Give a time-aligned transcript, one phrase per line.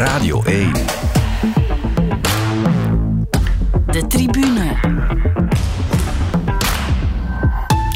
[0.00, 0.72] Radio 1.
[3.86, 4.74] De tribune.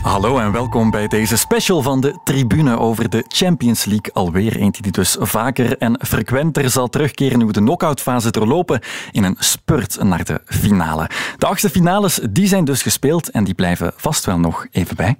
[0.02, 4.12] Hallo en welkom bij deze special van de tribune over de Champions League.
[4.12, 8.80] Alweer eentje die dus vaker en frequenter zal terugkeren nu we de knock-outfase doorlopen
[9.12, 11.10] in een spurt naar de finale.
[11.38, 15.16] De achtste finales die zijn dus gespeeld en die blijven vast wel nog even bij.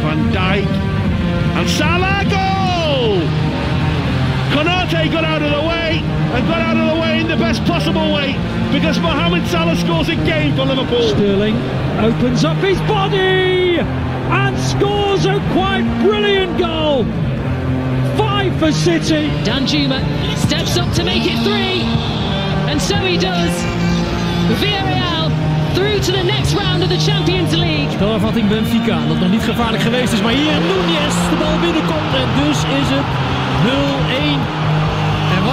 [0.00, 0.66] Van Dijk
[1.56, 2.45] and Salah goal!
[4.96, 7.62] Konate got out of the way and got out of the way in the best
[7.64, 8.32] possible way
[8.72, 11.08] because Mohamed Salah scores again for Liverpool.
[11.10, 11.56] Sterling
[12.00, 17.04] opens up his body and scores a quite brilliant goal.
[18.16, 19.28] Five for City.
[19.44, 20.00] Danjuma
[20.38, 21.84] steps up to make it three,
[22.70, 23.52] and so he does.
[24.60, 25.28] Villarreal
[25.74, 27.90] through to the next round of the Champions League.
[27.90, 32.12] Spelafvatting er Benfica, dat nog niet gevaarlijk geweest is, maar hier Nunez de bal binnenkomt
[32.14, 33.06] en dus is het
[33.66, 34.75] 0-1.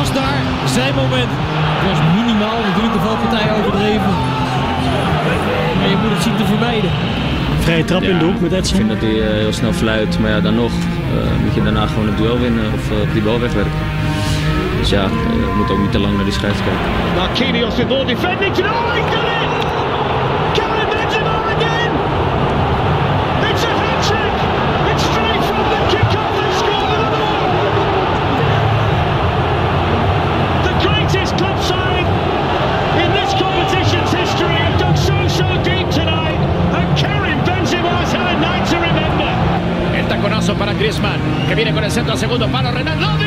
[0.04, 0.38] Was daar
[0.78, 1.30] zijn moment.
[1.78, 4.14] Het was minimaal, natuurlijk de valpartij overdreven.
[5.78, 6.90] Maar je moet het zien te vermijden.
[7.60, 8.78] Vrije trap in de hoek met Ik Edson.
[8.78, 11.86] vind dat hij eh, heel snel fluit, maar ja, dan nog eh, moet je daarna
[11.88, 13.80] gewoon het duel winnen of eh, die bal wegwerken.
[14.80, 16.86] Dus ja, je moet ook niet te lang naar die scheids kijken.
[17.16, 18.52] Marquinhos with more defending.
[18.58, 19.83] Oh, done it!
[40.34, 42.72] El taconazo para Griezmann, que viene con el centro al segundo palo.
[42.72, 43.26] Renan Lodi.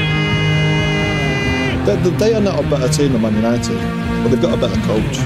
[1.84, 3.78] They, they are not a better team than Man United,
[4.24, 5.18] but they've got a better coach,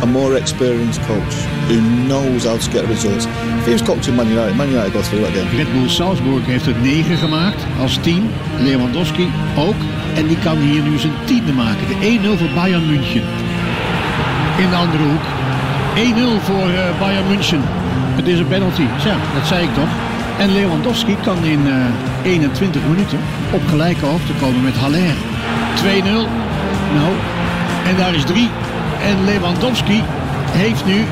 [0.00, 1.34] a more experienced coach
[1.68, 3.26] who knows how to get results.
[3.26, 5.46] If he was coaching Man United, Man United goes through that game.
[5.58, 8.30] Red Bull Salzburg heeft het 9 gemaakt als team.
[8.58, 9.76] Lewandowski ook.
[10.14, 11.86] En die kan hier nu zijn tiende maken.
[11.88, 13.22] De 1-0 voor Bayern München.
[14.58, 15.24] In de andere hoek.
[16.40, 17.60] 1-0 voor eh, Bayern München.
[18.16, 18.86] Het is een penalty.
[18.98, 19.88] Tja, dat zei ik toch.
[20.38, 23.18] En Lewandowski kan in eh, 21 minuten
[23.52, 25.14] op gelijke hoogte komen met Haller.
[25.74, 25.84] 2-0.
[26.94, 27.12] Nou,
[27.86, 28.48] en daar is 3.
[29.02, 30.02] En Lewandowski
[30.50, 31.04] heeft nu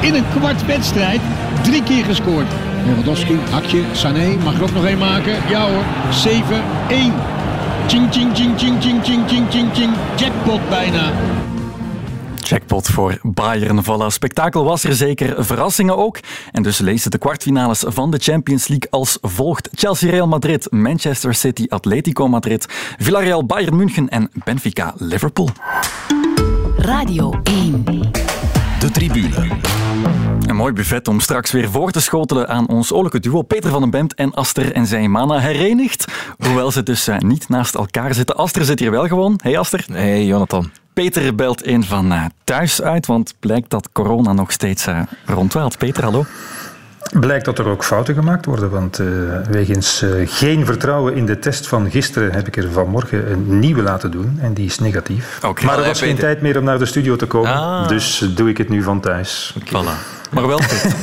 [0.00, 1.20] in een kwart wedstrijd
[1.62, 2.46] drie keer gescoord.
[2.86, 5.34] Lewandowski, hakje, Sané, mag er ook nog één maken?
[5.48, 7.12] Ja hoor, 7-1.
[7.86, 9.92] Ching, ching, ching, ching, ching, ching, ching, ching, ching.
[10.16, 11.12] Jackpot bijna.
[12.48, 13.84] Jackpot voor Bayern.
[13.84, 16.18] Voilà, spektakel was er zeker, verrassingen ook.
[16.52, 19.68] En dus lezen de kwartfinales van de Champions League als volgt.
[19.74, 22.66] Chelsea Real Madrid, Manchester City Atletico Madrid,
[22.98, 25.48] Villarreal Bayern München en Benfica Liverpool.
[26.76, 27.84] Radio 1.
[28.78, 30.31] De tribune.
[30.62, 33.90] Mooi buffet om straks weer voor te schotelen aan ons oorlijke duo Peter van den
[33.90, 36.04] Bemt en Aster en zijn mana herenigd.
[36.38, 38.36] Hoewel ze dus eh, niet naast elkaar zitten.
[38.36, 39.38] Aster zit hier wel gewoon.
[39.42, 39.84] Hey Aster.
[39.92, 40.70] Hey Jonathan.
[40.92, 45.78] Peter belt in van eh, thuis uit, want blijkt dat corona nog steeds uh, rondwaalt.
[45.78, 46.24] Peter, hallo.
[47.20, 49.06] Blijkt dat er ook fouten gemaakt worden, want uh,
[49.50, 53.82] wegens uh, geen vertrouwen in de test van gisteren heb ik er vanmorgen een nieuwe
[53.82, 55.38] laten doen en die is negatief.
[55.44, 55.64] Okay.
[55.64, 57.88] Maar er was geen tijd meer om naar de studio te komen, ah.
[57.88, 59.54] dus doe ik het nu van thuis.
[59.60, 59.84] Okay.
[59.84, 60.20] Voilà.
[60.32, 60.94] Maar wel fit.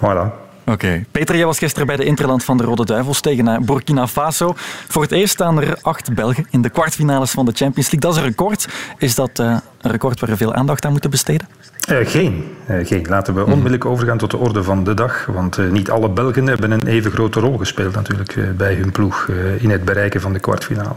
[0.00, 0.47] voilà.
[0.68, 0.86] Oké.
[0.86, 1.04] Okay.
[1.10, 4.54] Peter, jij was gisteren bij de Interland van de Rode Duivels tegen Burkina Faso.
[4.88, 8.00] Voor het eerst staan er acht Belgen in de kwartfinales van de Champions League.
[8.00, 8.68] Dat is een record.
[8.98, 11.48] Is dat uh, een record waar we veel aandacht aan moeten besteden?
[11.90, 12.44] Uh, geen.
[12.70, 13.06] Uh, geen.
[13.08, 15.26] Laten we onmiddellijk overgaan tot de orde van de dag.
[15.26, 19.28] Want niet alle Belgen hebben een even grote rol gespeeld natuurlijk bij hun ploeg
[19.58, 20.96] in het bereiken van de kwartfinale.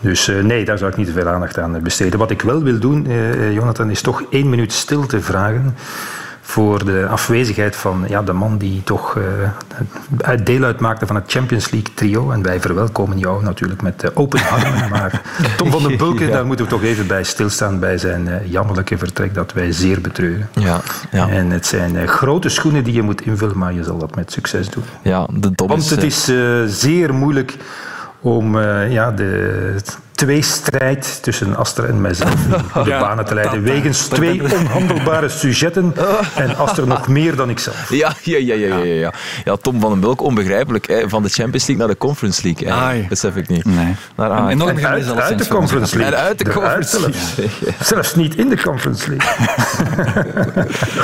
[0.00, 2.18] Dus nee, daar zou ik niet te veel aandacht aan besteden.
[2.18, 3.06] Wat ik wel wil doen,
[3.52, 5.74] Jonathan, is toch één minuut stilte vragen
[6.50, 11.70] voor de afwezigheid van ja, de man die toch uh, deel uitmaakte van het Champions
[11.70, 12.30] League trio.
[12.30, 14.88] En wij verwelkomen jou natuurlijk met uh, open armen.
[14.90, 15.22] Maar
[15.56, 16.32] Tom van den Bulken, ja.
[16.32, 20.00] daar moeten we toch even bij stilstaan bij zijn uh, jammerlijke vertrek dat wij zeer
[20.00, 20.48] betreuren.
[20.52, 21.28] Ja, ja.
[21.28, 24.70] En het zijn grote schoenen die je moet invullen, maar je zal dat met succes
[24.70, 24.84] doen.
[25.02, 26.32] Ja, de Want het is
[26.66, 27.56] zeer moeilijk
[28.20, 28.58] om
[28.88, 29.74] ja, de
[30.20, 32.34] tweestrijd tussen Aster en mijzelf
[32.74, 33.62] de ja, banen te leiden.
[33.72, 35.94] Wegens twee onhandelbare sujetten
[36.34, 37.90] en Aster nog meer dan ikzelf.
[37.90, 39.12] Ja, ja, ja, ja, ja, ja.
[39.44, 40.88] ja Tom van den Bulk, onbegrijpelijk.
[40.88, 41.08] Hè.
[41.08, 42.72] Van de Champions League naar de Conference League.
[42.72, 42.98] Hè.
[42.98, 43.64] Dat besef ik niet.
[43.64, 43.94] Nee.
[44.14, 46.16] Naar en, enorm en uit, uit de Conference League.
[46.16, 47.20] En uit de Conference League.
[47.60, 47.88] Zelfs.
[47.88, 49.46] zelfs niet in de Conference League.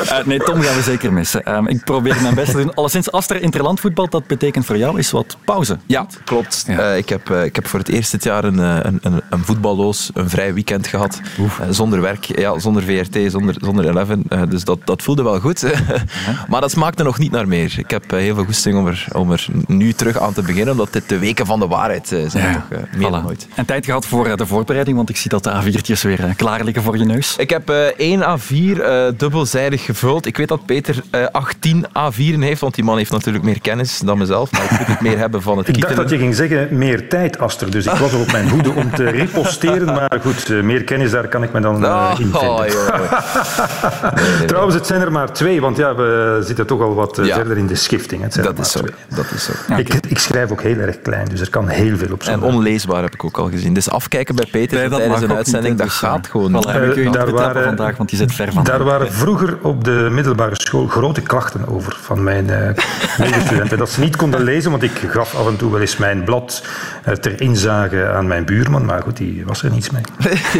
[0.02, 1.54] uh, nee, Tom gaan we zeker missen.
[1.54, 2.74] Um, ik probeer mijn best te doen.
[2.74, 5.78] Alleszins, Aster interlandvoetbal, dat betekent voor jou is wat pauze.
[5.86, 6.64] Ja, klopt.
[6.66, 6.90] Ja.
[6.90, 8.58] Uh, ik, heb, uh, ik heb voor het eerst dit jaar een,
[9.05, 11.20] een een, een voetballoos, een vrij weekend gehad.
[11.38, 14.22] Uh, zonder werk, ja, zonder VRT, zonder, zonder Eleven.
[14.28, 15.64] Uh, dus dat, dat voelde wel goed.
[16.50, 17.74] maar dat smaakte nog niet naar meer.
[17.78, 20.92] Ik heb heel veel goesting om er, om er nu terug aan te beginnen, omdat
[20.92, 22.52] dit de weken van de waarheid zijn.
[22.52, 23.10] Ja, toch, meer voilà.
[23.10, 23.48] dan ooit.
[23.54, 26.82] En tijd gehad voor de voorbereiding, want ik zie dat de A4'tjes weer klaar liggen
[26.82, 27.36] voor je neus.
[27.36, 28.80] Ik heb één A4
[29.16, 30.26] dubbelzijdig gevuld.
[30.26, 31.02] Ik weet dat Peter
[31.32, 34.52] 18 A4'en heeft, want die man heeft natuurlijk meer kennis dan mezelf.
[34.52, 37.08] Maar ik moet het meer hebben van het Ik dacht dat je ging zeggen meer
[37.08, 37.70] tijd, Aster.
[37.70, 39.84] Dus ik was er op mijn hoede om te reposteren.
[39.86, 42.40] Maar goed, meer kennis, daar kan ik me dan uh, in vinden.
[42.40, 42.64] Oh,
[44.46, 47.34] Trouwens, het zijn er maar twee, want ja, we zitten toch al wat ja.
[47.34, 48.22] verder in de schifting.
[48.22, 48.80] Het zijn dat, is zo.
[49.08, 49.52] Dat is zo.
[49.62, 49.80] Okay.
[49.80, 52.42] Ik, ik, schrijf ook heel erg klein, dus er kan heel veel op zijn.
[52.42, 53.74] En onleesbaar heb ik ook al gezien.
[53.74, 56.66] Dus afkijken bij Peter nee, tijdens een uitzending, niet, dat dus, gaat gewoon niet.
[56.66, 58.64] Uh, daar waren, vandaag, want die zit ver van.
[58.64, 62.68] Daar waren vroeger op de middelbare school grote klachten over van mijn uh,
[63.26, 63.78] medestudenten.
[63.78, 66.64] dat ze niet konden lezen, want ik gaf af en toe wel eens mijn blad
[67.08, 70.02] uh, ter inzage aan mijn buurman, maar goed, die was er niets mee.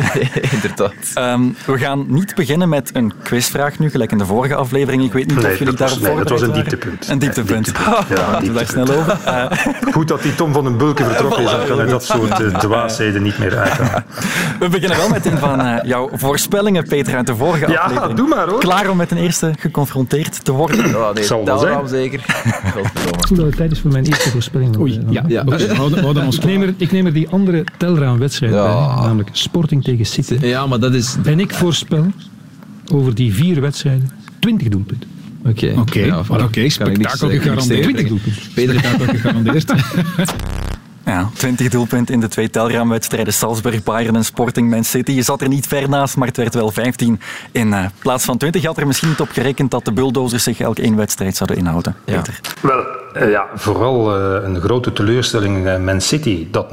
[0.54, 0.92] Inderdaad.
[1.14, 5.04] Um, we gaan niet beginnen met een quizvraag nu, gelijk in de vorige aflevering.
[5.04, 7.08] Ik weet niet nee, of jullie daarop nee, dat was een dieptepunt.
[7.08, 7.72] Een dieptepunt.
[7.76, 8.04] Ja,
[8.40, 8.54] dieptepunt.
[8.54, 9.18] daar snel over.
[9.26, 9.44] Uh,
[9.94, 12.58] Goed dat die Tom van den Bulke vertrokken is, dan kan hij dat soort uh,
[12.58, 14.04] dwaasheden niet meer uithalen.
[14.60, 18.10] We beginnen wel met een van uh, jouw voorspellingen, Peter, uit de vorige ja, aflevering.
[18.10, 18.58] Ja, doe maar hoor.
[18.58, 20.88] Klaar om met een eerste geconfronteerd te worden?
[20.88, 21.88] Ja, nee, Zal wel zijn.
[21.88, 22.24] zeker.
[23.26, 24.78] Goed dat het tijd is voor mijn eerste voorspelling.
[24.78, 25.24] Oei, ja.
[25.26, 25.42] ja.
[25.46, 25.66] Okay.
[25.66, 27.64] Houden, houden ons ik, neem er, ik neem er die andere
[28.06, 28.94] telraamwedstrijd ja.
[28.94, 30.46] bij, namelijk Sporting tegen City.
[30.46, 31.16] Ja, maar dat is...
[31.24, 32.06] En ik voorspel
[32.92, 35.08] over die vier wedstrijden 20 doelpunten.
[35.44, 35.74] Oké, okay.
[35.76, 36.06] okay.
[36.06, 36.42] ja, voilà.
[36.42, 36.68] okay.
[36.68, 37.82] spektakel gegarandeerd.
[37.82, 38.42] 20 doelpunten.
[38.42, 39.72] Spektakel gegarandeerd.
[41.06, 45.12] Ja, 20 doelpunten in de twee telraamwedstrijden Salzburg, Bayern en Sporting Man City.
[45.12, 47.20] Je zat er niet ver naast, maar het werd wel 15
[47.52, 48.60] in uh, plaats van 20.
[48.60, 51.56] Je had er misschien niet op gerekend dat de bulldozers zich elk één wedstrijd zouden
[51.56, 51.96] inhouden.
[52.04, 52.14] Ja.
[52.14, 52.40] Peter.
[52.60, 52.84] Wel,
[53.16, 56.46] uh, ja, vooral uh, een grote teleurstelling Man City.
[56.50, 56.66] Dat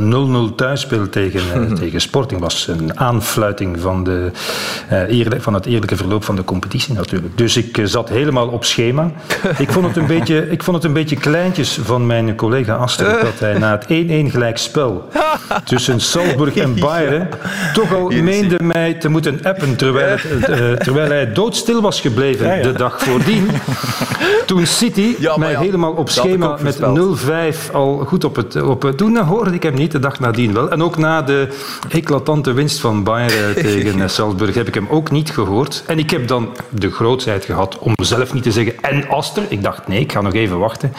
[0.52, 1.42] 0-0 thuis speelt tegen,
[1.80, 4.32] tegen Sporting was een aanfluiting van, de,
[5.08, 7.38] eerlijk, van het eerlijke verloop van de competitie natuurlijk.
[7.38, 9.12] Dus ik zat helemaal op schema.
[9.58, 13.20] ik, vond het een beetje, ik vond het een beetje kleintjes van mijn collega Aster
[13.24, 15.10] dat hij na het 1-1 gelijk spel
[15.66, 17.30] tussen Salzburg en Bayern
[17.74, 22.48] toch al meende mij te moeten appen terwijl, het, uh, terwijl hij doodstil was gebleven
[22.48, 22.64] ja, ja.
[22.64, 23.50] de dag voordien.
[24.46, 28.98] Toen City ja, mij helemaal op schema met 0-5 al goed op het, op het
[28.98, 29.18] doen.
[29.18, 30.72] hoorde ik hem niet, de dag nadien wel.
[30.72, 31.48] En ook na de
[31.90, 35.84] eclatante winst van Bayern tegen Salzburg heb ik hem ook niet gehoord.
[35.88, 39.44] En ik heb dan de grootheid gehad om zelf niet te zeggen en Aster.
[39.50, 40.94] Ik dacht nee, ik ga nog even wachten.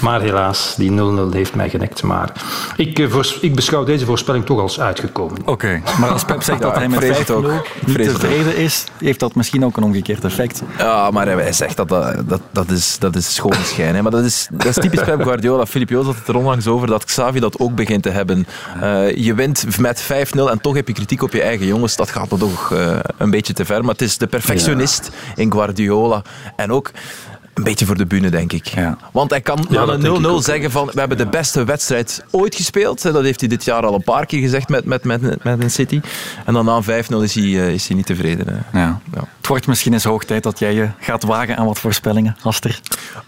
[0.00, 0.94] Maar helaas, die 0-0
[1.30, 2.02] heeft mij genekt.
[2.02, 2.32] Maar
[2.76, 2.98] ik,
[3.40, 5.40] ik, beschouw deze voorspelling toch als uitgekomen.
[5.40, 5.82] Oké, okay.
[5.98, 9.34] maar als Pep zegt ja, dat hij met 5 ook niet tevreden is, heeft dat
[9.34, 10.62] misschien ook een omgekeerd effect.
[10.78, 13.94] Ja, maar hij zegt dat dat, dat, dat is, dat is schoon schijn.
[13.94, 14.02] Hè.
[14.02, 15.66] Maar dat is, dat is typisch Pep Guardiola.
[15.66, 18.46] Filip Joos had het er onlangs over dat Xavi dat ook begint te hebben.
[18.82, 20.06] Uh, je wint met 5-0
[20.50, 21.96] en toch heb je kritiek op je eigen jongens.
[21.96, 23.80] Dat gaat toch uh, een beetje te ver.
[23.80, 25.42] Maar het is de perfectionist ja.
[25.42, 26.22] in Guardiola.
[26.56, 26.90] En ook
[27.54, 28.66] een beetje voor de bühne, denk ik.
[28.66, 28.98] Ja.
[29.12, 32.54] Want hij kan ja, na een 0-0 zeggen van we hebben de beste wedstrijd ooit
[32.54, 33.02] gespeeld.
[33.02, 35.70] Dat heeft hij dit jaar al een paar keer gezegd met, met, met, met een
[35.70, 36.00] City.
[36.44, 36.86] En dan na 5-0
[37.22, 38.64] is hij, uh, is hij niet tevreden.
[38.72, 39.00] Ja.
[39.12, 42.80] Het wordt misschien eens hoog tijd dat jij je gaat wagen aan wat voorspellingen, Aster.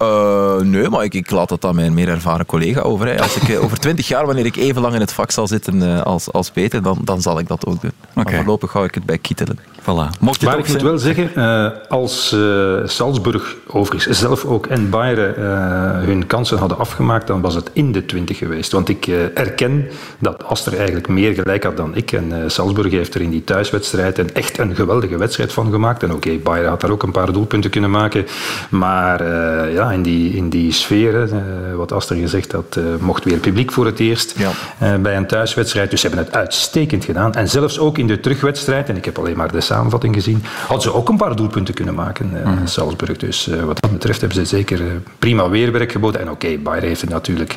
[0.03, 3.07] Uh, nee, maar ik, ik, laat dat aan mijn meer ervaren collega over.
[3.07, 3.23] Hè.
[3.23, 6.03] Als ik, over 20 jaar, wanneer ik even lang in het vak zal zitten uh,
[6.03, 7.93] als, als Peter, dan, dan zal ik dat ook doen.
[8.11, 8.25] Okay.
[8.25, 9.59] Maar voorlopig hou ik het bij kietelen.
[9.83, 10.09] Voilà.
[10.21, 14.91] Mocht je maar ik moet wel zeggen, uh, als uh, Salzburg overigens zelf ook en
[14.91, 18.73] Bayern uh, hun kansen hadden afgemaakt, dan was het in de 20 geweest.
[18.73, 19.89] Want ik erken
[20.19, 22.13] dat Aster eigenlijk meer gelijk had dan ik.
[22.13, 26.03] En Salzburg heeft er in die thuiswedstrijd een, echt een geweldige wedstrijd van gemaakt.
[26.03, 28.27] En oké, okay, Bayern had daar ook een paar doelpunten kunnen maken.
[28.69, 29.25] Maar
[29.73, 31.29] ja, in die, in die sfeer,
[31.77, 34.99] wat Aster gezegd had, mocht weer publiek voor het eerst ja.
[34.99, 35.91] bij een thuiswedstrijd.
[35.91, 37.35] Dus ze hebben het uitstekend gedaan.
[37.35, 40.83] En zelfs ook in de terugwedstrijd, en ik heb alleen maar de samenvatting gezien, hadden
[40.83, 42.67] ze ook een paar doelpunten kunnen maken, uh, mm.
[42.67, 43.17] Salzburg.
[43.17, 46.21] Dus uh, wat dat betreft hebben ze zeker uh, prima weerwerk geboden.
[46.21, 47.57] En oké, okay, Bayern heeft het natuurlijk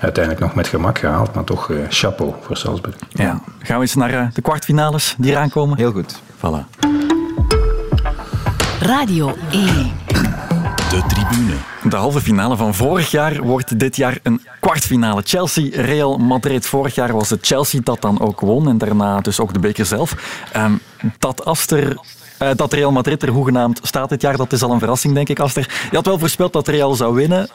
[0.00, 2.94] uiteindelijk nog met gemak gehaald, maar toch chapeau voor Salzburg.
[3.08, 3.40] Ja.
[3.62, 5.76] Gaan we eens naar de kwartfinales die eraan komen?
[5.76, 6.20] Heel goed.
[6.36, 6.84] Voilà.
[8.80, 9.92] Radio 1.
[10.90, 11.54] De tribune.
[11.82, 15.22] De halve finale van vorig jaar wordt dit jaar een kwartfinale.
[15.24, 16.66] Chelsea-Real Madrid.
[16.66, 19.86] Vorig jaar was het Chelsea dat dan ook won en daarna dus ook de beker
[19.86, 20.14] zelf.
[20.56, 20.80] Um,
[21.18, 21.96] dat Aster
[22.42, 25.28] Uh, dat Real Madrid er hoegenaamd staat dit jaar, dat is al een verrassing, denk
[25.28, 25.88] ik, Aster.
[25.90, 27.48] Je had wel voorspeld dat Real zou winnen,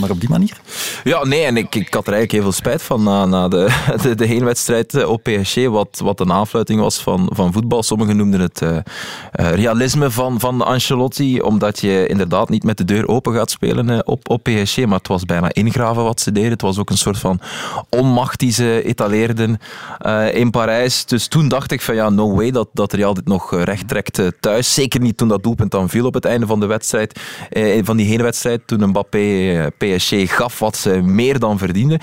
[0.00, 0.60] maar op die manier?
[1.04, 3.68] Ja, nee, en ik, ik had er eigenlijk heel veel spijt van na, na de,
[4.16, 7.82] de, heenwedstrijd eh, op PSG, wat, wat een aanfluiting was van, van voetbal.
[7.82, 8.76] Sommigen noemden het uh,
[9.32, 14.30] realisme van, van Ancelotti, omdat je inderdaad niet met de deur open gaat spelen op,
[14.30, 16.50] op PSG, maar het was bijna ingraven wat ze deden.
[16.50, 17.40] Het was ook een soort van
[17.88, 19.58] onmacht die ze etaleerden
[20.32, 21.04] in Parijs.
[21.04, 24.23] Dus toen dacht ik van ja, no way dat, dat Real dit nog recht trekt
[24.40, 24.74] thuis.
[24.74, 27.20] Zeker niet toen dat doelpunt dan viel op het einde van de wedstrijd,
[27.82, 32.00] van die heenwedstrijd, toen Mbappé PSG gaf wat ze meer dan verdienden.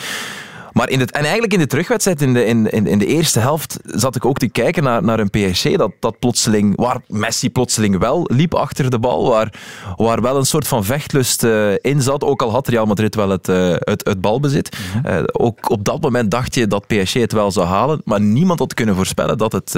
[0.72, 3.80] Maar in het, en eigenlijk in de terugwedstrijd, in de, in, in, de eerste helft,
[3.84, 8.00] zat ik ook te kijken naar, naar een PSG dat, dat plotseling, waar Messi plotseling
[8.00, 9.54] wel liep achter de bal, waar,
[9.96, 13.30] waar wel een soort van vechtlust uh, in zat, ook al had Real Madrid wel
[13.30, 14.78] het, uh, het, het balbezit.
[15.06, 18.60] uh, ook op dat moment dacht je dat PSG het wel zou halen, maar niemand
[18.60, 19.72] had kunnen voorspellen dat, het,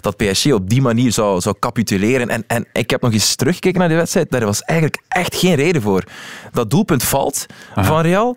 [0.00, 2.28] dat PSG op die manier zou, zou capituleren.
[2.28, 5.54] En, en ik heb nog eens teruggekeken naar die wedstrijd, daar was eigenlijk echt geen
[5.54, 6.04] reden voor.
[6.52, 8.36] Dat doelpunt valt van Real.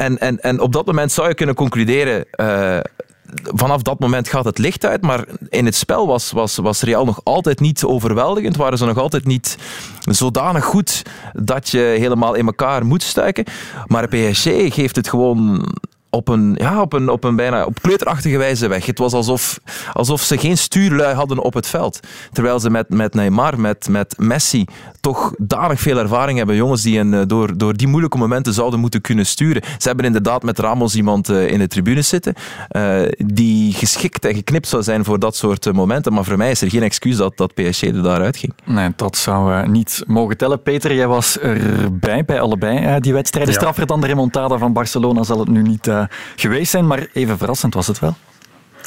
[0.00, 2.24] En, en, en op dat moment zou je kunnen concluderen.
[2.40, 2.78] Uh,
[3.44, 7.04] vanaf dat moment gaat het licht uit, maar in het spel was, was, was Real
[7.04, 8.56] nog altijd niet overweldigend.
[8.56, 9.58] Waren ze nog altijd niet
[10.00, 11.02] zodanig goed
[11.32, 13.44] dat je helemaal in elkaar moet stuiken.
[13.86, 15.66] Maar PSG geeft het gewoon
[16.10, 18.86] op een, ja, op een, op een bijna op kleuterachtige wijze weg.
[18.86, 19.60] Het was alsof,
[19.92, 22.00] alsof ze geen stuurlui hadden op het veld.
[22.32, 24.64] Terwijl ze met, met Neymar, met, met Messi,
[25.00, 26.56] toch danig veel ervaring hebben.
[26.56, 29.62] Jongens die een, eh, door, door die moeilijke momenten zouden moeten kunnen sturen.
[29.78, 32.34] Ze hebben inderdaad met Ramos iemand eh, in de tribune zitten
[32.70, 36.12] uh, die geschikt en geknipt zou zijn voor dat soort momenten.
[36.12, 38.52] Maar voor mij is er geen excuus dat, dat PSG er daaruit ging.
[38.64, 40.62] Nee, dat zou niet mogen tellen.
[40.62, 43.52] Peter, jij was erbij bij allebei die wedstrijden.
[43.52, 43.58] Ja.
[43.58, 45.88] Straffer dan de remontada van Barcelona zal het nu niet
[46.36, 48.16] geweest zijn, maar even verrassend was het wel.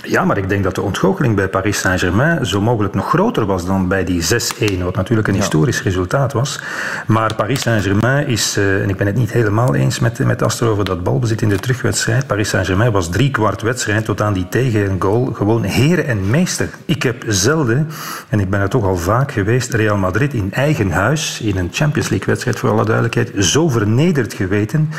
[0.06, 3.66] Ja, maar ik denk dat de ontgoocheling bij Paris Saint-Germain zo mogelijk nog groter was
[3.66, 6.60] dan bij die 6-1, wat natuurlijk een historisch resultaat was.
[7.08, 10.68] Maar Paris Saint-Germain is, uh, en ik ben het niet helemaal eens met, met Aster
[10.68, 12.28] over dat balbezit in de terugwedstrijd.
[12.28, 16.70] Paris Saint-Germain was drie kwart wedstrijd tot aan die tegen goal gewoon heren en meester.
[16.86, 17.90] Ik heb zelden,
[18.30, 21.70] en ik ben er toch al vaak geweest, Real Madrid in eigen huis, in een
[21.72, 24.90] Champions League wedstrijd voor alle duidelijkheid, zo vernederd geweten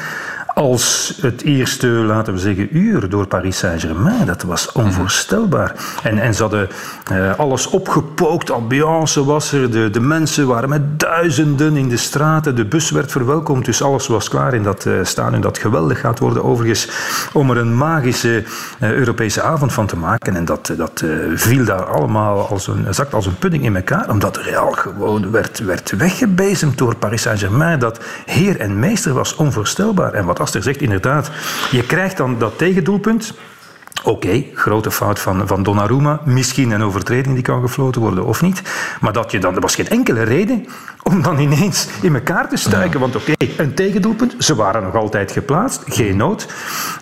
[0.55, 4.27] als het eerste, laten we zeggen, uur door Paris Saint-Germain.
[4.27, 5.75] Dat was onvoorstelbaar.
[6.03, 6.69] En, en ze hadden
[7.13, 12.57] uh, alles opgepookt, ambiance was er, de, de mensen waren met duizenden in de straten,
[12.57, 16.19] de bus werd verwelkomd, dus alles was klaar in dat uh, stadion dat geweldig gaat
[16.19, 16.89] worden overigens,
[17.33, 18.45] om er een magische
[18.81, 20.37] uh, Europese avond van te maken.
[20.37, 24.37] En dat, dat viel daar allemaal als een, zakt als een pudding in elkaar, omdat
[24.37, 27.79] Real gewoon werd, werd weggebezemd door Paris Saint-Germain.
[27.79, 30.13] Dat heer en meester was onvoorstelbaar.
[30.13, 31.31] En wat Zegt, inderdaad,
[31.71, 33.35] je krijgt dan dat tegendoelpunt.
[34.05, 36.21] Oké, grote fout van, van Donnarumma.
[36.25, 38.63] Misschien een overtreding die kan gefloten worden of niet.
[39.01, 40.67] Maar dat je dan, er was geen enkele reden
[41.05, 43.01] om dan ineens in elkaar te stuiken.
[43.01, 44.35] Want oké, een tegendoelpunt.
[44.39, 45.83] Ze waren nog altijd geplaatst.
[45.87, 46.49] Geen nood.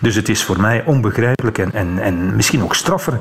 [0.01, 3.17] Dus het is voor mij onbegrijpelijk en, en, en misschien ook straffer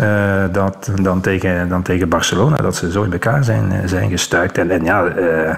[0.00, 2.56] uh, dat, dan, tegen, dan tegen Barcelona.
[2.56, 4.58] Dat ze zo in elkaar zijn, eh, zijn gestuikt.
[4.58, 5.54] En, en ja, uh,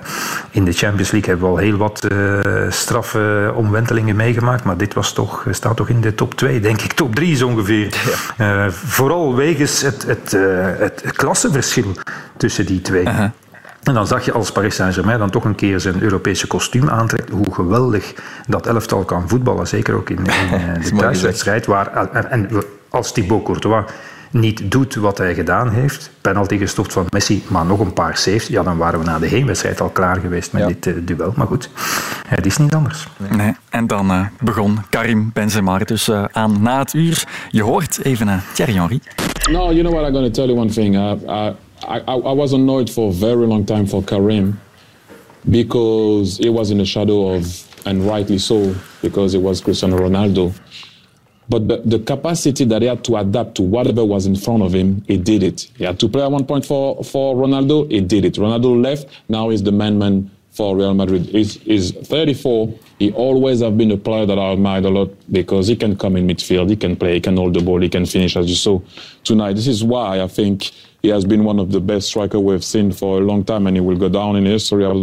[0.50, 4.64] in de Champions League hebben we al heel wat uh, straffe omwentelingen meegemaakt.
[4.64, 6.92] Maar dit was toch, staat toch in de top 2, denk ik.
[6.92, 7.94] Top 3 zo ongeveer.
[8.38, 8.70] Ja.
[8.70, 10.30] vooral wegens het, het,
[10.78, 11.92] het klassenverschil
[12.36, 13.08] tussen die twee.
[13.08, 13.24] -huh.
[13.84, 17.30] En dan zag je als Paris Saint-Germain dan toch een keer zijn Europese kostuum aantrekt,
[17.30, 18.14] hoe geweldig
[18.46, 19.66] dat elftal kan voetballen.
[19.66, 20.24] Zeker ook in, in
[20.82, 21.66] de thuiswedstrijd.
[21.66, 22.48] Waar, en, en
[22.88, 23.84] als Thibaut Courtois
[24.30, 28.46] niet doet wat hij gedaan heeft, penalty gestopt van Messi, maar nog een paar saves,
[28.46, 30.68] ja, dan waren we na de heenwedstrijd al klaar geweest met ja.
[30.68, 31.32] dit uh, duel.
[31.36, 31.70] Maar goed,
[32.28, 33.06] het is niet anders.
[33.16, 33.30] Nee.
[33.30, 33.56] nee.
[33.70, 37.24] En dan uh, begon Karim Benzema dus uh, aan na het uur.
[37.50, 39.00] Je hoort even Thierry Henry.
[39.50, 40.94] No, you know what, I'm going to tell you one thing.
[40.94, 41.50] Uh, uh,
[41.88, 44.60] I, I, I was annoyed for a very long time for Karim
[45.48, 50.54] because he was in the shadow of, and rightly so, because it was Cristiano Ronaldo.
[51.48, 54.74] But the, the, capacity that he had to adapt to whatever was in front of
[54.74, 55.70] him, he did it.
[55.76, 58.34] He had to play at one point for, for Ronaldo, he did it.
[58.34, 61.26] Ronaldo left, now he's the man-man for Real Madrid.
[61.26, 62.72] He's, he's 34.
[62.98, 66.16] He always have been a player that I admired a lot because he can come
[66.16, 68.54] in midfield, he can play, he can hold the ball, he can finish as you
[68.54, 68.80] saw
[69.24, 69.54] tonight.
[69.54, 70.70] This is why I think
[71.04, 73.76] he has been one of the best striker we've seen for a long time, and
[73.76, 74.96] he will go down in history as,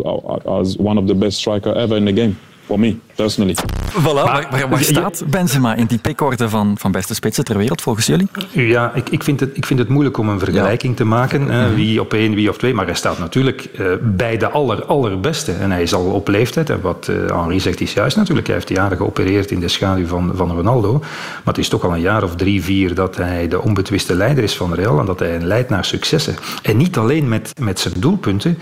[0.47, 2.35] as one of the best striker ever in the game.
[2.71, 3.55] For me personally.
[3.91, 7.81] Voilà, maar, maar waar staat Benzema in die pickorde van, van beste spitsen ter wereld
[7.81, 8.27] volgens jullie?
[8.51, 11.47] Ja, ik, ik, vind, het, ik vind het moeilijk om een vergelijking te maken.
[11.47, 12.73] Uh, wie op één, wie op twee.
[12.73, 15.51] Maar hij staat natuurlijk uh, bij de aller, allerbeste.
[15.51, 16.69] En hij is al op leeftijd.
[16.69, 18.47] En wat uh, Henri zegt is juist natuurlijk.
[18.47, 20.99] Hij heeft jaren geopereerd in de schaduw van, van Ronaldo.
[20.99, 24.43] Maar het is toch al een jaar of drie, vier dat hij de onbetwiste leider
[24.43, 24.99] is van Real.
[24.99, 26.35] En dat hij leidt naar successen.
[26.61, 28.57] En niet alleen met, met zijn doelpunten.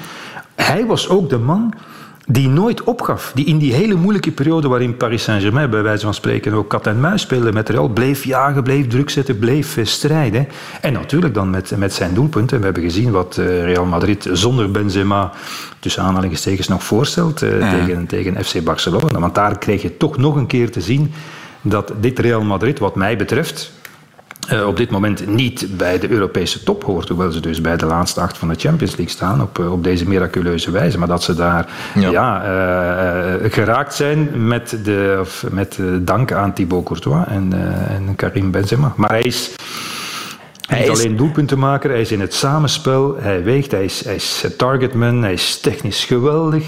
[0.56, 1.74] Hij was ook de man
[2.32, 3.32] die nooit opgaf.
[3.36, 6.88] Die in die hele moeilijke periode waarin Paris Saint-Germain bij wijze van spreken ook kat
[6.88, 10.48] en muis speelde met Real, bleef jagen, bleef druk zetten, bleef strijden.
[10.82, 12.58] En natuurlijk dan met, met zijn doelpunten.
[12.58, 15.32] We hebben gezien wat Real Madrid zonder Benzema
[15.80, 17.70] tussen aanhalingstekens nog voorstelt ja.
[17.70, 19.20] tegen, tegen FC Barcelona.
[19.20, 21.14] Want daar kreeg je toch nog een keer te zien
[21.62, 23.72] dat dit Real Madrid, wat mij betreft,
[24.54, 27.08] uh, op dit moment niet bij de Europese top hoort.
[27.10, 30.08] Hoewel ze dus bij de laatste acht van de Champions League staan op, op deze
[30.08, 30.98] miraculeuze wijze.
[30.98, 32.10] Maar dat ze daar ja.
[32.10, 37.54] ja uh, geraakt zijn met, de, of met dank aan Thibaut Courtois en,
[37.90, 38.94] en Karim Benzema.
[38.96, 39.52] Maar hij is...
[40.68, 44.16] Hij niet alleen doelpunten maken, hij is in het samenspel, hij weegt, hij is, hij
[44.16, 46.66] is targetman, hij is technisch geweldig.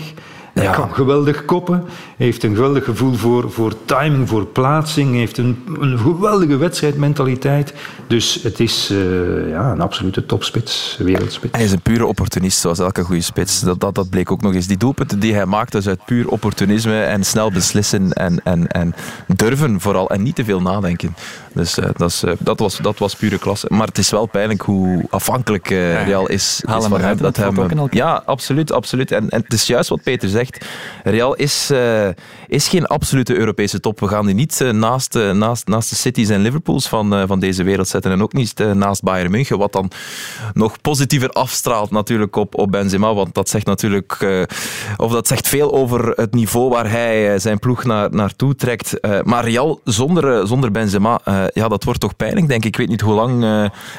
[0.53, 0.71] Hij ja.
[0.71, 1.83] kan geweldig koppen,
[2.17, 7.73] heeft een geweldig gevoel voor, voor timing, voor plaatsing, heeft een, een geweldige wedstrijdmentaliteit.
[8.07, 11.55] Dus het is uh, ja, een absolute topspits, wereldspits.
[11.55, 13.59] Hij is een pure opportunist, zoals elke goede spits.
[13.59, 14.67] Dat, dat, dat bleek ook nog eens.
[14.67, 18.93] Die doelpunten die hij maakt, is uit puur opportunisme en snel beslissen en, en, en
[19.27, 20.09] durven vooral.
[20.09, 21.15] En niet te veel nadenken.
[21.53, 23.67] Dus uh, dat, is, uh, dat, was, dat was pure klasse.
[23.69, 27.17] Maar het is wel pijnlijk hoe afhankelijk Real is, Haal is van hem.
[27.17, 28.71] Dat hem ja, absoluut.
[28.71, 29.11] absoluut.
[29.11, 30.65] En, en het is juist wat Peter zegt.
[31.03, 32.07] Real is, uh,
[32.47, 33.99] is geen absolute Europese top.
[33.99, 37.39] We gaan die niet uh, naast, uh, naast, naast de Cities en Liverpools van, van
[37.39, 38.11] deze wereld zetten.
[38.11, 39.57] En ook niet naast Bayern München.
[39.57, 39.91] Wat dan
[40.53, 43.13] nog positiever afstraalt natuurlijk op, op Benzema.
[43.13, 44.45] Want dat zegt natuurlijk...
[44.97, 48.97] of dat zegt veel over het niveau waar hij zijn ploeg naar, naartoe trekt.
[49.23, 51.19] maar Real zonder, zonder Benzema,
[51.53, 52.69] ja, dat wordt toch pijnlijk, denk ik.
[52.71, 53.43] Ik weet niet hoe lang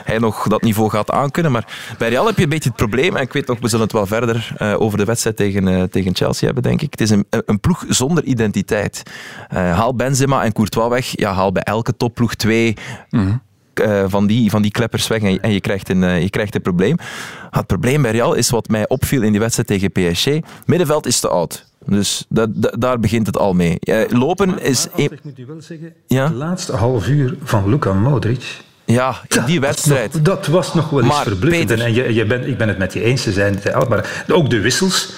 [0.05, 1.53] hij nog dat niveau gaat aankunnen.
[1.53, 3.17] Maar bij Real heb je een beetje het probleem.
[3.17, 6.45] En ik weet nog, we zullen het wel verder over de wedstrijd tegen, tegen Chelsea
[6.45, 6.91] hebben denk ik.
[6.91, 9.03] Het is een, een ploeg zonder identiteit.
[9.49, 11.19] Haal Benzema en Courtois weg.
[11.19, 12.77] Ja, haal bij elke topploeg twee...
[13.11, 13.43] Mm -hmm.
[13.81, 16.55] Uh, van, die, van die kleppers weg en, en je, krijgt een, uh, je krijgt
[16.55, 16.97] een probleem.
[17.51, 20.27] Het probleem bij Real is wat mij opviel in die wedstrijd tegen PSG.
[20.67, 21.72] Middenveld is te oud.
[21.87, 23.77] Dus dat, dat, daar begint het al mee.
[23.81, 24.89] Uh, lopen maar, is...
[24.93, 26.25] Maar, ik moet u wel zeggen, ja?
[26.25, 28.61] het laatste half uur van Luka Modric...
[28.85, 30.13] Ja, in die wedstrijd.
[30.13, 31.67] Dat, dat was nog wel eens maar verbluffend.
[31.67, 33.89] Peter, en je, je ben, ik ben het met je eens, ze zijn te oud.
[33.89, 35.13] Maar ook de wissels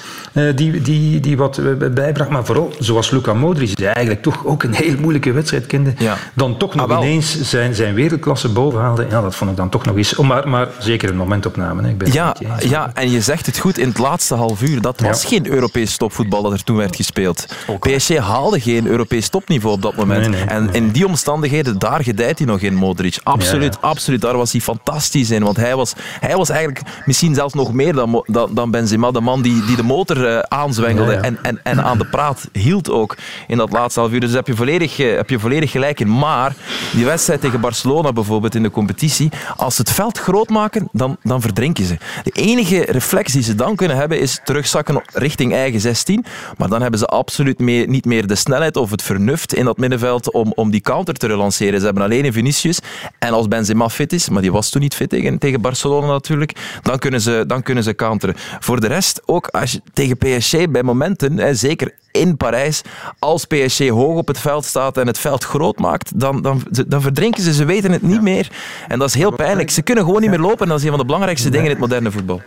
[0.54, 1.60] die, die, die wat
[1.94, 2.30] bijbracht.
[2.30, 6.16] Maar vooral, zoals Luka Modric, die eigenlijk toch ook een heel moeilijke wedstrijd kende, ja.
[6.34, 9.06] dan toch nog ah, ineens zijn, zijn wereldklasse boven haalde.
[9.10, 10.16] Ja, dat vond ik dan toch nog eens...
[10.16, 11.82] Maar, maar zeker een momentopname.
[11.82, 11.88] Hè.
[11.88, 15.00] Ik ben ja, ja, en je zegt het goed, in het laatste half uur, dat
[15.00, 15.28] was ja.
[15.28, 17.46] geen Europees topvoetbal dat er toen werd gespeeld.
[17.66, 17.96] Okay.
[17.96, 20.20] PSG haalde geen Europees topniveau op dat moment.
[20.20, 20.74] Nee, nee, en nee.
[20.74, 23.18] in die omstandigheden, daar gedijt hij nog in, Modric.
[23.22, 24.20] Absoluut, ja, absoluut.
[24.20, 25.42] Daar was hij fantastisch in.
[25.42, 29.20] Want hij was, hij was eigenlijk misschien zelfs nog meer dan, dan, dan Benzema, de
[29.20, 31.24] man die, die de motor uh, aanzwengelde ja, ja.
[31.24, 34.20] En, en, en aan de praat hield ook in dat laatste half uur.
[34.20, 36.18] Dus heb je volledig, heb je volledig gelijk in.
[36.18, 36.54] Maar
[36.92, 41.16] die wedstrijd tegen Barcelona bijvoorbeeld in de competitie, als ze het veld groot maken, dan,
[41.22, 41.96] dan verdrinken ze.
[42.22, 46.24] De enige reflex die ze dan kunnen hebben is terugzakken richting eigen 16.
[46.56, 49.78] Maar dan hebben ze absoluut meer, niet meer de snelheid of het vernuft in dat
[49.78, 51.78] middenveld om, om die counter te relanceren.
[51.78, 52.78] Ze hebben alleen een Vinicius.
[53.18, 56.52] En als Benzema fit is, maar die was toen niet fit tegen, tegen Barcelona natuurlijk,
[56.82, 58.34] dan kunnen, ze, dan kunnen ze counteren.
[58.60, 62.82] Voor de rest, ook als je tegen PSG bij momenten, hè, zeker in Parijs,
[63.18, 67.02] als PSG hoog op het veld staat en het veld groot maakt, dan, dan, dan
[67.02, 67.52] verdrinken ze.
[67.52, 68.50] Ze weten het niet meer.
[68.88, 69.70] En dat is heel pijnlijk.
[69.70, 70.62] Ze kunnen gewoon niet meer lopen.
[70.62, 72.42] En dat is een van de belangrijkste dingen in het moderne voetbal.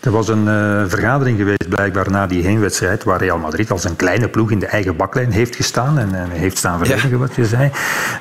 [0.00, 3.96] Er was een uh, vergadering geweest blijkbaar na die heenwedstrijd waar Real Madrid als een
[3.96, 7.16] kleine ploeg in de eigen baklijn heeft gestaan en, en heeft staan verdedigen, ja.
[7.16, 7.70] wat je zei.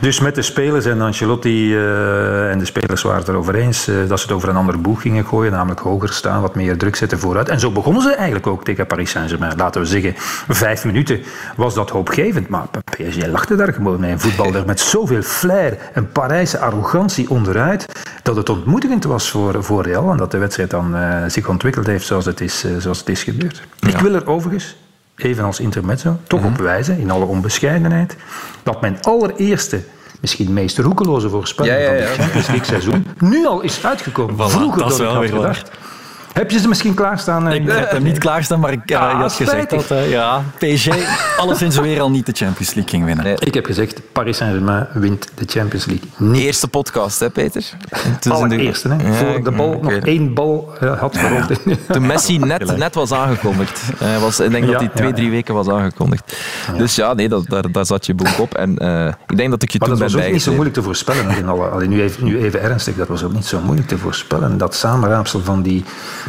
[0.02, 3.96] Dus met de spelers en Ancelotti uh, en de spelers waren het erover eens uh,
[4.08, 6.96] dat ze het over een andere boeg gingen gooien, namelijk hoger staan, wat meer druk
[6.96, 7.50] zetten vooruit.
[7.50, 9.58] En zo begonnen ze eigenlijk ook tegen Paris Saint-Germain.
[9.58, 10.14] Laten we zeggen,
[10.48, 11.20] vijf minuten
[11.56, 16.12] was dat hoopgevend, maar PSG lachte daar gewoon mee en voetbalde met zoveel flair en
[16.12, 17.86] Parijse arrogantie onderuit
[18.24, 20.96] dat het ontmoedigend was voor, voor Real en dat de wedstrijd dan
[21.28, 23.62] zich ontwikkelde heeft zoals het is, zoals het is gebeurd.
[23.80, 23.88] Ja.
[23.90, 24.76] Ik wil er overigens,
[25.16, 28.16] even als intermezzo, toch op wijzen, in alle onbescheidenheid,
[28.64, 29.84] dat mijn allereerste
[30.22, 32.00] misschien meest roekeloze voorspelling ja, ja, ja.
[32.00, 34.36] van het Champions League seizoen nu al is uitgekomen.
[34.36, 35.72] Voilà, Vroeger dan ik had gedacht.
[36.40, 37.52] Heb je ze misschien klaarstaan?
[37.52, 40.88] Ik heb hem niet klaarstaan, maar ik uh, had gezegd dat uh, ja, PSG
[41.38, 43.24] alleszins weer al niet de Champions League ging winnen.
[43.24, 46.08] Nee, ik heb gezegd, Paris Saint-Germain wint de Champions League.
[46.18, 46.42] Niet.
[46.42, 47.64] Eerste podcast, hè Peter?
[48.30, 49.08] Allereerste, hè?
[49.08, 51.62] Ja, voor de bal nog één bal uh, had gerold.
[51.66, 53.82] Ja, Toen Messi net, net was aangekondigd.
[53.98, 56.38] Hij was, ik denk dat hij twee, drie weken was aangekondigd.
[56.78, 58.54] Dus ja, nee, dat, daar, daar zat je boek op.
[58.54, 58.72] En
[59.28, 60.84] ik denk dat ik je maar toen dat ben was ook niet zo moeilijk te
[60.84, 61.38] voorspellen.
[61.38, 63.98] In alle, allee, nu, even, nu even ernstig, dat was ook niet zo moeilijk te
[63.98, 64.58] voorspellen.
[64.58, 65.86] Dat samenraapsel van die.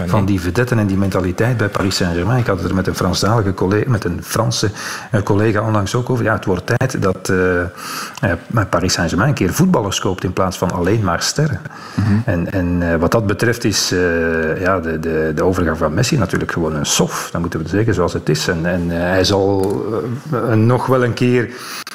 [0.07, 2.39] Van die vedetten en die mentaliteit bij Paris Saint-Germain.
[2.39, 4.71] Ik had het er met een Fransdalige collega, met een Franse
[5.25, 6.25] collega onlangs ook over.
[6.25, 10.71] Ja, het wordt tijd dat uh, Paris Saint-Germain een keer voetballers koopt in plaats van
[10.71, 11.61] alleen maar sterren.
[11.95, 12.23] Mm -hmm.
[12.25, 16.19] En, en uh, wat dat betreft is uh, ja, de, de, de overgang van Messi
[16.19, 17.29] natuurlijk gewoon een sof.
[17.33, 18.49] Dat moeten we zeggen zoals het is.
[18.49, 19.83] En, en hij zal
[20.55, 21.51] nog wel een keer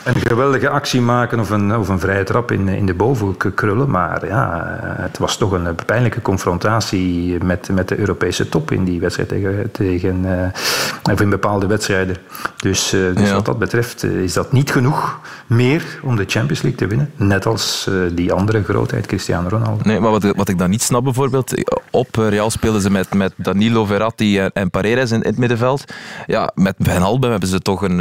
[0.05, 3.89] een geweldige actie maken of een, of een vrije trap in, in de bovenhoek krullen.
[3.89, 8.99] Maar ja, het was toch een pijnlijke confrontatie met, met de Europese top in die
[8.99, 12.15] wedstrijd tegen, tegen uh, of in bepaalde wedstrijden.
[12.57, 13.33] Dus, uh, dus ja.
[13.33, 17.11] wat dat betreft uh, is dat niet genoeg meer om de Champions League te winnen.
[17.15, 19.83] Net als die andere grootheid, Cristiano Ronaldo.
[19.83, 21.53] Nee, maar wat, wat ik dan niet snap bijvoorbeeld,
[21.91, 25.83] op Real speelden ze met, met Danilo, Verratti en, en Paredes in, in, het middenveld.
[26.25, 27.99] Ja, met Van Alben hebben ze toch een,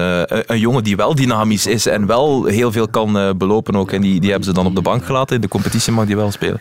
[0.52, 3.92] een jongen die wel dynamisch is en wel heel veel kan belopen ook.
[3.92, 5.36] En die, die hebben ze dan op de bank gelaten.
[5.36, 6.58] In de competitie mag die wel spelen.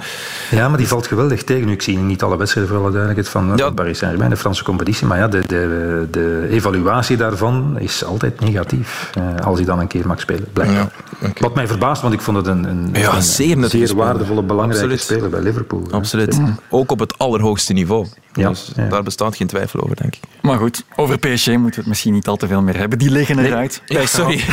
[0.51, 1.65] Ja, maar die valt geweldig tegen.
[1.65, 3.69] Nu, ik zie niet alle wedstrijden voor alle duidelijkheid van ja.
[3.69, 5.07] Paris Saint-Germain, de Franse competitie.
[5.07, 9.11] Maar ja, de, de, de evaluatie daarvan is altijd negatief.
[9.17, 10.77] Uh, als hij dan een keer mag spelen, blijkbaar.
[10.77, 11.33] Ja, okay.
[11.39, 14.83] Wat mij verbaast, want ik vond het een, een, ja, een zeer, zeer waardevolle, belangrijke
[14.83, 15.01] Absoluut.
[15.01, 15.87] speler bij Liverpool.
[15.91, 16.39] Absoluut.
[16.69, 18.07] Ook op het allerhoogste niveau.
[18.33, 18.87] Ja, dus ja.
[18.87, 20.21] daar bestaat geen twijfel over, denk ik.
[20.41, 22.99] Maar goed, over PSG moeten we het misschien niet al te veel meer hebben.
[22.99, 23.81] Die liggen eruit.
[23.87, 24.01] Nee.
[24.01, 24.43] Ja, sorry.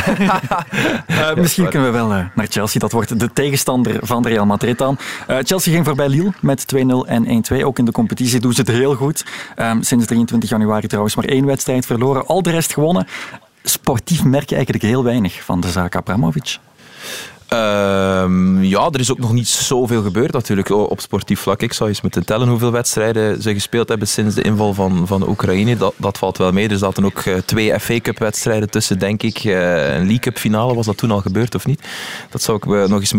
[1.07, 2.79] uh, misschien kunnen we wel uh, naar Chelsea.
[2.79, 4.97] Dat wordt de tegenstander van Real Madrid dan.
[5.29, 7.63] Uh, Chelsea ging voorbij Lille met 2-0 en 1-2.
[7.63, 9.25] Ook in de competitie doen ze het heel goed.
[9.57, 12.27] Um, sinds 23 januari trouwens maar één wedstrijd verloren.
[12.27, 13.07] Al de rest gewonnen.
[13.63, 16.57] Sportief merk je eigenlijk heel weinig van de zaak Abramovic.
[17.53, 21.61] Um, ja, er is ook nog niet zoveel gebeurd natuurlijk op sportief vlak.
[21.61, 25.29] Ik zou eens moeten tellen hoeveel wedstrijden ze gespeeld hebben sinds de inval van, van
[25.29, 25.77] Oekraïne.
[25.77, 26.69] Dat, dat valt wel mee.
[26.69, 29.43] Er zaten ook uh, twee FA Cup wedstrijden tussen, denk ik.
[29.43, 29.53] Uh,
[29.93, 31.87] een League Cup finale, was dat toen al gebeurd of niet?
[32.29, 33.13] Dat zou ik uh, nog eens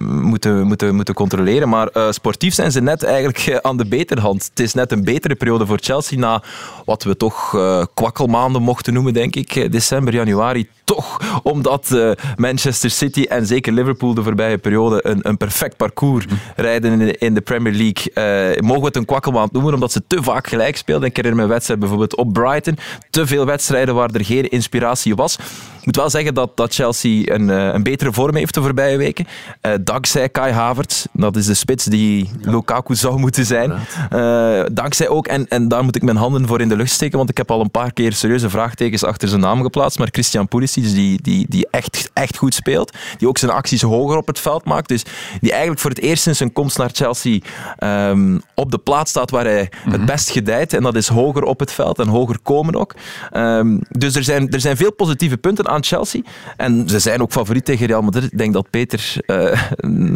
[0.00, 1.68] moeten, moeten, moeten controleren.
[1.68, 4.44] Maar sportief zijn ze net eigenlijk aan de beterhand.
[4.50, 6.42] Het is net een betere periode voor Chelsea na
[6.84, 7.50] wat we toch
[7.94, 9.72] kwakkelmaanden mochten noemen, denk ik.
[9.72, 10.68] December, januari.
[10.88, 11.96] Toch omdat
[12.36, 16.24] Manchester City en zeker Liverpool de voorbije periode een, een perfect parcours
[16.56, 18.54] rijden in de, Premier League.
[18.54, 21.08] Uh, mogen we het een kwakkelmaand noemen, omdat ze te vaak gelijk speelden.
[21.08, 22.78] Ik herinner me wedstrijd bijvoorbeeld op Brighton.
[23.10, 25.38] Te veel wedstrijden waar er geen inspiratie was.
[25.78, 29.26] Ik moet wel zeggen dat, dat Chelsea een, een betere vorm heeft de voorbije weken.
[29.62, 31.04] Uh, dankzij Kai Havertz.
[31.12, 32.50] Dat is de spits die ja.
[32.50, 33.72] Lukaku zou moeten zijn.
[34.12, 37.18] Uh, dankzij ook, en, en daar moet ik mijn handen voor in de lucht steken,
[37.18, 39.98] want ik heb al een paar keer serieuze vraagtekens achter zijn naam geplaatst.
[39.98, 42.96] Maar Christian Pulisic, die, die, die echt, echt goed speelt.
[43.18, 44.88] Die ook zijn acties hoger op het veld maakt.
[44.88, 45.02] Dus
[45.40, 47.38] die eigenlijk voor het eerst sinds zijn komst naar Chelsea
[47.78, 50.72] um, op de plaats staat waar hij het best gedijt.
[50.72, 52.94] En dat is hoger op het veld en hoger komen ook.
[53.32, 56.20] Um, dus er zijn, er zijn veel positieve punten aan Chelsea.
[56.56, 58.32] En ze zijn ook favoriet tegen Real Madrid.
[58.32, 59.62] Ik denk dat Peter uh,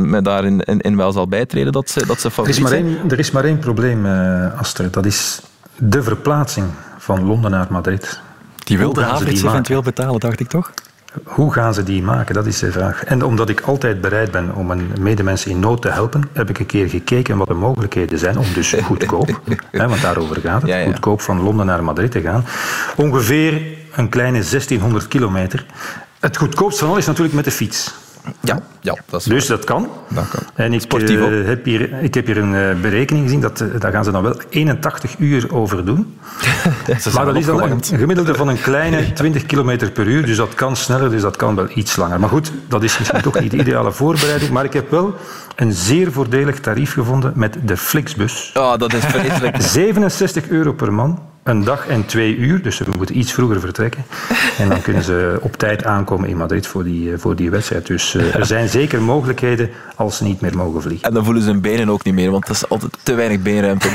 [0.08, 2.80] me daarin in, in wel zal bijtreden dat ze, dat ze favoriet er is maar
[2.80, 2.96] zijn.
[2.96, 4.92] Één, er is maar één probleem, uh, Astrid.
[4.92, 5.40] Dat is
[5.76, 6.66] de verplaatsing
[6.98, 8.20] van Londen naar Madrid.
[8.64, 10.72] Die wilde Havertz eventueel betalen, dacht ik toch?
[11.24, 12.34] Hoe gaan ze die maken?
[12.34, 13.04] Dat is de vraag.
[13.04, 16.58] En omdat ik altijd bereid ben om een medemens in nood te helpen, heb ik
[16.58, 20.70] een keer gekeken wat de mogelijkheden zijn om dus goedkoop, hè, want daarover gaat het,
[20.70, 20.84] ja, ja.
[20.84, 22.44] goedkoop van Londen naar Madrid te gaan.
[22.96, 23.62] Ongeveer
[23.94, 25.66] een kleine 1600 kilometer.
[26.20, 27.94] Het goedkoopst van al is natuurlijk met de fiets.
[28.40, 29.88] Ja, ja dat is dus dat kan.
[30.08, 30.42] dat kan.
[30.54, 33.92] En ik, uh, heb hier, ik heb hier een uh, berekening gezien, dat, uh, daar
[33.92, 36.18] gaan ze dan wel 81 uur over doen.
[37.14, 40.36] maar dat is dan een, een gemiddelde van een kleine 20 km per uur, dus
[40.36, 42.20] dat kan sneller, dus dat kan wel iets langer.
[42.20, 45.14] Maar goed, dat is misschien toch niet de ideale voorbereiding, maar ik heb wel
[45.56, 48.52] een zeer voordelig tarief gevonden met de Flixbus.
[48.56, 49.56] Oh, dat is vreselijk.
[49.60, 54.04] 67 euro per man, een dag en twee uur, dus ze moeten iets vroeger vertrekken.
[54.58, 57.86] En dan kunnen ze op tijd aankomen in Madrid voor die, voor die wedstrijd.
[57.86, 61.08] Dus uh, er zijn zeker mogelijkheden als ze niet meer mogen vliegen.
[61.08, 63.40] En dan voelen ze hun benen ook niet meer, want dat is altijd te weinig
[63.40, 63.88] beenruimte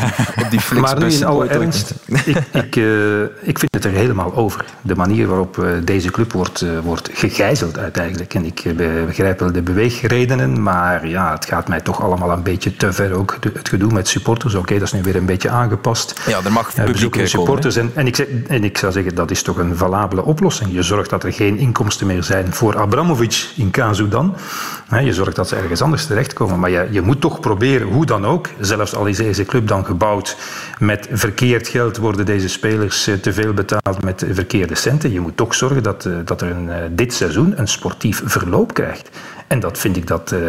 [0.43, 0.91] op die Flixbus.
[0.99, 4.65] Maar nu in alle ernst, ik, ik, uh, ik vind het er helemaal over.
[4.81, 8.33] De manier waarop deze club wordt, wordt gegijzeld uiteindelijk.
[8.33, 8.63] En ik
[9.05, 13.11] begrijp wel de beweegredenen, maar ja, het gaat mij toch allemaal een beetje te ver.
[13.11, 16.21] Ook het gedoe met supporters, oké, okay, dat is nu weer een beetje aangepast.
[16.27, 17.75] Ja, er mag publiek supporters.
[17.75, 20.73] En, en, ik zeg, en ik zou zeggen, dat is toch een valabele oplossing.
[20.73, 24.35] Je zorgt dat er geen inkomsten meer zijn voor Abramovic in Kazu dan.
[25.03, 26.59] Je zorgt dat ze ergens anders terechtkomen.
[26.59, 29.85] Maar je, je moet toch proberen, hoe dan ook, zelfs al is deze club dan
[29.85, 30.37] gebouwd
[30.79, 35.11] met verkeerd geld, worden deze spelers eh, te veel betaald met verkeerde centen.
[35.11, 39.09] Je moet toch zorgen dat, eh, dat er een, dit seizoen een sportief verloop krijgt.
[39.47, 40.39] En dat vind ik dat uh,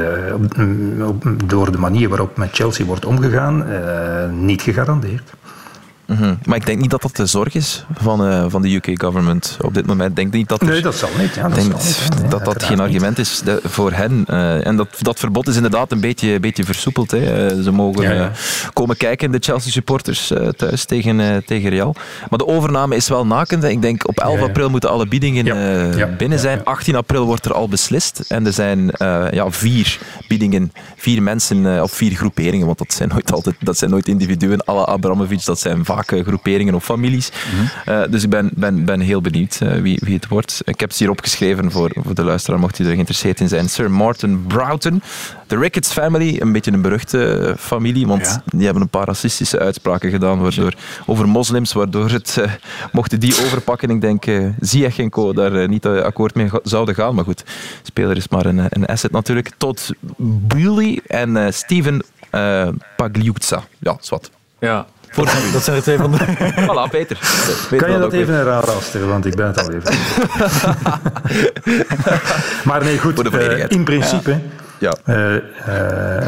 [1.44, 3.66] door de manier waarop met Chelsea wordt omgegaan,
[4.44, 5.33] niet gegarandeerd.
[6.09, 6.35] Mhm.
[6.44, 9.57] Maar ik denk niet dat dat de zorg is van, uh, van de UK government
[9.61, 10.16] op dit moment.
[10.16, 11.35] denk niet dat nee, dat zal niet.
[11.35, 14.25] Ja, dat denk niet, dat dat geen argument is de, voor hen.
[14.31, 17.11] Uh, en dat, dat verbod is inderdaad een beetje, beetje versoepeld.
[17.11, 17.55] Hè.
[17.57, 18.31] Uh, ze mogen ja, ja.
[18.73, 21.94] komen kijken, de Chelsea supporters thuis tegen, tegen Real.
[22.31, 23.64] Maar de overname is wel nakend.
[23.64, 26.64] Ik denk op 11 april moeten alle biedingen binnen zijn.
[26.64, 28.25] 18 april wordt er al beslist.
[28.29, 28.90] En er zijn
[29.31, 32.66] ja, vier biedingen, vier mensen of vier groeperingen.
[32.66, 34.64] Want dat zijn nooit, altijd, dat zijn nooit individuen.
[34.64, 37.31] Alle Abramovic, dat zijn vaak groeperingen of families.
[37.55, 40.61] Mm dus ik ben, ben, ben heel benieuwd uh, wie, wie het wordt.
[40.65, 43.69] Ik heb ze hier opgeschreven voor, voor de luisteraar, mocht hij er geïnteresseerd in zijn.
[43.69, 45.03] Sir Martin Broughton.
[45.47, 48.43] De Ricketts family, een beetje een beruchte familie, want ja.
[48.45, 50.75] die hebben een paar racistische uitspraken gedaan waardoor,
[51.07, 52.53] over moslims, waardoor het, uh,
[52.93, 57.15] mochten die overpakken, ik denk uh, Ziyech en co daar niet akkoord mee zouden gaan.
[57.15, 57.45] Maar goed,
[57.83, 59.51] speler is maar een, een asset natuurlijk.
[59.57, 62.03] Tot Bully en Steven
[62.97, 63.63] Pagliuzza.
[63.79, 64.31] Ja, zwart.
[64.59, 66.18] Ja, voor, dat zijn de twee van de...
[66.68, 67.18] Voilà, Peter.
[67.71, 69.94] Weet kan je dat even herhalen, want ik ben het al even.
[72.68, 73.35] maar nee, goed.
[73.35, 74.40] Uh, in principe,
[74.79, 74.97] ja.
[75.07, 75.40] Uh, uh,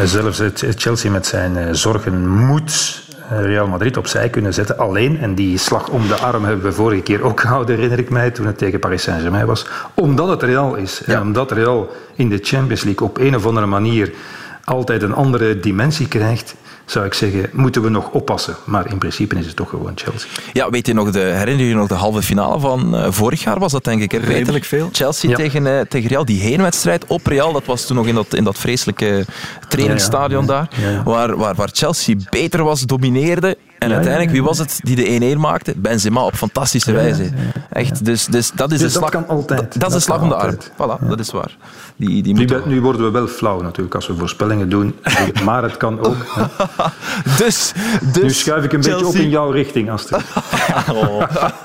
[0.04, 4.78] zelfs Chelsea met zijn zorgen moet Real Madrid opzij kunnen zetten.
[4.78, 8.10] Alleen, en die slag om de arm hebben we vorige keer ook gehouden, herinner ik
[8.10, 9.66] mij, toen het tegen Paris Saint-Germain was.
[9.94, 11.02] Omdat het Real is.
[11.06, 11.14] Ja.
[11.14, 14.12] En omdat Real in de Champions League op een of andere manier
[14.64, 16.54] altijd een andere dimensie krijgt,
[16.90, 18.56] zou ik zeggen, moeten we nog oppassen.
[18.64, 20.28] Maar in principe is het toch gewoon Chelsea.
[20.52, 23.58] Ja, weet je nog, de, herinner je nog de halve finale van uh, vorig jaar
[23.58, 24.12] was dat denk ik.
[24.12, 24.88] Redelijk veel.
[24.92, 28.34] Chelsea tegen, uh, tegen Real, die heenwedstrijd op Real, dat was toen nog in dat,
[28.34, 29.24] in dat vreselijke
[29.68, 30.80] trainingsstadion ja, ja.
[30.80, 35.34] daar, waar, waar, waar Chelsea beter was, domineerde en uiteindelijk, wie was het die de
[35.36, 35.74] 1-1 maakte?
[35.76, 37.30] Benzema op fantastische wijze.
[37.70, 39.60] Echt, dus, dus dat is dus een slag, dat kan altijd.
[39.60, 40.56] Dat, dat is een slag om de arm.
[40.72, 41.56] Voilà, dat is waar.
[41.96, 44.96] Die, die nu, nu, worden we wel flauw natuurlijk als we voorspellingen doen.
[45.44, 46.16] maar het kan ook.
[47.38, 47.72] dus,
[48.12, 49.06] dus, nu schuif ik een Chelsea...
[49.06, 50.22] beetje op in jouw richting, Astrid.
[50.92, 51.22] oh.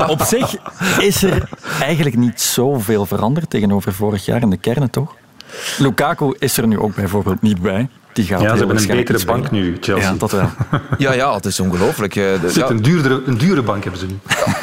[0.07, 0.55] Op zich
[0.99, 1.49] is er
[1.81, 5.15] eigenlijk niet zoveel veranderd tegenover vorig jaar in de kernen, toch?
[5.77, 7.89] Lukaku is er nu ook bijvoorbeeld niet bij.
[8.15, 10.11] Die gaat ja, ze hebben een betere bank nu, Chelsea.
[10.11, 10.49] Ja, dat wel.
[10.97, 12.15] ja, ja, het is ongelooflijk.
[12.15, 12.69] Eh, ja.
[12.69, 14.19] een, duurdere, een dure bank hebben ze nu.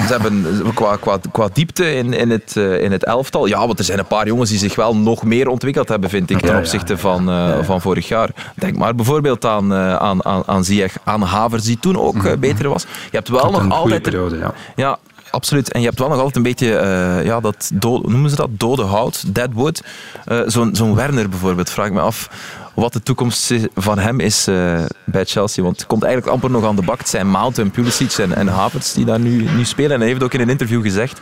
[0.06, 3.46] ze hebben qua, qua, qua diepte in, in, het, uh, in het elftal.
[3.46, 6.30] Ja, want er zijn een paar jongens die zich wel nog meer ontwikkeld hebben, vind
[6.30, 8.30] ik, ten opzichte van, uh, van vorig jaar.
[8.54, 12.40] Denk maar bijvoorbeeld aan, uh, aan, aan, aan Ziyech, aan Havers, die toen ook mm
[12.40, 12.82] beter was.
[12.82, 14.02] Je hebt wel nog altijd...
[14.02, 14.54] Periode, ja.
[14.76, 14.98] ja
[15.30, 15.72] absoluut.
[15.72, 18.48] En je hebt wel nog altijd een beetje, uh, ja, dat dode, noemen ze dat?
[18.50, 19.82] Dode hout, dead wood.
[20.26, 22.28] Uh, Zo'n zo Werner bijvoorbeeld, vraag ik me af
[22.74, 25.62] wat de toekomst van hem is uh, bij Chelsea.
[25.62, 26.98] Want het komt eigenlijk amper nog aan de bak.
[26.98, 29.90] Het zijn Mount en Pulisic en, en Havertz die daar nu, nu spelen.
[29.90, 31.20] En hij heeft ook in een interview gezegd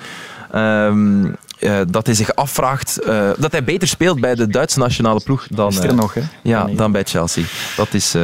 [0.55, 5.21] um, uh, dat hij zich afvraagt uh, dat hij beter speelt bij de Duitse nationale
[5.21, 6.23] ploeg dan, nog, hè?
[6.43, 7.45] Ja, dan bij Chelsea.
[7.77, 8.15] Dat is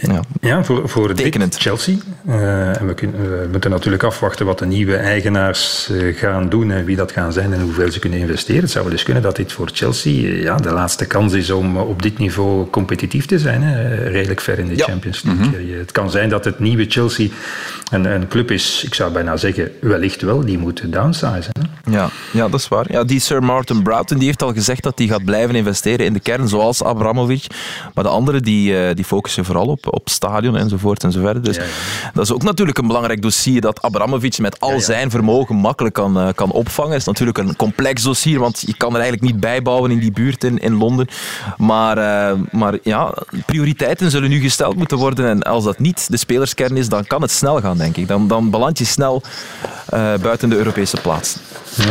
[0.00, 1.94] ja, ja, voor, voor dit Chelsea.
[2.28, 6.70] Uh, en we, kunnen, we, moeten natuurlijk afwachten wat de nieuwe eigenaars uh, gaan doen
[6.70, 8.62] en wie dat gaan zijn en hoeveel ze kunnen investeren.
[8.62, 11.76] Het zou dus kunnen dat dit voor Chelsea uh, ja, de laatste kans is om
[11.76, 13.62] op dit niveau competitief te zijn.
[13.62, 14.84] Hè, redelijk ver in de ja.
[14.84, 15.46] Champions League.
[15.46, 15.78] Mm -hmm.
[15.78, 17.28] het kan zijn dat het nieuwe Chelsea
[17.90, 21.52] een, een, club is, ik zou bijna zeggen, wellicht wel, die moet downsizen.
[21.52, 21.92] Hè.
[21.92, 22.92] Ja, ja, dat is waar.
[22.92, 26.12] Ja, die Sir Martin Broughton die heeft al gezegd dat hij gaat blijven investeren in
[26.12, 27.46] de kern, zoals Abramovic.
[27.94, 31.44] Maar de anderen die, die focussen vooral op op stadion enzovoort enzovoort.
[31.44, 32.10] Dus ja, ja.
[32.14, 36.18] dat is ook natuurlijk een belangrijk dossier dat Abramovic met al zijn vermogen makkelijk kan,
[36.18, 36.90] uh, kan opvangen.
[36.90, 40.12] Het is natuurlijk een complex dossier, want je kan er eigenlijk niet bijbouwen in die
[40.12, 41.08] buurt in, in Londen.
[41.56, 43.14] Maar, uh, maar ja,
[43.46, 47.22] prioriteiten zullen nu gesteld moeten worden en als dat niet de spelerskern is, dan kan
[47.22, 48.08] het snel gaan, denk ik.
[48.08, 49.22] Dan, dan beland je snel
[49.94, 51.36] uh, buiten de Europese plaats.
[51.74, 51.84] Ja,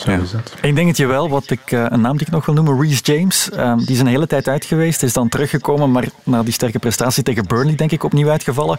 [0.00, 0.54] zo is het.
[0.62, 2.80] Ik denk het je wel, wat ik, uh, een naam die ik nog wil noemen,
[2.80, 3.48] Reece James.
[3.52, 6.78] Uh, die is een hele tijd uit geweest, is dan teruggekomen, maar na die sterke
[6.78, 8.78] prestatie tegen Burnley denk ik opnieuw uitgevallen.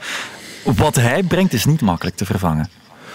[0.63, 2.69] Wat hij brengt is niet makkelijk te vervangen.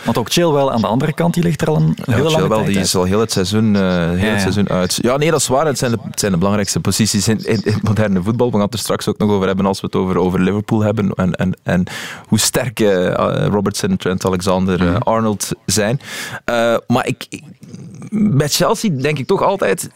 [0.07, 2.37] Want ook Chilwell aan de andere kant, die ligt er al een ja, hele lange
[2.37, 4.99] Chilwell, die is al heel het seizoen, uh, heel ja, het seizoen uit.
[5.01, 5.67] Ja, nee, dat is waar.
[5.67, 8.47] Het zijn de, het zijn de belangrijkste posities in, in, in, het moderne voetbal.
[8.47, 10.83] We gaan het er straks ook nog over hebben als we het over, over Liverpool
[10.83, 11.11] hebben.
[11.11, 11.85] En, en, en
[12.29, 15.75] hoe sterk uh, Robertson, Trent Alexander-Arnold mm -hmm.
[15.75, 16.01] zijn.
[16.87, 17.43] Maar ik, ik,
[18.11, 19.89] bij Chelsea denk ik toch altijd...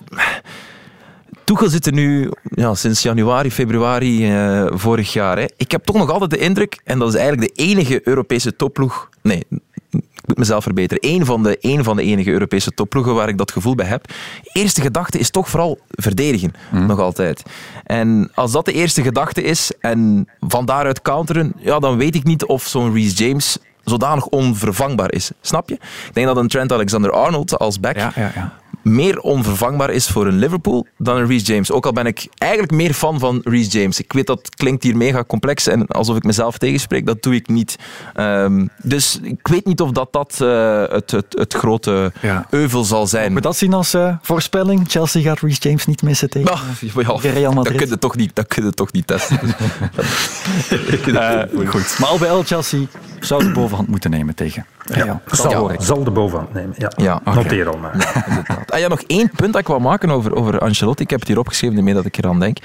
[1.50, 5.38] Tuchel zit er nu ja, sinds januari, februari uh, vorig jaar.
[5.38, 5.44] Hè.
[5.56, 9.08] Ik heb toch nog altijd de indruk, en dat is eigenlijk de enige Europese topploeg,
[9.22, 9.46] nee,
[9.90, 11.10] ik moet mezelf verbeteren.
[11.10, 14.04] Eén van, de, één van de enige Europese topploegen waar ik dat gevoel bij heb.
[14.52, 17.42] Eerste gedachte is toch vooral verdedigen, nog altijd.
[17.84, 22.24] En als dat de eerste gedachte is en van daaruit counteren, ja, dan weet ik
[22.24, 25.30] niet of zo'n Reece James zodanig onvervangbaar is.
[25.40, 25.74] Snap je?
[25.74, 28.59] Ik denk dat een Trent Alexander-Arnold als back Ja, ja, ja.
[28.82, 31.70] Meer onvervangbaar is voor een Liverpool dan een Reece James.
[31.72, 34.00] Ook al ben ik eigenlijk meer fan van Reece James.
[34.00, 37.06] Ik weet dat het klinkt hier mega complex en alsof ik mezelf tegenspreek.
[37.06, 37.76] Dat doe ik niet.
[38.14, 42.46] Ehm, dus ik weet niet of dat, dat eh, het, het, het grote Ja.
[42.50, 43.32] euvel zal zijn.
[43.32, 44.84] Moet dat zien als eh, voorspelling?
[44.88, 46.60] Chelsea gaat Reece James niet missen tegen Ah,
[47.22, 47.76] ja, Real dat Madrid.
[47.76, 49.38] kun je toch niet, dat kun je toch niet testen.
[51.14, 51.96] Eh, goed.
[51.98, 52.80] Maar al bij al, Chelsea
[53.20, 55.06] zou de bovenhand moeten nemen tegen Real.
[55.06, 56.74] Ja, Dat zal, zal de bovenhand nemen.
[56.78, 56.92] Ja.
[56.96, 57.92] Ja, Noteer al maar.
[58.70, 61.02] Ah, ja, nog één punt dat ik wou maken over, over Ancelotti.
[61.02, 62.58] Ik heb het hier opgeschreven, ermee dat ik eraan denk.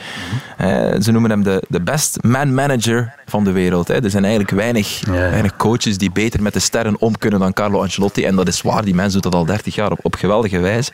[0.57, 0.67] Eh,
[1.01, 3.87] ze noemen hem de, de best man-manager van de wereld.
[3.87, 4.03] Hè.
[4.03, 7.81] Er zijn eigenlijk weinig, weinig coaches die beter met de sterren om kunnen dan Carlo
[7.81, 8.25] Ancelotti.
[8.25, 10.91] En dat is waar, die mens doet dat al 30 jaar op, op geweldige wijze.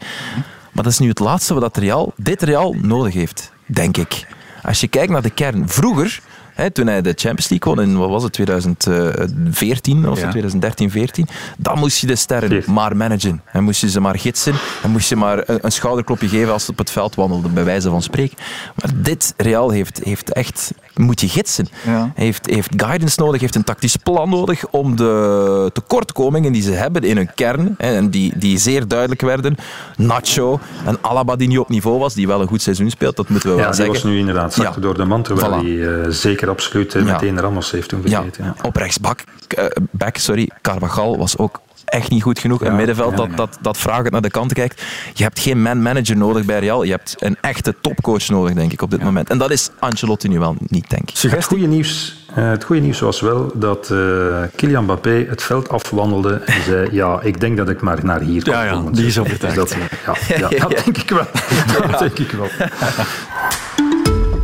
[0.72, 4.26] Maar dat is nu het laatste wat Real, dit Real nodig heeft, denk ik.
[4.64, 5.70] Als je kijkt naar de kern.
[5.70, 6.22] Vroeger,
[6.70, 10.30] toen hij de Champions League won in wat was het, 2014 of zo, Ja.
[10.30, 13.42] 2013, 14, dan moest je de sterren maar managen.
[13.52, 14.54] En moest je ze maar gidsen.
[14.84, 17.64] En moest je maar een, een schouderklopje geven als ze op het veld wandelden, bij
[17.64, 18.38] wijze van spreken.
[18.82, 21.68] Maar dit Real heeft, heeft echt, moet je gidsen.
[21.86, 22.12] Ja.
[22.16, 27.04] Heeft, heeft guidance nodig, heeft een tactisch plan nodig om de tekortkomingen die ze hebben
[27.04, 29.56] in hun kern, hè, en die, die zeer duidelijk werden,
[29.98, 33.30] Nacho en Alaba die nu op niveau was, die wel een goed seizoen speelt, dat
[33.30, 33.94] moeten we Ja, wel die zeggen.
[33.94, 34.86] was nu inderdaad zakte Ja.
[34.86, 35.66] door de man, terwijl Voilà.
[35.66, 37.12] hij eh, zeker absoluut eh, Ja.
[37.12, 38.44] meteen Ramos heeft toen Ja, vergeten.
[38.46, 38.56] Ja.
[38.64, 42.62] op rechtsbak, eh, back, sorry, Carvajal was ook echt niet goed genoeg.
[42.62, 44.82] een middenveld ja, dat, dat, dat vragend naar de kant kijkt.
[45.14, 46.84] Je hebt geen man-manager nodig bij Real.
[46.84, 49.30] Je hebt een echte topcoach nodig, denk ik, op dit moment.
[49.30, 51.18] En dat is Ancelotti nu wel niet, denk ik.
[51.18, 55.70] Het goede, nieuws, eh, het goede nieuws was wel dat eh Kylian Mbappé het veld
[55.70, 58.54] afwandelde en zei ja, ik denk dat ik maar naar hier kom.
[58.54, 59.56] Ja, ja, die is seizoen." overtuigd.
[59.56, 59.70] Dus
[60.06, 61.26] dat, ja, ja, dat denk ik wel.
[61.90, 62.48] Dat denk ik wel.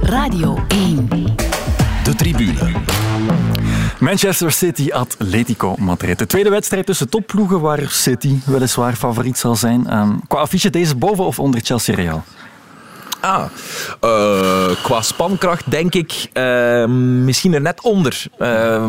[0.01, 1.07] Radio 1.
[2.03, 2.96] De tribune.
[3.99, 6.19] Manchester City, Atletico Madrid.
[6.19, 9.87] De tweede wedstrijd tussen topploegen waar City weliswaar favoriet zal zijn.
[9.87, 12.23] Ehm, qua affiche deze boven of onder Chelsea Real?
[13.21, 13.43] Ah,
[13.99, 18.23] eh, qua spankracht denk ik eh, misschien er net onder.
[18.37, 18.87] Eh,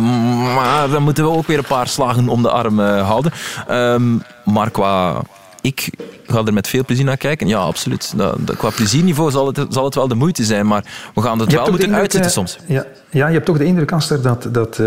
[0.55, 3.33] maar dan moeten we ook weer een paar slagen om de arm houden.
[3.66, 5.23] Ehm, maar qua...
[5.61, 5.90] Ik
[6.29, 7.47] ga er met veel plezier naar kijken.
[7.47, 8.12] Ja, absoluut.
[8.17, 10.67] Dat, dat- qua plezierniveau zal het, zal het wel de moeite zijn.
[10.67, 12.59] Maar we gaan het Je wel moeten indruk, uitzitten eh, soms.
[12.67, 14.87] Ja, ja, je hebt toch de indruk, Aster, dat, dat eh,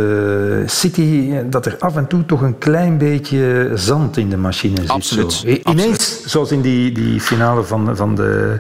[0.65, 4.75] City, eh, dat er af en toe toch een klein beetje zand in de machine
[4.81, 4.89] zit.
[4.89, 5.47] Absoluut, Zo.
[5.47, 8.57] Ineens, zoals in die, die finale van, van, de,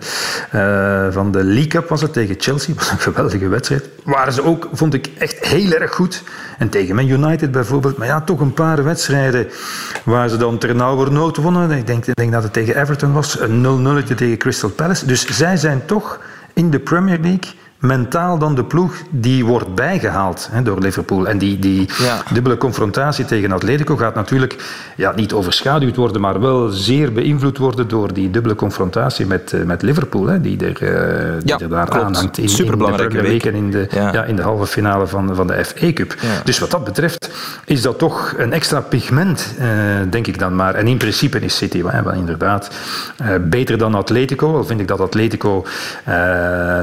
[0.51, 3.89] eh, van de League Cup was het tegen Chelsea, was een geweldige wedstrijd.
[4.03, 6.23] Waren ze ook, vond ik, echt heel erg goed.
[6.57, 7.97] En tegen Man United bijvoorbeeld.
[7.97, 9.47] Maar ja, toch een paar wedstrijden
[10.03, 11.71] waar ze dan ternauwernood wonnen.
[11.71, 15.05] Ik denk, ik denk dat het tegen Everton was, een 0-0 tegen Crystal Palace.
[15.05, 16.19] Dus zij zijn toch
[16.53, 21.27] in de Premier League mentaal dan de ploeg die wordt bijgehaald hè, door Liverpool.
[21.27, 22.23] En die, die Ja.
[22.33, 24.55] dubbele confrontatie tegen Atletico gaat natuurlijk
[24.95, 29.61] ja, niet overschaduwd worden, maar wel zeer beïnvloed worden door die dubbele confrontatie met, eh,
[29.63, 32.05] met Liverpool, hè, die er, eh, die Ja, er daar klopt.
[32.05, 33.61] aanhangt in, in de Superbelangrijke Premier League week.
[33.61, 34.13] en in de, Ja.
[34.13, 34.23] ja.
[34.23, 36.15] in de halve finale van, van de FA Cup.
[36.43, 37.29] Dus wat dat betreft
[37.65, 39.67] is dat toch een extra pigment, eh,
[40.09, 40.75] denk ik dan maar.
[40.75, 42.71] En in principe is City wel, wel inderdaad
[43.41, 44.55] beter dan Atletico.
[44.57, 45.65] Al vind ik dat Atletico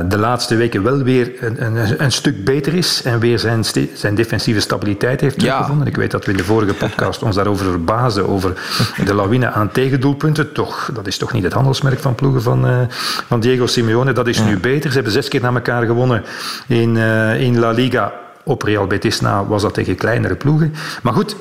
[0.09, 4.15] de laatste weken wel weer een, een, een stuk beter is en weer zijn, zijn
[4.15, 5.41] defensieve stabiliteit heeft Ja.
[5.43, 5.87] teruggevonden.
[5.87, 8.53] Ik weet dat we in de vorige podcast ons daarover verbazen, over
[9.05, 10.53] de lawine aan tegendoelpunten.
[10.53, 12.79] Toch, dat is toch niet het handelsmerk van ploegen van, eh,
[13.27, 14.13] van Diego Simeone.
[14.13, 14.89] Dat is nu beter.
[14.89, 16.23] Ze hebben zes keer na elkaar gewonnen
[16.67, 18.13] in, eh, in La Liga.
[18.45, 20.75] Op Real Betis na was dat tegen kleinere ploegen.
[21.03, 21.37] Maar goed,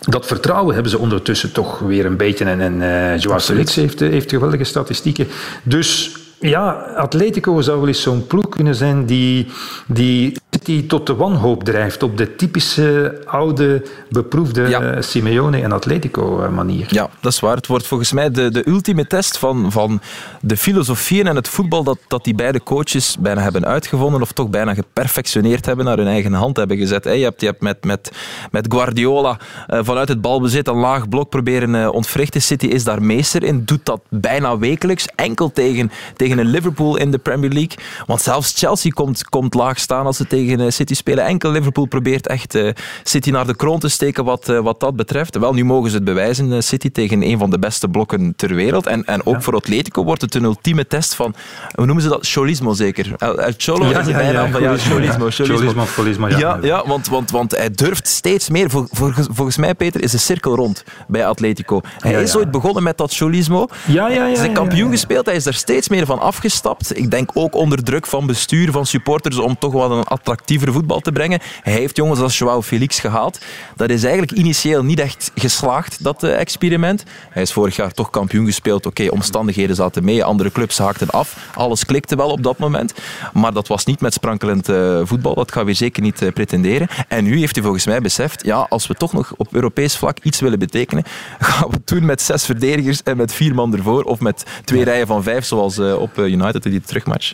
[0.00, 2.44] dat vertrouwen hebben ze ondertussen toch weer een beetje.
[2.44, 5.26] En, en Joao Felix heeft, eh, heeft geweldige statistieken.
[5.62, 9.46] Dus ja, Atletico zou wel eens zo'n ploeg kunnen zijn die,
[9.86, 10.36] die
[10.68, 12.02] City tot de wanhoop drijft.
[12.02, 16.86] Op de typische oude, beproefde eh, Simeone en Atletico eh, manier.
[16.90, 17.56] Ja, dat is waar.
[17.56, 20.00] Het wordt volgens mij de, de ultieme test van, van
[20.40, 24.48] de filosofieën en het voetbal dat, dat die beide coaches bijna hebben uitgevonden of toch
[24.48, 27.04] bijna geperfectioneerd hebben, naar hun eigen hand hebben gezet.
[27.04, 27.10] hè.
[27.10, 28.10] Je hebt, je hebt met, met,
[28.50, 32.42] met Guardiola eh, vanuit het balbezit een laag blok proberen eh, ontwrichten.
[32.42, 37.10] City is daar meester in, doet dat bijna wekelijks, enkel tegen, tegen een Liverpool in
[37.10, 37.78] de Premier League.
[38.06, 41.24] Want zelfs Chelsea komt, komt laag staan als ze tegen tegen City spelen.
[41.24, 42.58] Enkel Liverpool probeert echt
[43.02, 45.38] City naar de kroon te steken wat, wat dat betreft.
[45.38, 48.86] Wel, nu mogen ze het bewijzen, City, tegen een van de beste blokken ter wereld.
[48.86, 51.34] En, en ook voor Atletico wordt het een ultieme test van,
[51.74, 52.26] hoe noemen ze dat?
[52.26, 53.12] Cholismo zeker.
[53.18, 55.30] El, Cholo ja, is de bijnaam van ja, Cholismo.
[55.30, 55.84] Cholismo.
[55.84, 56.38] Cholismo, ja.
[56.38, 58.70] Ja, ja want, want, want hij durft steeds meer.
[59.10, 61.80] volgens mij, Peter, is de cirkel rond bij Atletico.
[61.98, 63.66] Hij is ooit begonnen met dat Cholismo.
[63.86, 64.20] Ja, ja, ja.
[64.20, 66.98] Hij is kampioen gespeeld, hij is er steeds meer van afgestapt.
[66.98, 70.04] Ik denk ook onder druk van bestuur, van supporters, om toch wat een
[70.48, 71.40] attractiever voetbal te brengen.
[71.62, 73.38] Hij heeft jongens als Joao Felix gehaald.
[73.76, 77.04] Dat is eigenlijk initieel niet echt geslaagd, dat uh, experiment.
[77.30, 78.86] Hij is vorig jaar toch kampioen gespeeld.
[78.86, 81.50] Oké, omstandigheden zaten mee, andere clubs haakten af.
[81.54, 82.94] Alles klikte wel op dat moment.
[83.32, 85.34] Maar dat was niet met sprankelend uh, voetbal.
[85.34, 86.88] Dat gaan we zeker niet uh, pretenderen.
[87.08, 90.18] En nu heeft hij volgens mij beseft, ja, als we toch nog op Europees vlak
[90.22, 91.04] iets willen betekenen,
[91.38, 94.02] gaan we het doen met zes verdedigers en met vier man ervoor.
[94.02, 97.32] Of met twee rijen van vijf, zoals op United in die terugmatch.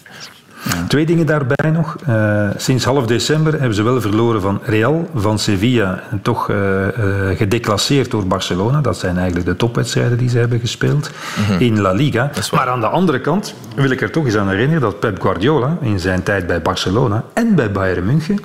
[0.89, 1.97] Twee dingen daarbij nog.
[2.09, 6.57] Uh, sinds half december hebben ze wel verloren van Real, van Sevilla en toch uh,
[6.57, 8.81] uh, gedeclasseerd door Barcelona.
[8.81, 11.61] Dat zijn eigenlijk de topwedstrijden die ze hebben gespeeld mm -hmm.
[11.61, 12.31] in La Liga.
[12.53, 15.77] Maar aan de andere kant wil ik er toch eens aan herinneren dat Pep Guardiola
[15.81, 18.39] in zijn tijd bij Barcelona en bij Bayern München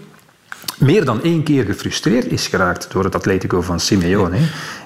[0.79, 4.37] meer dan één keer gefrustreerd is geraakt door het Atletico van Simeone.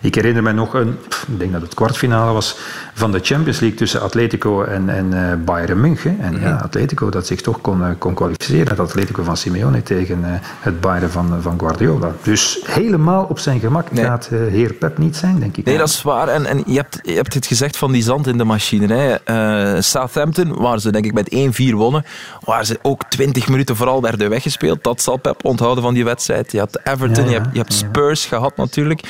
[0.02, 0.98] Ik herinner me nog een,
[1.28, 2.58] ik denk dat het kwartfinale was
[2.94, 6.20] van de Champions League tussen Atletico en, en uh, Bayern München.
[6.20, 8.68] En ja, Atletico dat zich toch kon, uh, kon kwalificeren.
[8.68, 12.12] Het Atletico van Simeone tegen uh, het Bayern van, van Guardiola.
[12.24, 14.06] Dus helemaal op zijn gemak nee.
[14.06, 15.66] gaat heer Pep niet zijn, denk ik.
[15.66, 16.28] Nee, dat is waar.
[16.28, 18.94] En, en je, hebt, je hebt het gezegd van die zand in de machine.
[18.94, 19.82] Hè.
[19.82, 22.06] Southampton, waar ze denk ik met 1-4 wonnen,
[22.40, 24.84] waar ze ook 20 minuten vooral werden weggespeeld.
[24.84, 26.52] Dat zal Pep onthouden van die wedstrijd.
[26.52, 27.30] Je had Everton, ja.
[27.30, 29.02] Je, hebt, je hebt Spurs gehad natuurlijk.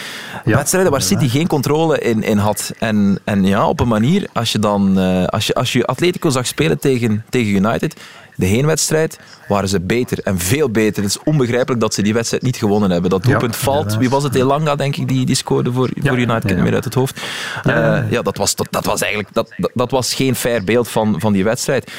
[0.44, 2.74] Wedstrijden waar City geen controle in, in had.
[2.80, 6.30] En, en ja, op een manier, als je dan uh, als je, als je Atletico
[6.30, 7.96] zag spelen tegen, tegen United,
[8.36, 11.04] de heenwedstrijd waren ze beter en veel beter.
[11.04, 13.10] Het is onbegrijpelijk dat ze die wedstrijd niet gewonnen hebben.
[13.10, 13.98] Dat doelpunt ja, valt.
[13.98, 14.36] Wie was het?
[14.36, 16.52] Elanga, denk ik, die, die scoorde voor, ja, voor United.
[16.52, 17.22] Ik ja, meer uit het hoofd.
[17.64, 20.64] Ja, uh, ja dat, was, dat, dat was eigenlijk dat, dat, dat was geen fair
[20.64, 21.92] beeld van, van die wedstrijd.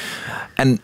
[0.53, 0.79] En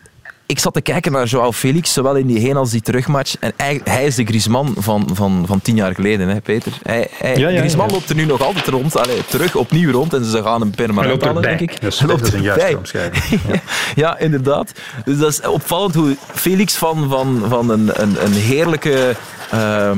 [0.52, 3.34] ik zat te kijken naar Joao Felix, zowel in die heen als die terugmatch.
[3.40, 6.72] En hij, hij is de Griezmann van, van, van tien jaar geleden, hè, Peter.
[6.82, 7.94] Hij, hij, ja, ja, Griezmann ja.
[7.94, 10.14] loopt er nu nog altijd rond, allee, terug, opnieuw rond.
[10.14, 11.80] En ze gaan hem permanent halen, denk ik.
[11.80, 13.40] Dat is, dat is een juiste omschrijving.
[13.52, 13.60] Ja.
[13.94, 14.72] ja, inderdaad.
[15.04, 19.16] Dus dat is opvallend hoe Felix van, van, van een, een, een heerlijke,
[19.54, 19.90] uh,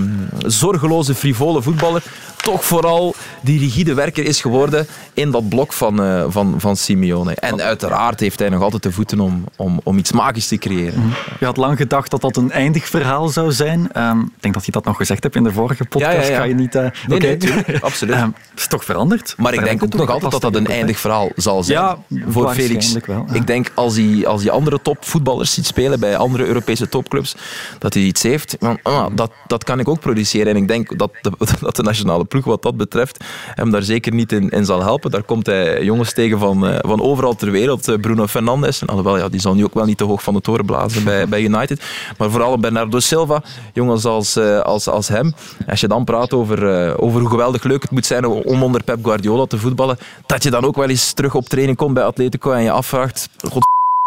[0.46, 2.02] zorgeloze, frivole voetballer
[2.45, 7.34] toch vooral die rigide werker is geworden in dat blok van, uh, van, van Simeone.
[7.34, 11.01] En uiteraard heeft hij nog altijd de voeten om, om, om iets magisch te creëren.
[11.01, 11.12] Mm.
[11.38, 13.90] Je had lang gedacht dat dat een eindig verhaal zou zijn.
[13.97, 16.16] Um, ik denk dat je dat nog gezegd hebt in de vorige podcast.
[16.16, 16.36] Ja, ja, ja.
[16.36, 16.74] Ga je niet...
[16.74, 17.36] Uh, nee, okay.
[17.66, 18.16] nee, absoluut.
[18.16, 19.34] um, is toch veranderd?
[19.36, 21.78] Maar ik denk ook nog altijd dat dat een eindig verhaal zal zijn.
[21.78, 22.97] Ja, voor Felix.
[23.07, 27.36] Wel, ik denk als hij, als hij andere topvoetballers ziet spelen bij andere Europese topclubs,
[27.78, 28.57] dat hij iets heeft.
[28.61, 30.47] Want, ah, dat, dat kan ik ook produceren.
[30.47, 33.24] En ik denk dat de, dat de nationale ploeg wat dat betreft
[33.55, 35.11] hem daar zeker niet in, in zal helpen.
[35.11, 38.01] Daar komt hij jongens tegen van, uh, van overal ter wereld.
[38.01, 40.64] Bruno Fernandes, alhoewel ja, die zal nu ook wel niet te hoog van de toren
[40.64, 41.82] blazen bij, bij United.
[42.18, 45.35] Maar vooral Bernardo Silva, jongens als, uh, als, als hem.
[45.68, 46.59] Als je dan praat over,
[46.99, 50.51] over hoe geweldig leuk het moet zijn om onder Pep Guardiola te voetballen, dat je
[50.51, 53.28] dan ook wel eens terug op training komt bij Atletico en je afvraagt,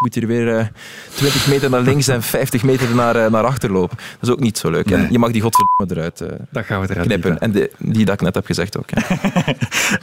[0.01, 0.65] moet hier weer uh,
[1.15, 3.97] 20 meter naar links en 50 meter naar, uh, naar achter lopen.
[3.97, 4.89] Dat is ook niet zo leuk.
[4.89, 5.05] Nee.
[5.05, 7.39] En je mag die godverdomme eruit uh, dat gaan we eruit knippen.
[7.39, 8.89] En de, die dat ik net heb gezegd ook.
[8.89, 9.03] Ja.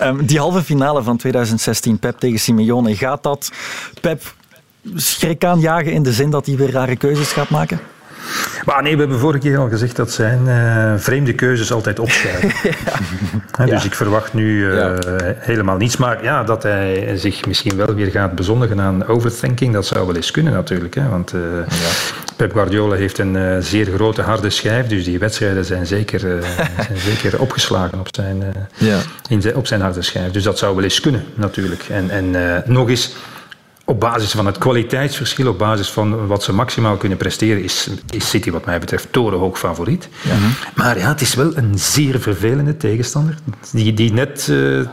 [0.09, 3.53] um, die halve finale van 2016, Pep tegen Simeone, gaat dat
[4.01, 4.35] Pep
[4.95, 7.81] schrik aanjagen in de zin dat hij weer rare keuzes gaat maken?
[8.65, 12.53] Maar nee, we hebben vorige keer al gezegd dat zijn uh, vreemde keuzes altijd opschuiven.
[13.59, 13.65] ja.
[13.65, 13.87] Dus ja.
[13.89, 14.97] ik verwacht nu uh, ja.
[15.39, 15.97] helemaal niets.
[15.97, 20.17] Maar ja, dat hij zich misschien wel weer gaat bezondigen aan overthinking, dat zou wel
[20.17, 20.95] eens kunnen natuurlijk.
[20.95, 21.09] Hè?
[21.09, 21.41] Want uh,
[22.37, 26.21] Pep Guardiola heeft een zeer grote harde schijf, dus die wedstrijden zijn zeker,
[26.87, 28.43] zijn zeker opgeslagen op zijn,
[29.29, 30.31] in zijn, op zijn harde schijf.
[30.31, 31.83] Dus dat zou wel eens kunnen natuurlijk.
[31.91, 33.15] En, en nog eens
[33.87, 38.29] op basis van het kwaliteitsverschil, op basis van wat ze maximaal kunnen presteren, is, is
[38.29, 40.09] City wat mij betreft torenhoog favoriet.
[40.23, 40.35] Ja.
[40.75, 43.35] Maar ja, het is wel een zeer vervelende tegenstander,
[43.73, 44.87] die, die net uh,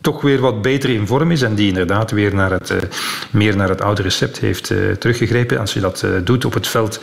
[0.00, 2.78] toch weer wat beter in vorm is en die inderdaad weer naar het, uh,
[3.30, 5.58] meer naar het oude recept heeft uh, teruggegrepen.
[5.58, 7.00] Als je dat doet op het veld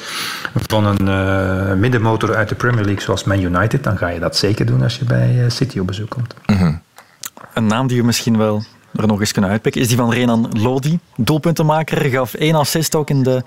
[0.67, 4.65] van een middenmotor uit de Premier League zoals Man United, dan ga je dat zeker
[4.65, 6.34] doen als je bij City op bezoek komt.
[6.45, 6.82] -hmm.
[7.53, 8.63] Een naam die je misschien wel
[8.95, 10.99] er nog eens kunnen uitpikken, is die van Renan Lodi.
[11.15, 13.43] Doelpuntenmaker, gaf één assist ook in de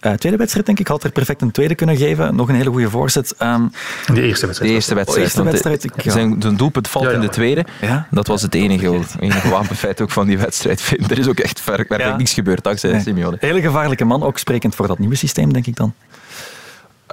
[0.00, 0.86] uh, tweede wedstrijd, denk ik.
[0.86, 2.34] Had er perfect een tweede kunnen geven.
[2.36, 3.34] Nog een hele goede voorzet.
[3.42, 3.72] Um,
[4.14, 4.70] de eerste wedstrijd.
[4.70, 5.24] De eerste wedstrijd.
[5.24, 6.10] eerste wedstrijd ik, ja.
[6.10, 7.66] zijn, zijn doelpunt valt ja, ja, in de tweede.
[8.10, 10.96] Dat was het enige, enige wapenfeit ook van die wedstrijd.
[11.08, 13.00] Er is ook echt werkelijk niets gebeurd dankzij nee.
[13.00, 13.36] Simeone.
[13.40, 15.94] Hele gevaarlijke man, ook sprekend voor dat nieuwe systeem, denk ik dan.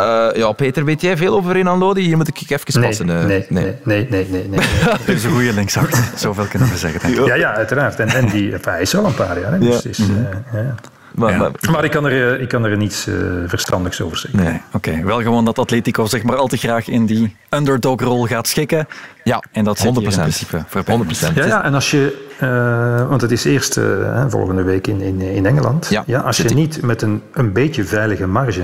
[0.02, 2.02] Uh, ja, Peter, weet jij veel over Renan Lodi?
[2.02, 3.06] Hier moet ik even passen.
[3.06, 3.76] Nee, nee, nee.
[3.84, 4.60] nee, nee, nee, nee,
[5.06, 6.04] Dat is een goede linksachter.
[6.16, 7.00] Zoveel kunnen we zeggen.
[7.02, 7.26] Denk ik.
[7.26, 8.00] Ja, ja, uiteraard.
[8.00, 9.52] En, en die, hij is al een paar jaar.
[9.52, 9.90] Hè, dus ja.
[9.90, 10.08] is, uh,
[10.54, 10.76] ja.
[11.16, 11.38] Maar, ja.
[11.38, 13.16] maar, maar, ik, kan er, ik kan er niets uh,
[13.48, 14.44] verstandigs over zeggen.
[14.44, 14.90] Nee, oké.
[14.90, 15.06] Okay.
[15.06, 18.88] Wel gewoon dat Atletico zeg maar al te graag in die underdog-rol gaat schikken.
[19.24, 19.82] Ja, en dat 100%.
[19.84, 21.34] in principe voor 100%.
[21.34, 22.28] Ja, ja, en als je...
[22.42, 25.88] Uh, want het is eerst uh, volgende week in, in, in Engeland.
[25.90, 28.64] Ja, ja als je niet met een, een beetje veilige marge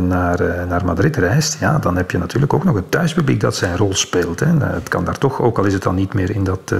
[0.00, 3.56] naar, uh, naar Madrid reist, ja, dan heb je natuurlijk ook nog het thuispubliek dat
[3.56, 4.40] zijn rol speelt.
[4.40, 4.46] Hè.
[4.46, 6.78] Het kan daar toch, ook al is het dan niet meer in dat uh,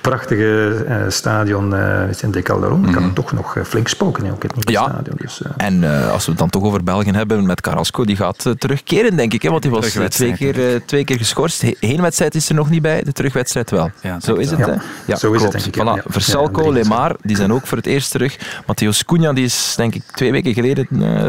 [0.00, 1.74] prachtige stadion
[2.20, 2.94] in De Calderon, mm -hmm.
[2.94, 4.88] kan het toch nog flink spoken in ook het nieuwe ja.
[4.88, 5.16] stadion.
[5.20, 9.16] Dus, en als we het dan toch over België hebben, met Carrasco, die gaat terugkeren,
[9.16, 9.42] denk ik.
[9.42, 11.62] Hè, want die was twee keer, twee keer geschorst.
[11.78, 13.90] Heen wedstrijd is er nog niet bij, de terugwedstrijd wel.
[14.00, 14.74] Ja, zo is het, hè?
[15.06, 15.74] Ja, zo is het, denk ik.
[15.74, 15.84] Voilà.
[15.84, 16.02] Ja.
[16.06, 18.38] Verselco, Lemar, die zijn ook voor het eerst terug.
[18.66, 20.86] Matheus Cunha, die is denk ik twee weken geleden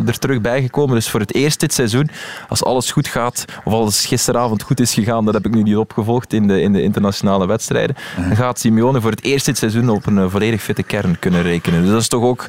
[0.08, 0.96] er terug bijgekomen komen.
[0.96, 2.10] Dus voor het eerst dit seizoen,
[2.50, 5.76] als alles goed gaat, of alles gisteravond goed is gegaan, dat heb ik nu niet
[5.76, 9.90] opgevolgd in de, in de internationale wedstrijden, dan gaat Simeone voor het eerst dit seizoen
[9.90, 11.82] op een volledig fitte kern kunnen rekenen.
[11.82, 12.46] Dus dat is toch ook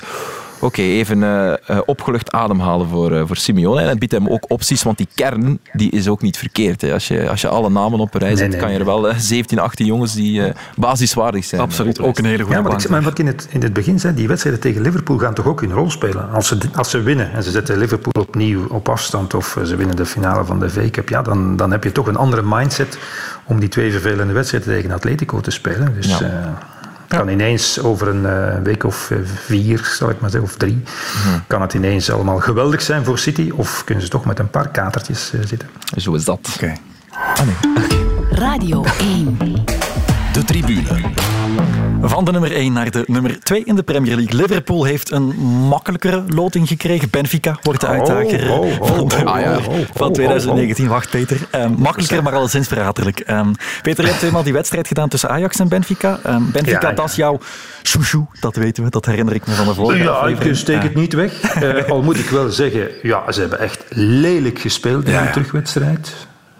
[0.64, 3.80] Oké, even uh, opgelucht ademhalen voor, uh, voor Simeone.
[3.80, 6.80] En het biedt hem ook opties, want die kern die is ook niet verkeerd.
[6.80, 6.92] Hè.
[6.92, 9.12] Als, je, als je alle namen op een rij zet, nee, kan je er wel
[9.16, 11.60] 17, 18 jongens die basiswaardig zijn.
[11.60, 13.72] Absoluut, ook een hele goede ja, maar, ik, maar wat ik in het, in het
[13.72, 16.30] begin zei, die wedstrijden tegen Liverpool gaan toch ook hun rol spelen.
[16.30, 19.96] Als ze, als ze winnen en ze zetten Liverpool opnieuw op afstand of ze winnen
[19.96, 22.98] de finale van de V-Cup, ja, dan, dan heb je toch een andere mindset
[23.44, 25.94] om die twee vervelende wedstrijden tegen Atletico te spelen.
[25.94, 26.72] Dus, ja
[27.16, 30.82] kan ineens over een uh, week of uh, vier, zal ik maar zeggen, of drie,
[31.22, 31.44] hmm.
[31.46, 33.50] kan het ineens allemaal geweldig zijn voor City.
[33.54, 35.68] Of kunnen ze toch met een paar katertjes uh, zitten.
[35.96, 36.38] Zo is dat.
[36.54, 36.64] Oké.
[36.64, 36.78] Okay.
[37.10, 37.84] Ah, nee.
[37.84, 37.98] okay.
[38.30, 39.36] Radio 1.
[40.32, 41.33] De tribune.
[42.08, 44.40] Van de nummer 1 naar de nummer 2 in de Premier League.
[44.40, 45.26] Liverpool heeft een
[45.68, 47.10] makkelijkere loting gekregen.
[47.10, 49.58] Benfica wordt de uitdager oh, oh, oh, van, de, ah, ja.
[49.94, 50.88] van 2019.
[50.88, 51.36] Wacht, Peter.
[51.54, 53.22] Um, makkelijker, maar alleszins verraderlijk.
[53.30, 56.20] Um, Peter, je hebt eenmaal die wedstrijd gedaan tussen Ajax en Benfica.
[56.26, 56.94] Um, Benfica, ja, ja.
[56.94, 57.38] dat is jouw
[57.82, 58.90] chouchou, dat weten we.
[58.90, 61.62] Dat herinner ik me van de vorige Ja, ik steek het niet weg.
[61.62, 66.12] Uh, al moet ik wel zeggen, ja, ze hebben echt lelijk gespeeld in de terugwedstrijd.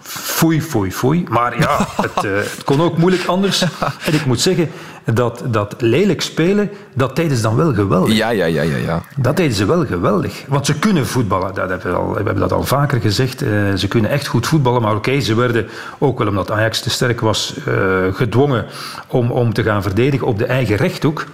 [0.06, 1.24] Foei, foei, foei.
[1.28, 3.62] Maar ja, het, uh, het, kon ook moeilijk anders.
[4.04, 4.70] En ik moet zeggen,
[5.12, 8.16] dat, dat lelijk spelen, dat deden ze dan wel geweldig.
[8.16, 9.02] Ja, ja, ja, ja, ja.
[9.16, 10.44] Dat deden ze wel geweldig.
[10.48, 13.42] Want ze kunnen voetballen, dat hebben we, al, we hebben dat al vaker gezegd.
[13.42, 16.80] Uh, ze kunnen echt goed voetballen, maar oké, okay, ze werden, ook wel omdat Ajax
[16.80, 17.74] te sterk was, uh,
[18.14, 18.66] gedwongen
[19.06, 21.26] om, om te gaan verdedigen op de eigen rechthoek.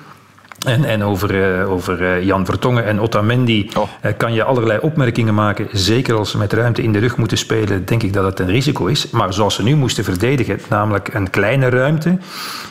[0.67, 3.89] En, en over, uh, over uh, Jan Vertongen en Otamendi oh.
[4.03, 5.69] uh, kan je allerlei opmerkingen maken.
[5.73, 8.47] Zeker als ze met ruimte in de rug moeten spelen, denk ik dat het een
[8.47, 9.11] risico is.
[9.11, 12.19] Maar zoals ze nu moesten verdedigen, namelijk een kleine ruimte.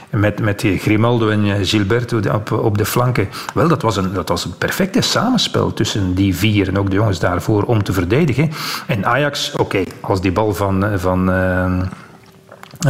[0.09, 3.29] Met, met Grimaldo en Gilberto op, op de flanken.
[3.53, 6.95] Wel, dat was, een, dat was een perfecte samenspel tussen die vier en ook de
[6.95, 8.51] jongens daarvoor om te verdedigen.
[8.87, 10.85] En Ajax, oké, okay, als die bal van.
[10.99, 11.81] van uh,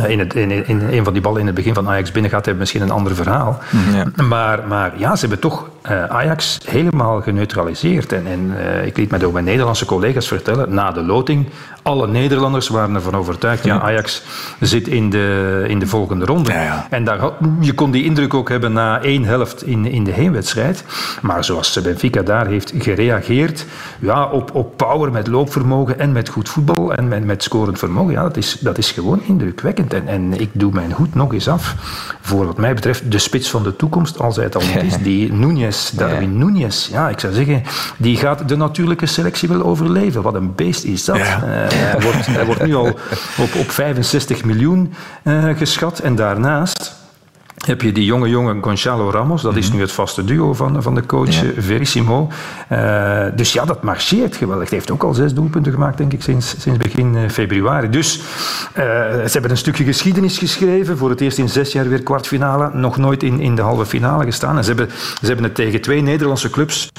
[0.07, 2.45] in, het, in, in, een van die ballen in het begin van Ajax binnen gaat,
[2.45, 3.59] hebben misschien een ander verhaal.
[3.93, 4.23] Ja.
[4.23, 8.11] Maar, maar ja, ze hebben toch uh, Ajax helemaal geneutraliseerd.
[8.11, 11.45] En, en uh, ik liet mij door mijn Nederlandse collega's vertellen, na de loting,
[11.82, 14.23] alle Nederlanders waren ervan overtuigd, ja, Ajax
[14.59, 16.51] zit in de, in de volgende ronde.
[16.51, 16.88] Ja, ja.
[16.89, 17.19] En daar,
[17.59, 20.84] je kon die indruk ook hebben na één helft in, in de heenwedstrijd.
[21.21, 23.65] Maar zoals Benfica daar heeft gereageerd,
[23.99, 28.13] ja, op, op power met loopvermogen en met goed voetbal en met, met scorend vermogen,
[28.13, 29.93] ja, dat, is, dat is gewoon indrukwekkend.
[29.93, 31.75] En, en ik doe mijn hoed nog eens af
[32.21, 34.97] voor wat mij betreft de spits van de toekomst, als hij het al niet is,
[35.09, 35.34] die
[35.95, 36.45] Darwin ja.
[36.45, 36.91] Núñez.
[36.91, 37.63] Ja, ik zou zeggen,
[37.97, 40.22] die gaat de natuurlijke selectie wel overleven.
[40.22, 41.17] Wat een beest is dat.
[41.17, 41.36] Ja.
[41.36, 42.88] Uh, hij, wordt, hij wordt nu al
[43.38, 44.93] op, op 65 miljoen
[45.24, 45.99] uh, geschat.
[45.99, 46.98] En daarnaast
[47.66, 49.76] heb je die jonge jongen Gonzalo Ramos, dat is mhm.
[49.76, 51.43] nu het vaste duo van, van de coach ja.
[51.57, 52.30] Verissimo.
[52.72, 54.70] Uh, dus ja, dat marcheert geweldig.
[54.70, 57.89] Hij heeft ook al zes doelpunten gemaakt, denk ik, sinds, sinds begin uh, februari.
[57.89, 58.24] Dus uh,
[58.74, 60.97] ze hebben een stukje geschiedenis geschreven.
[60.97, 62.70] Voor het eerst in zes jaar weer kwartfinale.
[62.74, 64.57] Nog nooit in, in de halve finale gestaan.
[64.57, 64.89] En ze hebben,
[65.22, 66.91] ze hebben het tegen twee Nederlandse clubs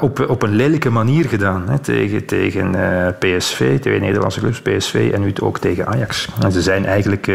[0.00, 1.68] op, op een lelijke manier gedaan.
[1.68, 1.78] Hè.
[1.78, 2.74] Tegen, tegen
[3.18, 6.28] PSV, twee Nederlandse clubs, PSV en nu ook tegen Ajax.
[6.40, 7.32] En ze zijn eigenlijk,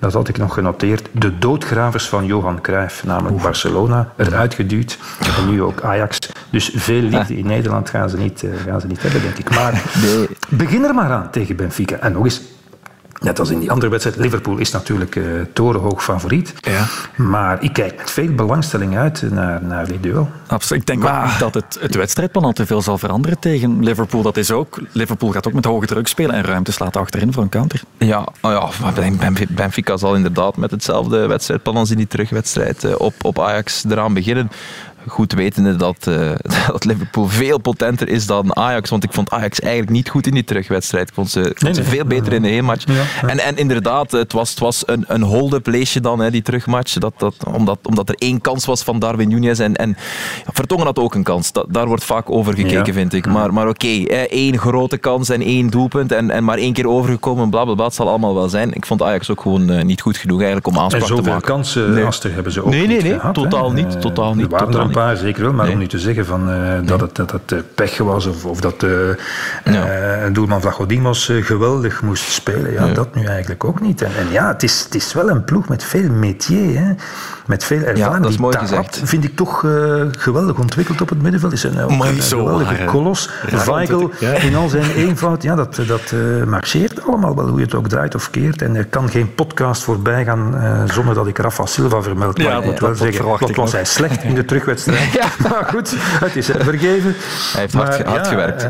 [0.00, 1.77] dat had ik nog genoteerd, de doodgraaf
[2.08, 3.42] van Johan Cruijff, namelijk Oef.
[3.42, 4.98] Barcelona, eruit geduwd.
[5.38, 6.18] En nu ook Ajax.
[6.50, 9.50] Dus veel liefde in Nederland gaan ze niet, uh, gaan ze niet hebben, denk ik.
[9.54, 10.28] Maar nee.
[10.48, 11.96] begin er maar aan tegen Benfica.
[11.96, 12.42] En nog eens,
[13.20, 14.16] Net als in die andere wedstrijd.
[14.16, 16.54] Liverpool is natuurlijk uh, torenhoog favoriet.
[16.60, 16.86] Ja.
[17.16, 20.28] Maar ik kijk met veel belangstelling uit naar, naar dit duel.
[20.46, 20.80] Absoluut.
[20.80, 21.22] Ik denk maar...
[21.22, 24.22] ook niet dat het, het wedstrijdplan al te veel zal veranderen tegen Liverpool.
[24.22, 27.42] Dat is ook, Liverpool gaat ook met hoge druk spelen en ruimtes laten achterin voor
[27.42, 27.82] een counter.
[27.98, 28.92] Ja, oh ja
[29.48, 34.50] Benfica zal inderdaad met hetzelfde wedstrijdplan als in die terugwedstrijd op, op Ajax eraan beginnen
[35.08, 36.30] goed wetende dat, uh,
[36.66, 38.90] dat Liverpool veel potenter is dan Ajax.
[38.90, 41.08] Want ik vond Ajax eigenlijk niet goed in die terugwedstrijd.
[41.08, 42.84] Ik vond ze, vond ze veel beter in de heenmatch.
[42.86, 46.42] Ja, En, en inderdaad, het was, het was een, een hold-up leesje dan, hè, die
[46.42, 46.92] terugmatch.
[46.92, 49.60] Dat, dat, omdat, omdat er één kans was van Darwin Nunez.
[49.60, 49.96] En, en
[50.52, 51.52] Vertongen had ook een kans.
[51.52, 53.26] Dat, daar wordt vaak over gekeken, vind ik.
[53.26, 56.12] Maar, maar oké, okay, één grote kans en één doelpunt.
[56.12, 57.84] En, en maar één keer overgekomen, blablabla.
[57.84, 58.72] Het zal allemaal wel zijn.
[58.72, 61.24] Ik vond Ajax ook gewoon uh, niet goed genoeg eigenlijk om aanspraak te maken.
[61.24, 62.34] En zoveel kansen, nee.
[62.34, 63.94] Hebben ze ook nee, nee, niet nee, gehad, totaal niet.
[63.94, 64.44] Uh, totaal niet.
[64.44, 65.52] Er waren totaal er een zeker wel.
[65.52, 65.74] Maar nee.
[65.74, 66.82] om nu te zeggen van, uh, nee.
[66.82, 68.86] dat het, dat het pech was of, of dat
[69.64, 70.28] ja.
[70.28, 72.72] doelman Vlachodimos geweldig moest spelen.
[72.72, 74.02] Ja, dat nu eigenlijk ook niet.
[74.02, 76.78] En, en ja, het is, het is wel een ploeg met veel métier.
[76.78, 76.92] Hè.
[77.46, 78.14] Met veel ervaring.
[78.14, 79.00] Ja, dat is mooi Die gezegd.
[79.04, 79.60] vind ik toch
[80.18, 81.52] geweldig ontwikkeld op het middenveld.
[81.52, 83.30] Is een, een geweldige kolos.
[83.66, 85.42] Weigel in al zijn eenvoud.
[85.42, 88.62] Ja, dat, dat uh, marcheert allemaal wel, hoe je het ook draait of keert.
[88.62, 92.38] En er kan geen podcast voorbij gaan uh, zonder dat ik Rafa Silva vermeld.
[92.38, 94.87] Maar ja, ik moet wel zeggen, wat was hij slecht in de terugwedstrijd.
[95.20, 95.28] ja.
[95.48, 97.14] Maar goed, het is hem vergeven.
[97.52, 98.68] Hij heeft hard, hard ja, gewerkt.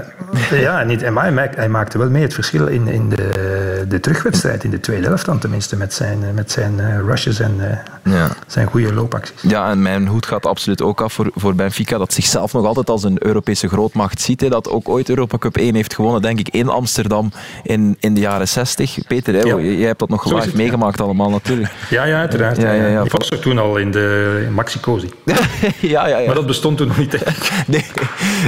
[0.52, 3.84] Uh, ja, niet, en maar hij, hij, maakte wel mee het verschil in, in de,
[3.88, 7.60] de terugwedstrijd, in de tweede helft dan tenminste, met zijn, met zijn rushes en
[8.04, 8.28] ja.
[8.46, 9.42] zijn goede loopacties.
[9.42, 12.90] Ja, en mijn hoed gaat absoluut ook af voor, voor Benfica, dat zichzelf nog altijd
[12.90, 14.40] als een Europese grootmacht ziet.
[14.40, 18.14] Hè, dat ook ooit Europa Cup 1 heeft gewonnen, denk ik, in Amsterdam in, in
[18.14, 18.98] de jaren 60.
[19.06, 19.58] Peter, hè, ja.
[19.58, 21.72] jij hebt dat nog live meegemaakt allemaal natuurlijk.
[21.90, 22.56] Ja, ja, uiteraard.
[22.56, 23.02] Ja, ja, ja.
[23.02, 25.10] Ik was er toen al in de Maxicosi.
[25.80, 26.26] ja, ja, ja.
[26.26, 27.24] Maar dat bestond toen nog niet.
[27.66, 27.84] nee,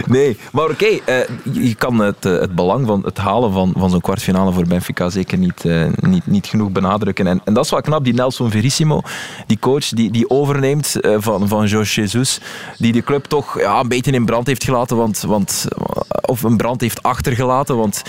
[0.07, 3.73] nee, maar oké, okay, uh, je kan het, uh, het belang van het halen van,
[3.77, 7.27] van zo'n kwartfinale voor Benfica zeker niet, uh, niet, niet genoeg benadrukken.
[7.27, 9.01] En, en dat is wel knap, die Nelson Verissimo,
[9.47, 12.41] die coach die, die overneemt van, van Jorge Jesus,
[12.79, 15.67] die de club toch ja, een beetje in brand heeft gelaten, want, want,
[16.21, 18.03] of een brand heeft achtergelaten, want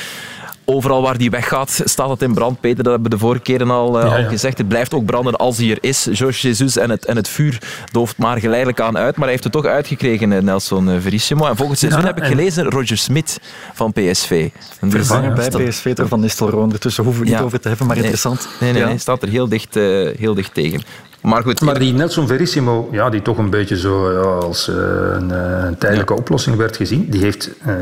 [0.65, 2.59] overal waar die weggaat, staat het in brand.
[2.59, 4.23] Peter, dat hebben we de vorige keren al, uh, ja, ja.
[4.23, 4.57] al gezegd.
[4.57, 6.07] Het blijft ook branden als hij er is.
[6.11, 9.15] George Jesus en het, en het vuur dooft maar geleidelijk aan uit.
[9.15, 11.45] Maar hij heeft het toch uitgekregen, Nelson Verissimo.
[11.45, 13.39] En volgend seizoen ja, heb ik gelezen Roger Smit
[13.73, 14.49] van PSV.
[14.81, 16.63] Vervangen bij PSV door Van Nistelrooy.
[16.63, 18.47] Ondertussen hoeven we het niet over te hebben, maar interessant.
[18.59, 20.81] Nee, nee, nee, staat er heel dicht, uh, heel dicht tegen.
[21.21, 21.61] Maar goed.
[21.61, 25.29] Maar die Nelson Verissimo, ja, die toch een beetje zo als uh, een,
[25.65, 26.19] een, tijdelijke ja.
[26.19, 27.75] oplossing werd gezien, die heeft uh,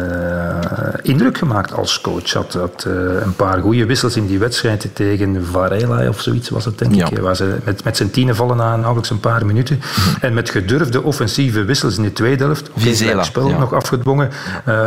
[1.01, 2.33] indruk gemaakt als coach.
[2.33, 6.65] Had, had uh, een paar goede wissels in die wedstrijd tegen Varela of zoiets was
[6.65, 7.09] het, denk ja.
[7.09, 7.17] ik.
[7.17, 9.75] Waar ze met, met zijn tienen vallen na nauwelijks een paar minuten.
[9.75, 10.15] Mm.
[10.21, 12.69] En met gedurfde offensieve wissels in de tweede helft.
[12.75, 13.23] Vizela.
[13.23, 13.57] spel ja.
[13.57, 14.29] nog afgedwongen.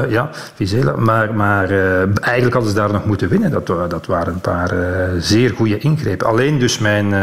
[0.09, 0.97] ja, Vizela.
[0.97, 1.71] Maar, maar
[2.21, 3.51] eigenlijk hadden ze daar nog moeten winnen.
[3.51, 4.75] Dat, dat waren een paar
[5.19, 6.27] zeer goede ingrepen.
[6.27, 7.15] Alleen dus mijn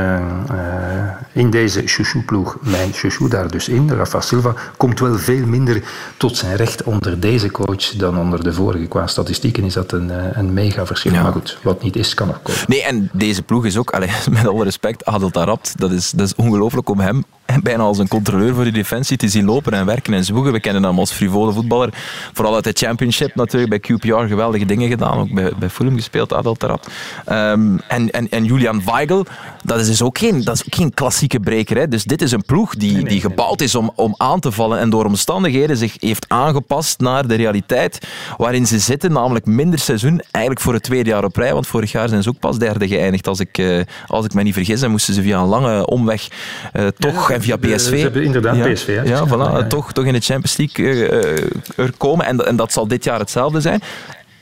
[1.32, 5.84] in deze chouchou-ploeg, mijn chouchou daar dus in, Rafa Silva, komt wel veel minder
[6.18, 8.86] tot zijn recht onder deze coach dan onder de vorige.
[8.86, 11.12] Qua statistieken is dat een, een mega verschil.
[11.12, 11.22] Ja.
[11.22, 12.62] Maar goed, wat niet is, kan nog komen.
[12.68, 16.28] Nee, en deze ploeg is ook, allez, met alle respect, Adel Tarabt, dat is, dat
[16.28, 17.24] is ongelooflijk om hem
[17.64, 20.52] bijna als een controleur voor de defensie te zien lopen en werken en zwoegen.
[20.52, 21.90] We kennen hem als frivole voetballer.
[22.34, 23.70] Vooral uit de championship natuurlijk.
[23.70, 25.18] Bij QPR geweldige dingen gedaan.
[25.18, 26.58] Ook bij, bij Fulham gespeeld, Adel.
[26.60, 29.26] Um, en, en, en Julian Weigel,
[29.64, 31.78] dat is dus ook geen, dat is ook geen klassieke breker.
[31.78, 31.88] Hè.
[31.88, 34.52] Dus dit is een ploeg die, nee, nee, die gebouwd is om, om aan te
[34.52, 39.12] vallen en door omstandigheden zich heeft aangepast naar de realiteit waarin ze zitten.
[39.12, 40.22] Namelijk minder seizoen.
[40.32, 41.54] Eigenlijk voor het tweede jaar op rij.
[41.54, 43.28] Want vorig jaar zijn ze ook pas derde geëindigd.
[43.28, 44.82] Als ik, uh, als ik me niet vergis.
[44.82, 46.28] En moesten ze via een lange omweg
[46.74, 47.30] uh, toch...
[47.30, 47.90] Ja, via PSV.
[47.90, 48.96] Ze hebben inderdaad ja, PSV.
[48.96, 49.02] Hè?
[49.02, 49.68] Ja, voilà.
[49.68, 52.26] Toch, toch in de Champions League uh, er komen.
[52.26, 53.82] En, en dat zal dit jaar hetzelfde zijn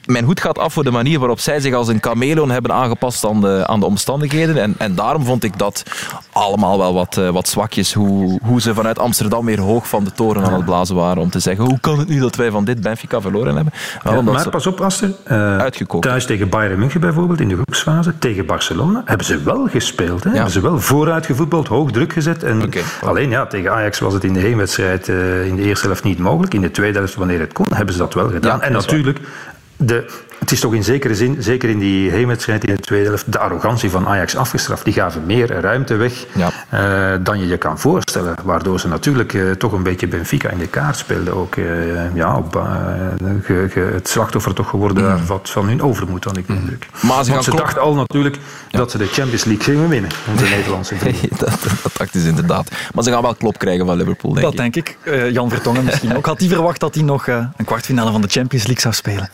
[0.07, 3.25] mijn hoed gaat af voor de manier waarop zij zich als een chameleon hebben aangepast
[3.25, 4.61] aan de, aan de omstandigheden.
[4.61, 5.83] En, en daarom vond ik dat
[6.31, 7.93] allemaal wel wat, uh, wat zwakjes.
[7.93, 11.21] Hoe, hoe ze vanuit Amsterdam weer hoog van de toren aan het blazen waren.
[11.21, 13.73] Om te zeggen, hoe kan het nu dat wij van dit Benfica verloren hebben?
[14.03, 15.11] Ja, maar pas op, Aster.
[15.31, 16.03] Uh, uitgekookt.
[16.03, 18.17] Thuis tegen Bayern München bijvoorbeeld, in de groepsfase.
[18.17, 20.23] Tegen Barcelona hebben ze wel gespeeld.
[20.23, 20.29] Hè?
[20.29, 20.35] Ja.
[20.35, 22.43] Hebben ze wel vooruit gevoetbald, hoog druk gezet.
[22.43, 22.83] En okay.
[23.01, 26.19] Alleen ja, tegen Ajax was het in de heenwedstrijd uh, in de eerste helft niet
[26.19, 26.53] mogelijk.
[26.53, 28.61] In de tweede helft, wanneer het kon, hebben ze dat wel gedaan.
[28.61, 29.19] en natuurlijk...
[29.77, 30.05] De,
[30.39, 33.39] het is toch in zekere zin, zeker in die heenwedstrijd in de tweede helft, de
[33.39, 34.83] arrogantie van Ajax afgestraft.
[34.83, 36.49] Die gaven meer ruimte weg ja.
[36.73, 38.35] uh, dan je je kan voorstellen.
[38.43, 41.35] Waardoor ze natuurlijk uh, toch een beetje Benfica in de kaart speelden.
[41.35, 42.55] Ook uh, ja, op,
[43.43, 45.25] ge, ge, het slachtoffer toch geworden mm.
[45.25, 46.87] wat van hun overmoed, had ik de indruk.
[47.01, 47.09] Mm.
[47.09, 48.37] Maar ze, Want ze dachten al natuurlijk
[48.69, 48.77] ja.
[48.77, 50.09] dat ze de Champions League gingen winnen.
[50.31, 51.29] Onze Nederlandse vrienden.
[51.37, 52.71] dat, dat dacht is inderdaad.
[52.93, 54.73] Maar ze gaan wel klop krijgen van Liverpool, denk dat ik.
[54.73, 54.97] denk ik.
[55.31, 56.25] Jan Vertongen misschien ook.
[56.25, 59.29] Had hij verwacht dat hij nog een kwartfinale van de Champions League zou spelen?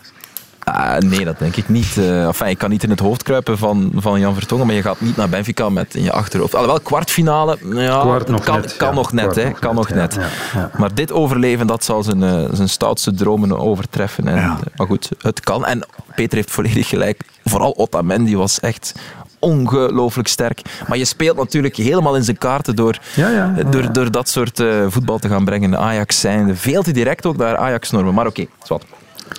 [0.68, 1.96] Uh, nee, dat denk ik niet.
[1.96, 4.82] Uh, enfin, ik kan niet in het hoofd kruipen van, van Jan Vertongen, maar je
[4.82, 6.54] gaat niet naar Benfica met in je achterhoofd.
[6.54, 8.94] Alhoewel, kwartfinale, ja, Kwart nog kan, net, kan ja.
[8.94, 9.34] nog net.
[9.34, 10.18] Hè, kan nog net.
[10.54, 14.28] ja, Maar dit overleven, dat zal zijn, uh, zijn stoutste dromen overtreffen.
[14.28, 15.66] En, Maar goed, het kan.
[15.66, 17.22] En Peter heeft volledig gelijk.
[17.44, 18.94] Vooral Otamendi was echt
[19.38, 20.62] ongelooflijk sterk.
[20.88, 24.60] Maar je speelt natuurlijk helemaal in zijn kaarten door, ja, ja, door, door dat soort
[24.60, 25.70] uh, voetbal te gaan brengen.
[25.70, 28.14] De Ajax zijn veel te direct ook naar Ajax-normen.
[28.14, 28.86] Maar oké, okay.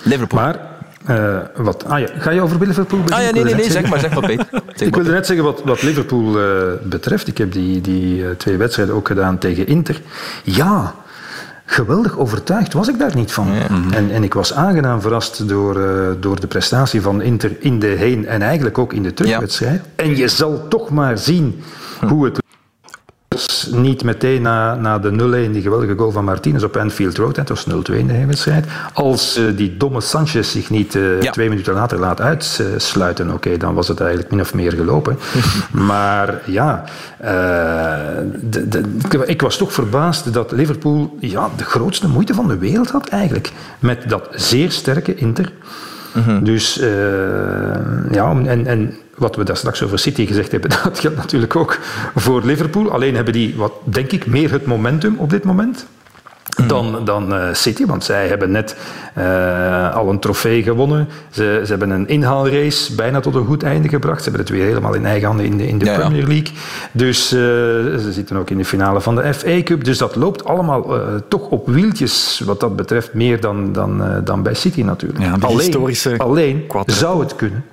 [0.03, 0.39] Liverpool.
[0.39, 0.74] Maar
[1.10, 3.18] uh, wat, ah ja, ga je over Liverpool beginnen?
[3.18, 4.47] Ah ja, nee, nee, nee, zeg maar, zeg maar Peter.
[4.76, 7.28] Zeg ik wilde net zeggen wat, wat Liverpool uh, betreft.
[7.28, 10.01] Ik heb die, die uh, twee wedstrijden ook gedaan tegen Inter.
[10.43, 10.95] Ja,
[11.66, 13.47] geweldig overtuigd was ik daar niet van.
[13.53, 13.68] Ja.
[13.91, 17.88] En, en ik was aangenaam verrast door, uh, door de prestatie van Inter in de
[17.88, 19.82] heen- en eigenlijk ook in de terugwedstrijd.
[19.95, 20.03] Ja.
[20.03, 21.64] En je zal toch maar zien
[22.08, 22.43] hoe het
[23.70, 27.49] niet meteen na, na de 0-1, die geweldige goal van Martinez op Anfield Road, het
[27.49, 28.66] was 0-2 in de wedstrijd.
[28.93, 31.32] Als uh, die domme Sanchez zich niet uh, ja.
[31.32, 35.18] twee minuten later laat uitsluiten, oké, okay, dan was het eigenlijk min of meer gelopen.
[35.72, 36.84] maar ja,
[38.41, 38.84] de, de,
[39.26, 43.51] ik was toch verbaasd dat Liverpool ja, de grootste moeite van de wereld had eigenlijk.
[43.80, 45.51] Met dat zeer sterke Inter.
[46.13, 46.43] Mm -hmm.
[46.43, 46.76] Dus
[48.11, 51.80] ja, en, en wat we daar straks over City gezegd hebben, dat geldt natuurlijk ook
[52.16, 52.91] voor Liverpool.
[52.91, 55.86] Alleen hebben die, wat denk ik, meer het momentum op dit moment.
[56.68, 58.78] Dan, dan uh, City, want zij hebben net
[59.18, 61.07] uh, al een trofee gewonnen.
[61.30, 64.24] Ze, ze hebben een inhaalrace bijna tot een goed einde gebracht.
[64.24, 66.53] Ze hebben het weer helemaal in eigen handen in de, in de ja, Premier League.
[66.91, 69.84] Dus uh, ze zitten ook in de finale van de FA Cup.
[69.84, 74.53] Dus dat loopt allemaal toch op wieltjes wat dat betreft meer dan, dan, dan bij
[74.53, 75.24] City natuurlijk.
[75.24, 75.36] Ja,
[76.18, 77.63] alleen zou het kunnen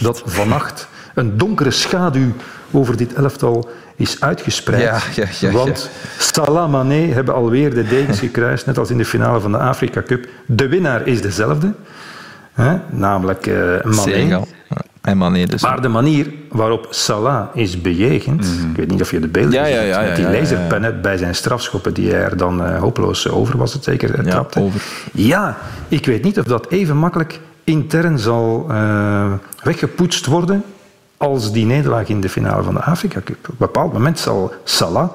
[0.00, 2.32] dat vannacht een donkere schaduw
[2.70, 4.82] over dit elftal is uitgespreid.
[4.82, 9.04] Ja, ja, ja, want Salah Mané hebben alweer de dekens gekruist, net als in de
[9.04, 10.28] finale van de Afrika Cup.
[10.46, 11.72] De winnaar is dezelfde,
[12.52, 12.76] hè?
[12.90, 13.94] namelijk uh, Mané.
[13.94, 14.48] Senegal.
[15.00, 15.62] En Mané dus.
[15.62, 18.70] Maar de manier waarop Salah is bejegend, mm.
[18.70, 22.10] ik weet niet of je de beelden ja, met die laserpennen bij zijn strafschoppen die
[22.10, 24.60] hij er dan uh, hopeloos over was het zeker, trapte.
[24.60, 24.82] Over.
[25.12, 25.56] Ja,
[25.88, 30.64] ik weet niet of dat even makkelijk intern zal uh, weggepoetst worden
[31.16, 33.36] als die nederlaag in de finale van de Afrika Cup.
[33.38, 35.08] Op een bepaald moment zal Salah,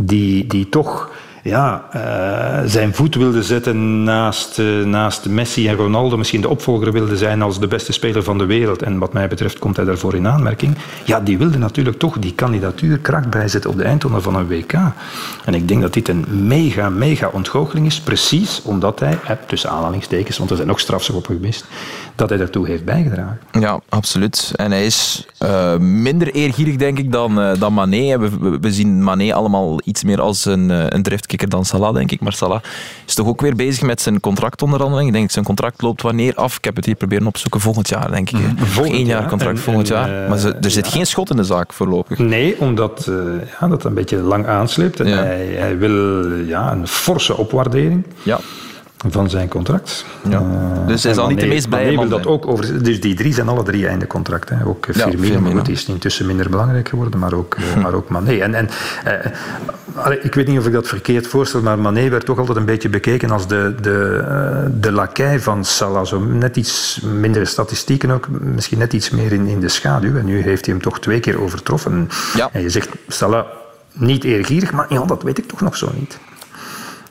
[0.00, 1.10] die, die toch
[1.42, 6.92] ja, uh, zijn voet wilde zetten naast, uh, naast Messi en Ronaldo, misschien de opvolger
[6.92, 8.82] wilde zijn als de beste speler van de wereld.
[8.82, 10.76] En wat mij betreft komt hij daarvoor in aanmerking.
[11.04, 14.72] Ja, die wilde natuurlijk toch die kandidatuur kracht bijzetten op de eindronde van een WK.
[15.44, 20.38] En ik denk dat dit een mega, mega ontgoocheling is, precies omdat hij, tussen aanhalingstekens,
[20.38, 21.64] want er zijn ook strafschoppen gemist,
[22.14, 23.38] dat hij daartoe heeft bijgedragen.
[23.60, 24.52] Ja, absoluut.
[24.54, 25.26] En hij is
[25.78, 28.18] minder eergierig, denk ik, dan, dan Mané.
[28.60, 31.02] We, zien Mané allemaal iets meer als een, een
[31.32, 32.20] driftkikker dan Salah, denk ik.
[32.20, 32.62] Maar Salah
[33.06, 35.06] is toch ook weer bezig met zijn contractonderhandeling.
[35.06, 36.56] Ik denk dat zijn contract loopt wanneer af.
[36.56, 38.38] Ik heb het hier proberen opzoeken volgend jaar, denk ik.
[38.38, 40.28] Mm, volgend Eén jaar contract en, volgend en, jaar.
[40.28, 40.92] Maar ze, er zit ja.
[40.92, 42.18] geen schot in de zaak voorlopig.
[42.18, 43.10] Nee, omdat
[43.60, 45.00] ja, dat een beetje lang aansleept.
[45.00, 45.16] En ja.
[45.16, 48.04] hij, hij, wil ja, een forse opwaardering.
[48.22, 48.38] Ja
[49.08, 50.04] van zijn contract.
[50.28, 50.40] Ja.
[50.40, 52.82] Uh, dus hij zal niet de meest blije man dat ook over.
[52.82, 54.48] Dus die drie zijn alle drie einde contract.
[54.48, 54.66] Hè.
[54.66, 55.50] Ook ja, Firmino.
[55.50, 58.36] Goed, die is intussen minder belangrijk geworden, maar ook, uh, maar ook Mané.
[58.36, 58.68] En, en
[60.06, 62.64] uh, ik weet niet of ik dat verkeerd voorstel, maar Mané werd toch altijd een
[62.64, 66.04] beetje bekeken als de, de, de lakai van Salah.
[66.04, 70.16] Zo net iets mindere statistieken ook, misschien net iets meer in, in de schaduw.
[70.16, 72.08] En nu heeft hij hem toch twee keer overtroffen.
[72.34, 72.48] Ja.
[72.52, 73.44] En je zegt, Salah
[73.92, 76.18] niet eergierig, maar ja, dat weet ik toch nog zo niet.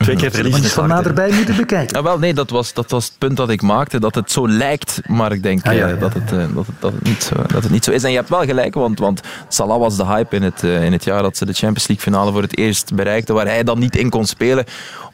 [0.02, 0.70] Twee keer verliezen.
[0.70, 1.96] van naderbij moeten bekijken.
[1.96, 4.00] Ja, wel, nee, dat was, dat was het punt dat ik maakte.
[4.00, 5.94] Dat het zo lijkt, maar ik denk ah, ja, ja.
[5.94, 8.02] Dat, het, dat, het, dat, het niet zo, dat het niet zo is.
[8.02, 11.04] En je hebt wel gelijk, want, want Salah was de hype in het, in het
[11.04, 13.96] jaar dat ze de Champions League finale voor het eerst bereikten, waar hij dan niet
[13.96, 14.64] in kon spelen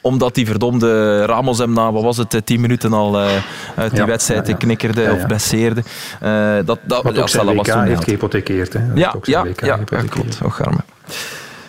[0.01, 3.31] omdat die verdomde Ramos hem na, wat was het, tien minuten al uh,
[3.75, 4.59] uit die ja, wedstrijd ja, ja.
[4.59, 5.83] knikkerde of blesseerde.
[6.23, 8.73] Uh, dat, dat, Wat ook zijn Salah WK was toen heeft gehypothekeerd.
[8.73, 8.81] Hè?
[8.95, 9.79] Ja, ja, ja,
[10.09, 10.39] klopt.
[10.45, 10.81] Och, arme.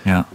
[0.01, 0.26] Ja.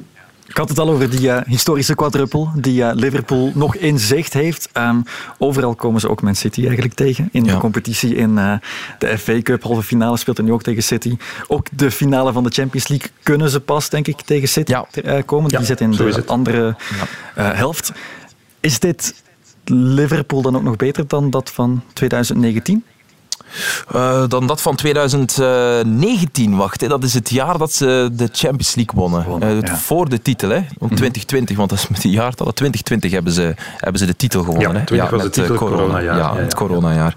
[0.54, 4.32] Ik had het al over die uh, historische quadruppel die uh, Liverpool nog in zicht
[4.32, 4.68] heeft.
[4.72, 5.02] Um,
[5.38, 7.28] overal komen ze ook Man City eigenlijk tegen.
[7.32, 7.52] In ja.
[7.52, 8.54] de competitie in uh,
[8.98, 11.16] de FA Cup, halve finale speelt er nu ook tegen City.
[11.48, 15.20] Ook de finale van de Champions League kunnen ze pas, denk ik, tegen City ja.
[15.22, 15.50] komen.
[15.50, 16.76] Die zit in de andere
[17.34, 17.92] helft.
[18.60, 19.22] Is dit
[19.64, 22.84] Liverpool dan ook nog beter dan dat van 2019?
[23.94, 26.80] Uh, dan dat van 2019, wacht.
[26.80, 26.88] Hè.
[26.88, 29.26] Dat is het jaar dat ze de Champions League wonnen.
[29.42, 29.76] uh, ja.
[29.76, 30.60] Voor de titel, hè.
[30.78, 32.54] Om 2020, want dat is met die jaartallen.
[32.54, 34.72] 2020 hebben ze, hebben ze de titel gewonnen.
[34.78, 35.16] Ja, 20 hè.
[35.16, 36.16] was met de titel, corona, coronajaar.
[36.16, 37.14] Ja, het coronajaar.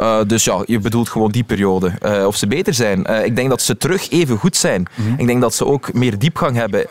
[0.00, 1.92] Uh, dus ja, je bedoelt gewoon die periode.
[2.26, 3.24] of ze beter zijn.
[3.24, 4.80] ik denk dat ze terug even goed zijn.
[4.94, 5.14] Mm -hmm.
[5.18, 6.86] Ik denk dat ze ook meer diepgang hebben.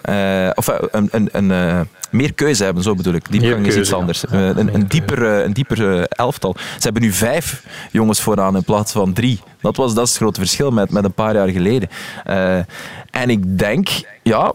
[0.56, 1.10] of een...
[1.12, 3.32] een, een meer keuze hebben, zo bedoel ik.
[3.32, 4.24] Diepgang is iets anders.
[4.32, 4.38] Ja.
[4.38, 6.56] een, een, dieper, een dieper elftal.
[6.58, 9.40] Ze hebben nu vijf jongens vooraan in plaats van drie.
[9.62, 11.90] Dat, was, dat is het grote verschil met, met een paar jaar geleden.
[12.28, 12.56] Uh,
[13.12, 13.90] en ik denk,
[14.24, 14.54] ja,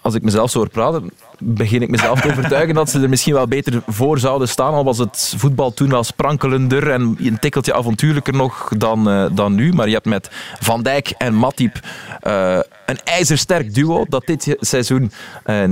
[0.00, 1.10] als ik mezelf zo hoor praten,
[1.40, 4.74] begin ik mezelf te overtuigen dat ze er misschien wel beter voor zouden staan.
[4.74, 9.54] Al was het voetbal toen wel sprankelender en een tikkeltje avontuurlijker nog dan, uh, dan
[9.54, 9.72] nu.
[9.72, 10.28] Maar je hebt met
[10.60, 11.80] Van Dijk en Matip
[12.26, 15.12] uh, een ijzersterk duo dat dit seizoen
[15.46, 15.64] uh,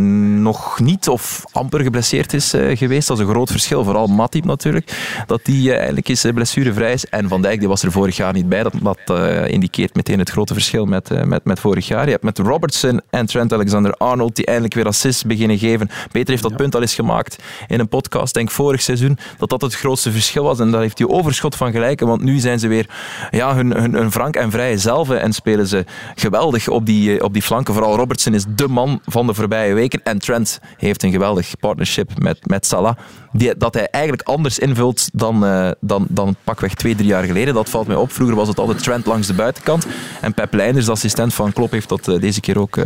[0.43, 3.09] nog niet of amper geblesseerd is geweest.
[3.09, 5.23] Dat is een groot verschil, vooral Matip natuurlijk.
[5.27, 7.07] Dat die eigenlijk is blessurevrij is.
[7.07, 8.63] En Van Dijk die was er vorig jaar niet bij.
[8.63, 8.99] Dat, dat
[9.47, 12.05] indikeert meteen het grote verschil met, met, met vorig jaar.
[12.05, 15.91] Je hebt met Robertson en Trent Alexander-Arnold die eindelijk weer assists beginnen geven.
[16.13, 17.37] Peter heeft dat punt al eens gemaakt
[17.67, 20.61] in een podcast, denk vorig seizoen, dat dat het grootste verschil was.
[20.61, 22.87] En daar heeft hij overschot van gelijken, want nu zijn ze weer
[23.31, 25.85] ja, hun, hun, hun frank en vrije zelf en spelen ze
[26.15, 27.75] geweldig op die, op die flanken.
[27.75, 30.01] Vooral Robertson is de man van de voorbije weken.
[30.03, 32.97] En Trent heeft een geweldig partnership met, met Salah.
[33.33, 37.55] Die, dat hij eigenlijk anders invult dan, uh, dan, dan pakweg twee, drie jaar geleden.
[37.55, 38.13] Dat valt mij op.
[38.13, 39.87] Vroeger was het altijd Trent langs de buitenkant.
[40.21, 42.85] En Pep Leijners, de assistent van Klopp, heeft dat uh, deze keer ook, uh,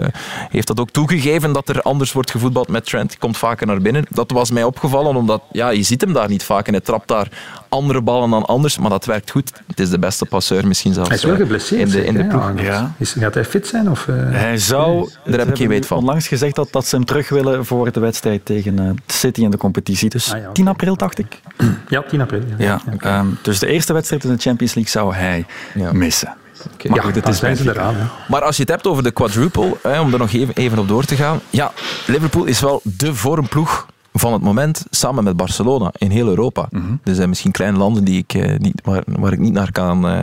[0.48, 3.08] heeft dat ook toegegeven dat er anders wordt gevoetbald met Trent.
[3.08, 4.04] Die komt vaker naar binnen.
[4.08, 6.66] Dat was mij opgevallen, omdat ja, je ziet hem daar niet vaak.
[6.66, 7.28] En hij trapt daar
[7.68, 9.52] andere ballen dan anders, maar dat werkt goed.
[9.66, 11.08] Het is de beste passeur misschien zelfs.
[11.08, 11.80] Hij is wel geblesseerd.
[11.80, 12.52] In de, in de ploeg.
[12.56, 12.94] Ja.
[12.98, 13.90] Is, gaat hij fit zijn?
[13.90, 15.10] Of, Hij zou...
[15.24, 15.98] Daar heb ik geen weet van.
[15.98, 19.56] onlangs gezegd dat, dat ze hem terug willen voor de wedstrijd tegen City in de
[19.56, 20.08] competitie.
[20.08, 21.40] Dus ah, ja, 10 april, dacht ik.
[21.88, 22.40] Ja, 10 april.
[22.48, 22.54] Ja.
[22.58, 23.18] ja okay.
[23.18, 25.46] um, dus de eerste wedstrijd in de Champions League zou hij
[25.92, 26.34] missen.
[26.72, 26.90] Okay.
[26.90, 30.12] Maar, goed, het is eraan, maar als je het hebt over de quadruple, hè, om
[30.12, 31.40] er nog even, even op door te gaan.
[31.50, 31.72] Ja,
[32.06, 36.66] Liverpool is wel de vormploeg van het moment samen met Barcelona in heel Europa.
[36.70, 37.00] Mm -hmm.
[37.04, 40.06] Er zijn misschien kleine landen die ik, uh, niet, waar, waar ik niet naar kan.
[40.06, 40.22] Uh,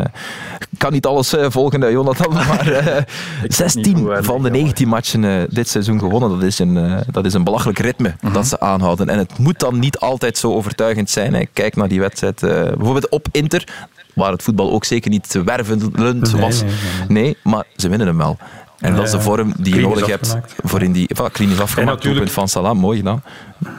[0.78, 2.34] kan niet alles uh, volgen, Jonathan.
[2.48, 3.06] Maar
[3.48, 6.30] 16 van de 19 matchen dit seizoen gewonnen.
[6.30, 8.34] Dat is een, dat is een belachelijk ritme mm -hmm.
[8.34, 9.10] dat ze aanhouden.
[9.10, 11.34] En het moet dan niet altijd zo overtuigend zijn.
[11.34, 11.46] Hè.
[11.54, 12.40] Kijk naar die wedstrijd.
[12.40, 13.88] bijvoorbeeld op Inter
[14.20, 16.62] waar het voetbal ook zeker niet wervelend was.
[16.62, 17.24] Nee, nee, nee.
[17.24, 18.38] nee, maar ze winnen hem wel.
[18.80, 22.04] En dat is de vorm die je nodig hebt voor in die voilà, klinisch afgemaakt
[22.04, 22.76] doelpunt van Salah.
[22.76, 23.24] Mooi gedaan.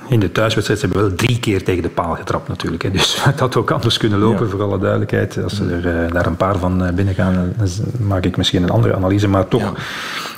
[0.09, 2.83] In de thuiswedstrijd hebben we wel drie keer tegen de paal getrapt natuurlijk.
[2.83, 2.91] Hè.
[2.91, 4.51] Dus het had ook anders kunnen lopen, ja.
[4.51, 5.43] voor alle duidelijkheid.
[5.43, 7.69] Als er uh, daar een paar van uh, binnen gaan, dan
[8.07, 9.29] maak ik misschien een andere analyse.
[9.29, 9.73] Maar toch, ja.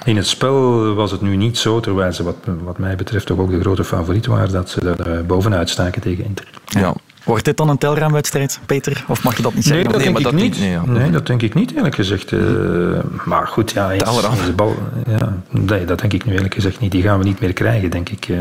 [0.04, 3.38] in het spel was het nu niet zo, terwijl ze wat, wat mij betreft toch
[3.38, 6.50] ook de grote favoriet waren, dat ze er uh, bovenuit staken tegen Inter.
[6.64, 6.94] Ja.
[7.24, 9.04] Wordt dit dan een telraamwedstrijd, Peter?
[9.08, 9.84] Of mag je dat niet zeggen?
[9.84, 10.42] Nee, dat denk ik dat niet.
[10.42, 10.58] niet.
[10.58, 10.82] Nee, ja.
[10.86, 12.32] nee, dat denk ik niet, eerlijk gezegd.
[12.32, 16.80] Uh, maar goed, ja, eens, de bal, ja, nee, dat denk ik nu eerlijk gezegd
[16.80, 16.92] niet.
[16.92, 18.38] Die gaan we niet meer krijgen, denk ik, uh,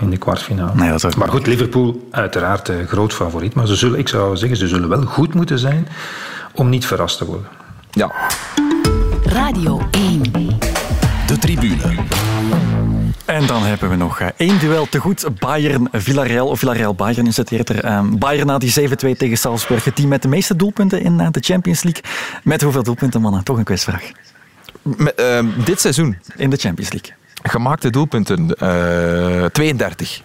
[0.00, 0.74] in de kwartfinale.
[0.74, 3.54] Nee, dat maar goed, Liverpool, uiteraard uh, groot favoriet.
[3.54, 5.88] Maar ze zullen, ik zou zeggen, ze zullen wel goed moeten zijn
[6.52, 7.46] om niet verrast te worden.
[7.90, 8.12] Ja.
[9.24, 10.22] Radio 1.
[11.26, 11.93] De tribune.
[13.24, 15.26] En dan hebben we nog één duel te goed.
[15.38, 17.92] Bayern-Villarreal, of Villarreal-Bayern is het eerder.
[17.92, 19.84] Um, Bayern na die 7-2 tegen Salzburg.
[19.84, 22.02] Het team met de meeste doelpunten in uh, de Champions League.
[22.42, 23.44] Met hoeveel doelpunten, mannen?
[23.44, 24.10] Toch een quizvraag.
[24.82, 26.18] Met, uh, dit seizoen?
[26.36, 27.12] In de Champions League.
[27.42, 28.56] Gemaakte doelpunten?
[28.62, 30.22] Uh, 32.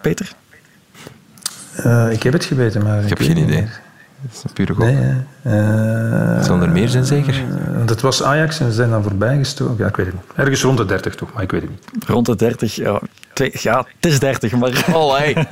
[0.00, 0.32] Peter?
[2.10, 3.02] ik heb het geweten, maar...
[3.02, 3.60] Ik heb geen idee.
[3.60, 3.80] Meer.
[4.28, 4.84] Dat is een pure gok.
[4.84, 5.12] Nee,
[5.46, 7.34] uh, Zal er meer zijn, zeker?
[7.34, 9.76] Uh, dat was Ajax en ze zijn dan voorbijgestoken.
[9.78, 10.24] Ja, ik weet het niet.
[10.34, 12.04] Ergens rond de 30 toch, maar ik weet het niet.
[12.08, 13.00] Rond de 30, ja.
[13.32, 14.84] Twee, ja, het is 30, maar...
[14.92, 15.46] Oh, hey.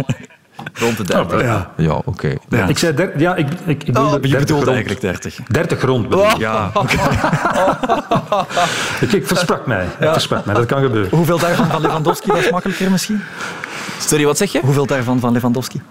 [0.73, 1.39] Rond de 30.
[1.39, 2.09] Oh, ja, ja oké.
[2.09, 2.39] Okay.
[2.49, 2.67] Ja.
[2.67, 5.39] Ik zei 30, ja, ik, ik, ik oh, je bedoelde eigenlijk 30.
[5.49, 6.35] 30 rond bedoel oh.
[6.39, 6.71] Ja.
[6.75, 7.19] Okay.
[9.01, 9.87] ik, ik versprak mij.
[10.01, 10.13] Ja.
[10.13, 10.55] versprak mij.
[10.55, 11.11] Dat kan gebeuren.
[11.17, 13.21] Hoeveel daarvan van Lewandowski, dat is makkelijker misschien?
[13.99, 14.61] Sorry, wat zeg je?
[14.63, 15.83] Hoeveel daarvan van Lewandowski?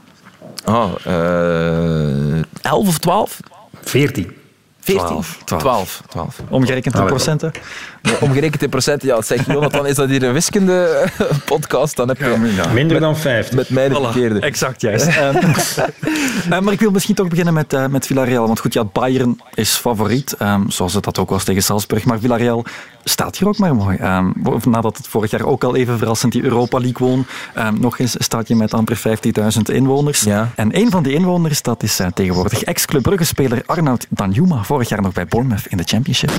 [0.65, 3.41] Oh, uh, 11 of 12?
[3.81, 4.42] 14.
[4.83, 5.07] 14?
[5.07, 5.41] 12.
[5.45, 6.01] 12.
[6.07, 6.39] 12.
[6.49, 7.51] Omgerekend in procenten?
[8.19, 11.07] Omgerekend in procenten, ja, zeg Jonathan, is dat hier een wiskunde
[11.45, 11.95] podcast?
[11.95, 13.55] Dan heb je ja, minder dan 50.
[13.55, 14.39] Met mij de voilà, verkeerde.
[14.39, 15.07] Exact, juist.
[15.07, 18.47] uh, maar ik wil misschien toch beginnen met, uh, met Villarreal.
[18.47, 22.05] Want goed, ja, Bayern is favoriet, um, zoals het dat ook was tegen Salzburg.
[22.05, 22.65] Maar Villarreal
[23.03, 23.97] staat hier ook maar mooi.
[24.01, 27.25] Um, nadat het vorig jaar ook al even verrassend die Europa League won.
[27.57, 30.21] Um, nog eens staat je met amper 50.000 inwoners.
[30.21, 30.51] Ja.
[30.55, 34.63] En een van die inwoners, dat is uh, tegenwoordig ex-Club Brugge-speler Arnoud Danjuma.
[34.73, 36.29] Vorig jaar nog bij Bournemouth in de Championship.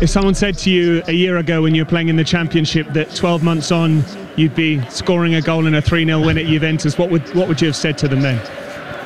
[0.00, 2.92] If someone said to you a year ago when you were playing in the Championship
[2.92, 6.98] that 12 months on you'd be scoring a goal in a 3-0 win at Juventus,
[6.98, 8.40] what would, what would you have said to them then?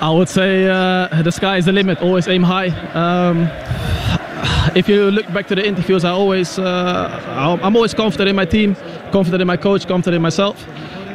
[0.01, 2.01] I would say uh, the sky is the limit.
[2.01, 2.69] Always aim high.
[2.95, 3.49] Um,
[4.75, 8.47] if you look back to the interviews, I always, uh, I'm always confident in my
[8.47, 8.75] team,
[9.13, 10.67] confident in my coach, confident in myself.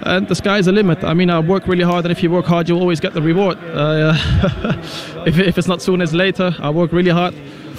[0.06, 1.04] And the sky is the limit.
[1.04, 3.22] I mean, I work really hard, and if you work hard, you always get the
[3.22, 3.58] reward.
[3.64, 4.14] Uh,
[5.26, 6.54] if, if it's not soon, it's later.
[6.60, 7.34] I work really hard,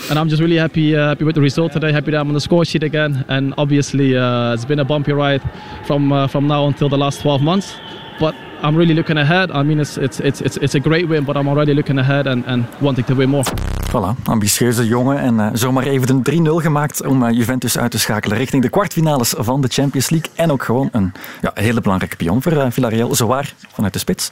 [0.09, 1.93] and I'm just really happy, uh, happy with the result today.
[1.93, 3.25] Happy that I'm on the score sheet again.
[3.29, 5.43] And obviously, uh, it's been a bumpy ride
[5.87, 7.75] from uh, from now until the last 12 months.
[8.18, 8.35] But
[8.65, 9.51] I'm really looking ahead.
[9.51, 12.27] I mean, it's it's it's it's, it's a great win, but I'm already looking ahead
[12.27, 13.45] and, and wanting to win more.
[13.91, 17.99] Voilà, ambitieuze jongen en uh, zomaar even de 3-0 gemaakt om uh, Juventus uit te
[17.99, 20.31] schakelen richting de kwartfinales van de Champions League.
[20.35, 24.31] En ook gewoon een ja, hele belangrijke pion voor uh, Villarreal, zowaar vanuit de spits.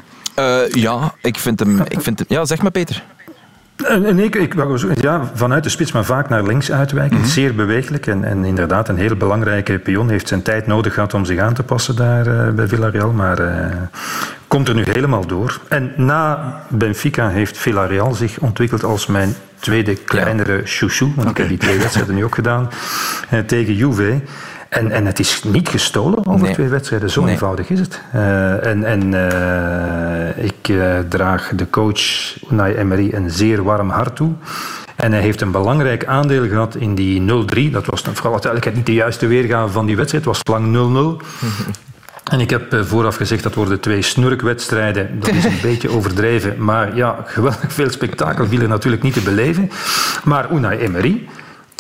[0.73, 1.81] ja, ik vind hem...
[1.89, 3.05] Ik vind hem ja, zeg maar Peter.
[3.77, 4.55] Nee, ik, ik,
[5.01, 7.17] ja, vanuit de spits, maar vaak naar links uitwijken.
[7.17, 7.33] Mm -hmm.
[7.33, 10.09] Zeer bewegelijk en, en, inderdaad een heel belangrijke pion.
[10.09, 13.41] Heeft zijn tijd nodig gehad om zich aan te passen daar uh, bij Villarreal, maar
[13.41, 13.67] uh,
[14.49, 15.61] komt er nu helemaal door.
[15.69, 20.63] En na Benfica heeft Villarreal zich ontwikkeld als mijn tweede kleinere ja.
[20.65, 21.13] chouchou.
[21.17, 21.31] Want okay.
[21.31, 22.71] ik heb die twee wedstrijden nu ook gedaan
[23.33, 24.21] uh, tegen Juve.
[24.73, 26.53] En, en het is niet gestolen over nee.
[26.53, 27.33] twee wedstrijden, zo nee.
[27.33, 28.01] eenvoudig is het.
[28.15, 32.01] Uh, en en uh, ik uh, draag de coach
[32.51, 34.33] Unai Emery een zeer warm hart toe.
[34.97, 37.71] En hij heeft een belangrijk aandeel gehad in die 0-3.
[37.71, 40.25] Dat was vooral uiteindelijk niet de juiste weergave van die wedstrijd.
[40.25, 41.25] Het was lang 0-0.
[42.23, 45.21] En ik heb vooraf gezegd dat worden twee snurkwedstrijden.
[45.21, 46.65] Dat is een beetje overdreven.
[46.65, 49.71] Maar ja, geweldig veel spektakel viel er natuurlijk niet te beleven.
[50.25, 51.29] Maar Unai Emery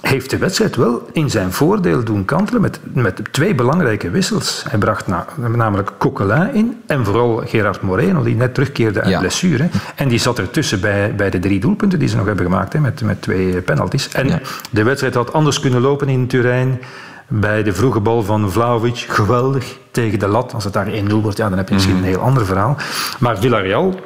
[0.02, 4.64] heeft de wedstrijd wel in zijn voordeel doen kantelen met, met twee belangrijke wissels.
[4.68, 9.18] Hij bracht na, namelijk Coquelin in en vooral Gerard Moreno, die net terugkeerde uit ja.
[9.18, 9.68] blessure.
[9.94, 12.80] En die zat ertussen bij, bij de drie doelpunten die ze nog hebben gemaakt, hè,
[12.80, 14.08] met, met twee penalties.
[14.08, 14.40] En ja.
[14.70, 16.80] de wedstrijd had anders kunnen lopen in Turijn.
[17.28, 20.54] Bij de vroege bal van Vlaovic, geweldig tegen de lat.
[20.54, 22.76] Als het daar 1-0 wordt, ja, dan heb je misschien een heel ander verhaal.
[23.18, 24.00] Maar Villarreal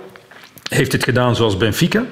[0.69, 2.05] heeft het gedaan zoals Benfica.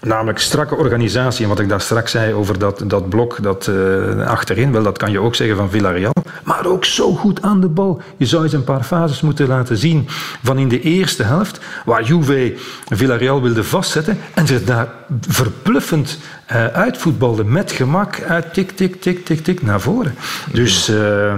[0.00, 1.42] Namelijk strakke organisatie.
[1.42, 4.98] En wat ik daar straks zei over dat, dat blok dat, uh, achterin, wel, dat
[4.98, 6.12] kan je ook zeggen van Villarreal.
[6.44, 8.02] Maar ook zo goed aan de bal.
[8.16, 10.08] Je zou eens een paar fases moeten laten zien
[10.42, 12.54] van in de eerste helft, waar Juve
[12.88, 14.88] Villarreal wilde vastzetten en zich daar
[15.20, 16.18] verbluffend
[16.52, 20.14] uh, uitvoetbalde met gemak uit tik, tik, tik, tik, tik naar voren.
[20.52, 20.88] Dus...
[20.88, 21.34] Uh,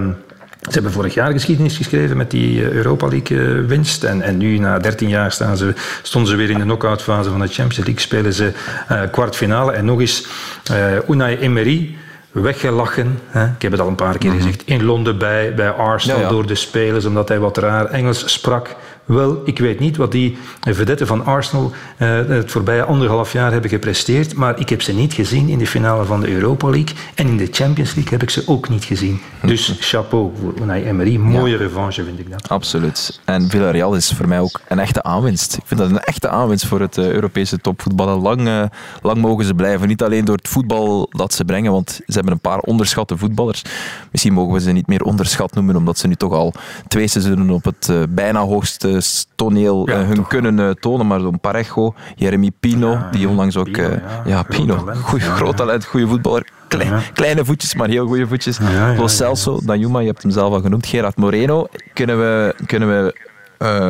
[0.63, 4.05] ze hebben vorig jaar geschiedenis geschreven met die Europa League winst.
[4.05, 7.31] En, en nu, na 13 jaar, staan ze, stonden ze weer in de knock-out fase
[7.31, 8.01] van de Champions League.
[8.01, 8.53] Spelen ze
[8.93, 9.73] uh, kwartfinale.
[9.73, 10.27] En nog eens
[10.73, 11.97] uh, Unai Emery
[12.33, 13.19] weggelachen.
[13.27, 13.45] Hè?
[13.45, 14.47] Ik heb het al een paar keer mm -hmm.
[14.47, 14.67] gezegd.
[14.67, 16.29] In Londen bij, bij Arsenal ja, ja.
[16.29, 18.77] door de spelers, omdat hij wat raar Engels sprak.
[19.05, 23.71] Wel, ik weet niet wat die vedetten van Arsenal uh, het voorbije anderhalf jaar hebben
[23.71, 26.97] gepresteerd, maar ik heb ze niet gezien in de finale van de Europa League.
[27.15, 29.21] En in de Champions League heb ik ze ook niet gezien.
[29.43, 31.17] Dus chapeau voor Unai Emery.
[31.17, 31.59] Mooie ja.
[31.59, 32.49] revanche vind ik dat.
[32.49, 33.21] Absoluut.
[33.25, 35.57] En Villarreal is voor mij ook een echte aanwinst.
[35.57, 38.21] Ik vind dat een echte aanwinst voor het uh, Europese topvoetbal.
[38.21, 38.65] Lang, uh,
[39.03, 39.89] lang mogen ze blijven.
[39.89, 43.63] Niet alleen door het voetbal dat ze brengen, want ze hebben een paar onderschatte voetballers.
[44.11, 46.53] Misschien mogen we ze niet meer onderschat noemen, omdat ze nu toch al
[46.89, 48.92] twee seizoenen op het bijna hoogste
[49.35, 53.71] toneel ja, hun kunnen uh, tonen, maar zo'n Parejo, Jeremy Pino, ja, die onlangs ook...
[53.71, 56.47] Pino, uh, ja, Pino, talent, goeie, groot talent, goede voetballer.
[56.69, 58.59] Klein, kleine voetjes, maar heel goede voetjes.
[58.97, 60.87] Lo Celso, Danjuma, je hebt hem zelf al genoemd.
[60.87, 63.15] Gerard Moreno, kunnen we, kunnen we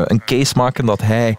[0.06, 1.36] een case maken dat hij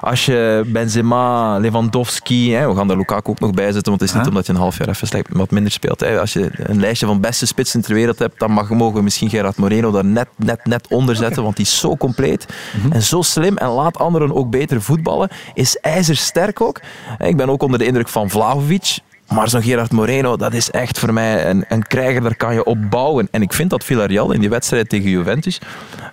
[0.00, 4.08] als je Benzema, Lewandowski, hè, we gaan daar Lukaku ook nog bij zetten, want het
[4.08, 4.30] is niet huh?
[4.30, 6.00] omdat je een half jaar even wat minder speelt.
[6.00, 6.20] Hè.
[6.20, 9.30] Als je een lijstje van beste spitsen ter wereld hebt, dan mag, mogen we misschien
[9.30, 11.44] Gerard Moreno daar net, net, net onder zetten, okay.
[11.44, 12.92] want die is zo compleet mm -hmm.
[12.92, 15.28] en zo slim en laat anderen ook beter voetballen.
[15.54, 16.80] Is ijzersterk ook.
[17.18, 18.98] Ik ben ook onder de indruk van Vlahovic.
[19.34, 22.64] Maar zo'n Gerard Moreno, dat is echt voor mij een, een krijger, daar kan je
[22.64, 23.28] op bouwen.
[23.30, 25.60] En ik vind dat Villarreal in die wedstrijd tegen Juventus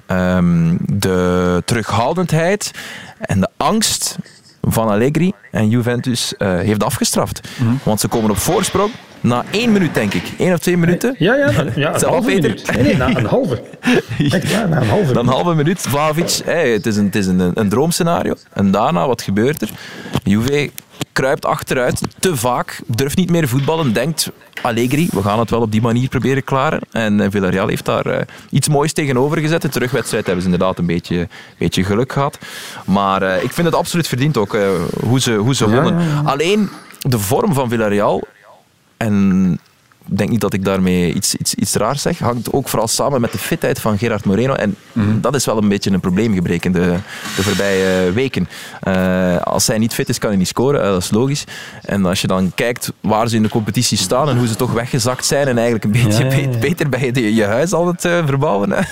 [0.07, 2.71] um, de terughoudendheid
[3.19, 4.17] en de angst
[4.61, 7.49] van Allegri en Juventus uh, heeft afgestraft.
[7.57, 7.79] Mm -hmm.
[7.83, 8.91] Want ze komen op voorsprong
[9.21, 10.23] na één minuut, denk ik.
[10.37, 11.15] Eén of twee minuten.
[11.17, 12.71] Ja, ja, ja een halve minuut.
[12.71, 13.61] Nee, nee, na een halve.
[14.29, 15.81] Echt, ja, na een halve Na een halve minuut.
[15.81, 18.33] Vlavic, hey, het is, een, het is een, een droomscenario.
[18.53, 19.69] En daarna, wat gebeurt er?
[20.23, 20.69] Juve
[21.17, 25.71] kruipt achteruit, te vaak, durft niet meer voetballen, denkt Allegri, we gaan het wel op
[25.71, 26.79] die manier proberen klaren.
[26.91, 28.17] En Villarreal heeft daar uh,
[28.49, 29.61] iets moois tegenover gezet.
[29.61, 32.37] De terugwedstrijd hebben ze inderdaad een beetje, beetje geluk gehad.
[32.85, 34.67] Maar uh, ik vind het absoluut verdiend ook, uh,
[35.03, 35.93] hoe ze, hoe ze wonnen.
[35.93, 36.21] Ja, ja, ja.
[36.25, 38.23] Alleen de vorm van Villarreal
[38.97, 39.59] en
[40.09, 42.19] denk niet dat ik daarmee iets, iets, iets raars zeg.
[42.19, 44.53] Hangt ook vooral samen met de fitheid van Gerard Moreno.
[44.53, 45.21] En mm.
[45.21, 46.95] dat is wel een beetje een probleem gebleken de,
[47.35, 48.47] de voorbije weken.
[48.87, 50.81] Uh, als hij niet fit is, kan hij niet scoren.
[50.81, 51.43] Uh, dat is logisch.
[51.81, 54.73] En als je dan kijkt waar ze in de competitie staan en hoe ze toch
[54.73, 56.57] weggezakt zijn en eigenlijk een beetje ja, ja, ja.
[56.59, 58.69] beter bij je, je huis al het uh, verbouwen.
[58.69, 58.85] We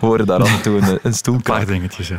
[0.06, 1.34] horen daar af en toe een, een stoel.
[1.34, 2.18] Een paar dingetjes, ja.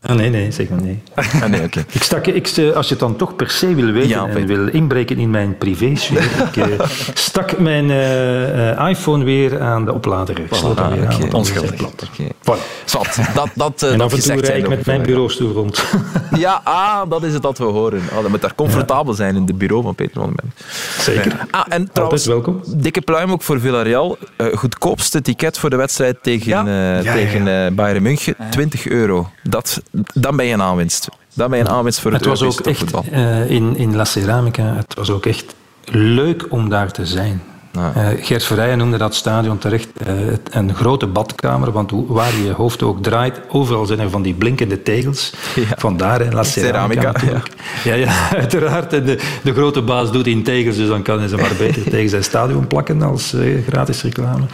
[0.00, 1.02] Ah, nee, nee, zeg maar nee.
[1.14, 1.84] Ah, nee okay.
[1.90, 4.66] ik stak, ik, als je het dan toch per se wil weten ja, en wil
[4.68, 6.22] inbreken in mijn privésfeer,
[6.52, 6.80] ik uh,
[7.14, 10.38] stak mijn uh, iPhone weer aan de oplader.
[10.38, 11.22] Ik sloot ah, weer okay.
[11.22, 11.82] aan, onschuldig.
[11.82, 12.32] Okay.
[12.48, 12.78] Voilà.
[12.84, 13.18] Zat.
[13.34, 15.84] Dat, dat, uh, en dat af en toe rijd ik met mijn bureaustoel rond.
[16.36, 18.02] ja, ah, dat is het dat we horen.
[18.12, 19.16] Oh, dat moet daar comfortabel ja.
[19.16, 20.52] zijn in het bureau van Peter van den
[21.00, 21.46] Zeker.
[21.50, 22.60] Ah, en trouwens, welkom.
[22.66, 24.18] dikke pluim ook voor Villarreal.
[24.54, 27.02] goedkoopste ticket voor de wedstrijd tegen, ja.
[27.02, 29.30] tegen Bayern München, 20 euro.
[29.42, 29.82] Dat,
[30.14, 31.08] dan ben je een aanwinst.
[31.34, 34.04] Dat ben je een aanwinst voor het, het was ook echt uh, in, in La
[34.04, 37.42] Ceramica, het was ook echt leuk om daar te zijn.
[37.72, 37.92] Ja.
[37.96, 42.52] Uh, Gert Verrijen noemde dat stadion terecht uh, een grote badkamer, want waar je je
[42.52, 45.32] hoofd ook draait, overal zijn er van die blinkende tegels.
[45.54, 45.62] Ja.
[45.76, 47.12] Vandaar in La Ceramica.
[47.18, 47.42] Ceramica
[47.84, 47.94] ja.
[47.94, 48.30] ja.
[48.38, 48.92] uiteraard.
[48.92, 51.82] En de, de, grote baas doet in tegels, dus dan kan hij ze maar beter
[51.90, 54.44] tegen zijn stadion plakken als uh, gratis reclame.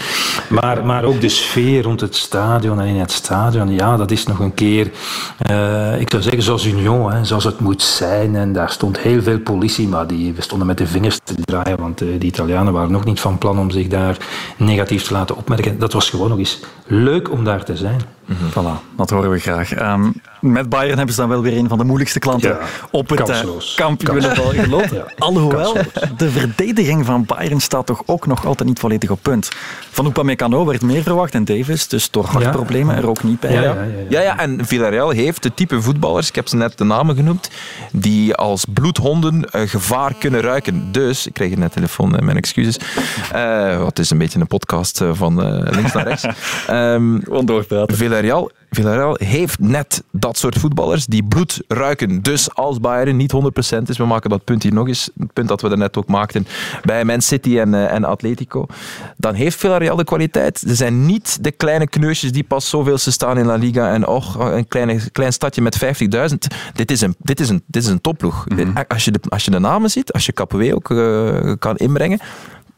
[0.49, 4.27] Maar, maar ook de sfeer rond het stadion en in het stadion, ja, dat is
[4.27, 4.87] nog een keer,
[5.99, 8.37] ik zou zeggen, zoals Union, hè, zoals het moet zijn.
[8.37, 11.77] En daar stond heel veel politie, maar die, we stonden met de vingers te draaien,
[11.81, 14.17] want de Italianen waren nog niet van plan om zich daar
[14.57, 15.79] negatief te laten opmerken.
[15.79, 18.01] Dat was gewoon nog eens leuk om daar te zijn.
[18.25, 18.51] Mm -hmm.
[18.51, 19.81] Voilà, dat horen we graag.
[19.81, 20.15] Um,
[20.53, 22.59] met Bayern hebben ze dan wel weer een van de moeilijkste klanten ja,
[22.91, 23.41] op het uh,
[23.77, 24.97] kampioenenval gelopen.
[24.97, 25.77] ja, Alhoewel,
[26.17, 29.49] de verdediging van Bayern staat toch ook nog altijd niet volledig op punt.
[29.91, 33.53] Van Upamecano werd meer verwacht en Davis, dus door hartproblemen er ook niet bij.
[33.53, 33.77] Ja, ja,
[34.09, 34.39] ja, ja.
[34.39, 37.51] en Villarreal heeft de type voetballers, ik heb ze net de namen genoemd,
[37.93, 40.93] die als bloedhonden uh, gevaar kunnen ruiken.
[40.93, 42.79] Dus, ik kreeg net telefoon, uh, mijn excuses.
[43.35, 46.27] Uh, wat is een beetje een podcast van links naar rechts.
[46.71, 47.23] Um.
[47.87, 52.23] Villarreal, Villarreal heeft net dat soort voetballers die bloed ruiken.
[52.23, 53.33] Dus als Bayern niet
[53.79, 55.97] 100% is, we maken dat punt hier nog eens, het punt dat we er net
[55.97, 56.47] ook maakten
[56.83, 58.67] bij Man City en, uh, en Atletico,
[59.17, 60.65] dan heeft Villarreal de kwaliteit.
[60.69, 64.39] Er zijn niet de kleine kneusjes die pas zoveelste staan in La Liga en och,
[64.39, 66.35] een kleine, klein stadje met 50.000.
[66.73, 68.45] Dit is een, dit is een, dit is een topploeg.
[68.49, 68.85] Mm -hmm.
[68.89, 72.19] als, je de, als je de namen ziet, als je Capoe ook uh, kan inbrengen,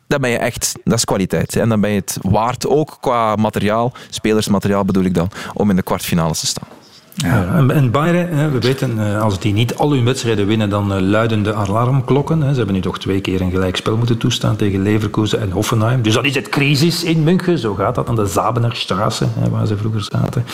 [0.07, 1.57] dan ben je echt, dat is kwaliteit.
[1.57, 5.77] En dan ben je het waard, ook qua materiaal, spelersmateriaal bedoel ik dan, om in
[5.77, 6.69] de kwartfinales te staan.
[7.17, 7.65] Ja.
[7.69, 12.41] En Bayern, we weten, als die niet al hun wedstrijden winnen, dan luiden de alarmklokken.
[12.51, 16.03] Ze hebben nu toch twee keer een gelijkspel moeten toestaan tegen Leverkusen en Hoffenheim.
[16.03, 17.59] Dus dan is het crisis in München.
[17.59, 20.45] Zo gaat dat aan de Zabenerstraße, waar ze vroeger zaten.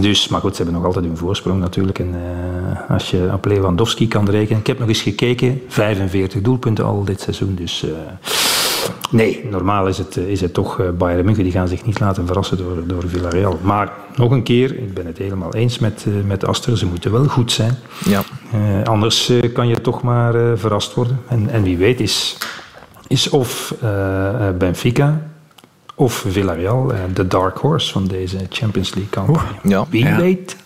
[0.00, 1.98] Dus, maar goed, ze hebben nog altijd hun voorsprong natuurlijk.
[1.98, 4.60] En uh, als je op Lewandowski kan rekenen.
[4.60, 7.54] Ik heb nog eens gekeken, 45 doelpunten al dit seizoen.
[7.54, 7.84] Dus...
[9.10, 11.44] Nee, normaal is het, is het toch Bayern München.
[11.44, 13.58] Die gaan zich niet laten verrassen door, door Villarreal.
[13.62, 16.78] Maar nog een keer, ik ben het helemaal eens met, met Aster.
[16.78, 17.74] Ze moeten wel goed zijn.
[18.04, 18.22] Ja.
[18.54, 21.20] Uh, anders kan je toch maar uh, verrast worden.
[21.28, 22.36] En, en wie weet is,
[23.06, 23.74] is of
[24.58, 25.22] Benfica
[25.94, 29.48] of Villarreal de dark horse van deze Champions League campagne.
[29.62, 29.86] Ja.
[29.90, 30.16] Wie ja.
[30.16, 30.56] weet.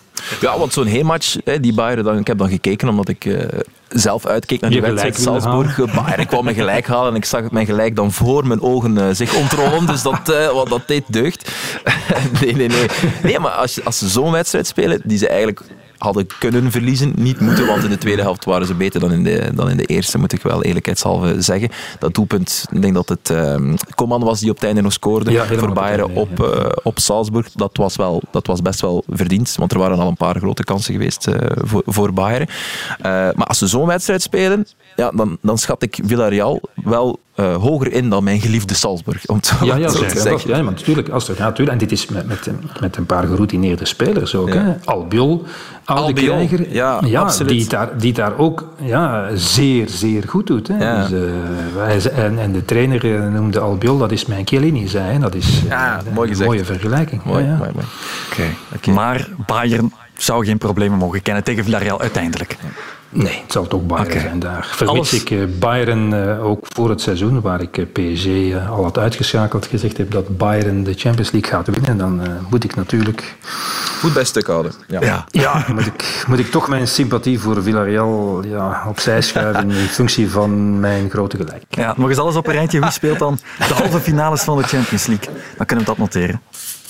[0.41, 3.47] Ja, want zo'n heenmatch, die Bayern, dan, ik heb dan gekeken omdat ik
[3.93, 5.93] zelf uitkeek naar die wedstrijd Salzburg.
[5.93, 8.97] Bayern kwam me gelijk halen en ik zag het mij gelijk dan voor mijn ogen
[8.97, 9.85] uh, zich ontrollen.
[9.85, 11.51] Dus dat, uh, wat, dat deed deugd.
[12.41, 12.85] nee, nee, nee.
[13.23, 15.61] Nee, maar als, als ze zo'n wedstrijd spelen, die ze eigenlijk
[15.97, 19.23] hadden kunnen verliezen, niet moeten, want in de tweede helft waren ze beter dan in
[19.23, 21.69] de, dan in de eerste, moet ik wel eerlijkheidshalve zeggen.
[21.99, 23.33] Dat doelpunt, ik denk dat het
[23.95, 27.51] Coman was die op het einde nog scoorde ja, voor Bayern op, uh, op Salzburg.
[27.51, 30.63] Dat was, wel, dat was best wel verdiend, want er waren al een paar grote
[30.63, 32.47] kansen geweest uh, voor, voor Bayern.
[32.49, 37.55] Uh, maar als ze zo'n wedstrijd spelen, ja, dan, dan schat ik Villarreal wel uh,
[37.55, 39.25] hoger in dan mijn geliefde Salzburg.
[39.25, 40.49] Om het ja, ja, zo te zeggen.
[40.49, 41.71] ja, maar natuurlijk, als er, ja, natuurlijk.
[41.71, 44.53] En dit is met, met, met een paar geroutineerde spelers ook.
[44.53, 44.63] Ja.
[44.63, 44.73] Hè?
[44.85, 45.45] Albiol,
[46.13, 47.31] krijger, ja, ja.
[47.45, 50.67] Die, daar, die daar ook ja, zeer, zeer goed doet.
[50.67, 50.77] Hè?
[50.77, 51.07] Ja.
[51.07, 51.31] Dus, uh,
[51.75, 55.19] wij, en, en de trainer noemde Albiol, dat is mijn Chiellini, zei hij.
[55.19, 57.23] Dat is ja, een, mooi een mooie vergelijking.
[57.23, 57.85] Mooi, ja, mooi, mooi.
[58.31, 58.55] Okay.
[58.75, 58.93] Okay.
[58.93, 62.57] Maar Bayern zou geen problemen mogen kennen tegen Villarreal uiteindelijk.
[63.09, 64.21] Nee, het zal toch Bayern okay.
[64.21, 64.67] zijn daar.
[64.71, 68.27] Vermits ik uh, Bayern uh, ook voor het seizoen, waar ik uh, PSG
[68.69, 72.75] al had uitgeschakeld, gezegd heb dat Bayern de Champions League gaat winnen, dan moet ik
[72.75, 73.35] natuurlijk...
[73.99, 74.71] Goed bij stuk houden.
[74.87, 79.71] Ja, ja, ja moet, ik, moet ik toch mijn sympathie voor Villarreal ja, opzij schuiven
[79.71, 81.63] in functie van mijn grote gelijk.
[81.69, 82.79] Ja, nog eens alles op een rijtje.
[82.79, 85.33] Wie speelt dan de halve finales van de Champions League?
[85.57, 86.41] Dan kunnen we dat noteren.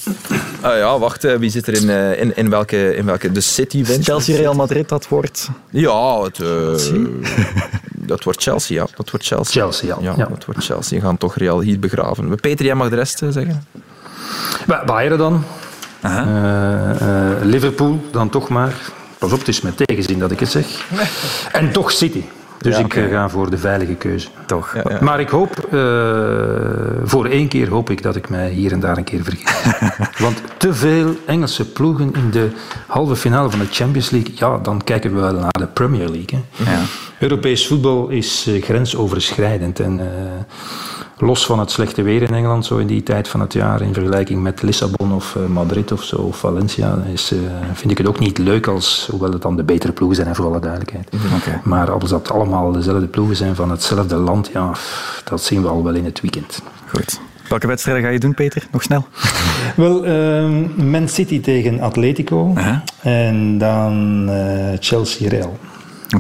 [0.08, 1.26] Uh, ja, wacht.
[1.26, 3.32] Uh, wie zit er in, uh, in, in, welke, in welke?
[3.32, 4.04] De City wint.
[4.04, 5.50] Chelsea, Real Madrid, dat wordt...
[5.70, 6.38] Ja, het,
[8.12, 8.88] dat wordt Chelsea, ja.
[8.96, 9.62] Dat wordt Chelsea.
[9.62, 9.98] Chelsea, ja.
[10.02, 10.26] ja, ja.
[10.26, 11.00] Dat wordt Chelsea.
[11.00, 12.40] We gaan toch Real hier begraven.
[12.40, 13.66] Peter, jij mag de rest zeggen.
[14.86, 15.44] Bayern dan.
[17.42, 18.74] Liverpool dan toch maar.
[19.18, 20.88] Pas op, het is met tegenzin dat ik het zeg.
[21.52, 22.24] en toch City.
[22.64, 23.04] Dus ja, okay.
[23.04, 24.28] ik ga voor de veilige keuze.
[24.46, 24.76] Toch.
[24.76, 24.98] Ja, ja.
[25.02, 25.82] Maar ik hoop, uh,
[27.04, 29.52] voor één keer hoop ik dat ik mij hier en daar een keer vergis.
[30.26, 32.50] Want te veel Engelse ploegen in de
[32.88, 36.44] halve finale van de Champions League, ja, dan kijken we wel naar de Premier League.
[36.56, 36.82] Hè.
[37.20, 39.80] Europees voetbal is uh, grensoverschrijdend.
[39.80, 40.06] En uh,
[41.18, 43.94] los van het slechte weer in Engeland, zo in die tijd van het jaar, in
[43.94, 47.40] vergelijking met Lissabon of uh, Madrid of zo, of Valencia, is, uh,
[47.74, 50.46] vind ik het ook niet leuk als, hoewel het dan de betere ploegen zijn, voor
[50.46, 51.10] alle duidelijkheid.
[51.42, 51.60] Okay.
[51.64, 54.72] Maar als dat allemaal dezelfde ploegen zijn van hetzelfde land, ja,
[55.24, 56.62] dat zien we al wel in het weekend.
[56.88, 57.20] Goed.
[57.50, 58.68] Welke wedstrijden ga je doen, Peter?
[58.72, 59.08] Nog snel.
[59.76, 62.54] Wel, ehm, Man City tegen Atletico.
[63.02, 64.80] En dan eh,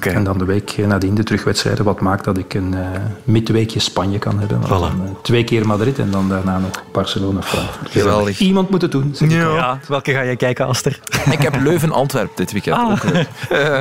[0.02, 1.86] En dan de week nadien de terugwedstrijden.
[1.86, 2.80] Wat maakt dat ik een uh,
[3.24, 4.62] midweekje Spanje kan hebben.
[4.64, 4.68] Voilà.
[4.68, 7.92] Dan, uh, twee keer Madrid en dan daarna nog Barcelona-Frankfurt.
[7.92, 8.40] Geweldig.
[8.40, 9.16] Iemand moet het doen.
[9.18, 9.56] Ja.
[9.56, 9.80] ja.
[9.88, 11.00] Welke ga jij kijken, Aster?
[11.32, 12.76] Ik heb Leuven-Antwerp dit weekend.
[12.78, 12.92] Ah.
[12.92, 13.28] Ook leuk.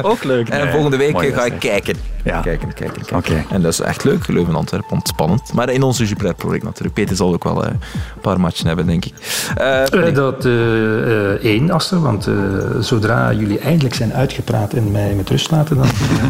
[0.13, 0.49] ook leuk.
[0.49, 1.97] En volgende week Mooi ga ik kijken.
[2.25, 2.41] Ja.
[2.41, 3.17] Kijken, kijken, kijken.
[3.17, 3.47] Okay.
[3.51, 4.85] En dat is echt leuk, Leuven-Antwerp.
[4.91, 5.53] Ontspannend.
[5.53, 6.95] Maar in onze Jupiler project natuurlijk.
[6.95, 7.81] Peter zal ook wel uh, een
[8.21, 9.15] paar matchen hebben, denk ik.
[9.91, 10.13] Nee.
[10.13, 10.45] dat
[11.43, 12.01] één, Aster.
[12.01, 12.29] Want
[12.81, 15.87] zodra jullie eindelijk zijn uitgepraat en mij met rust laten, dan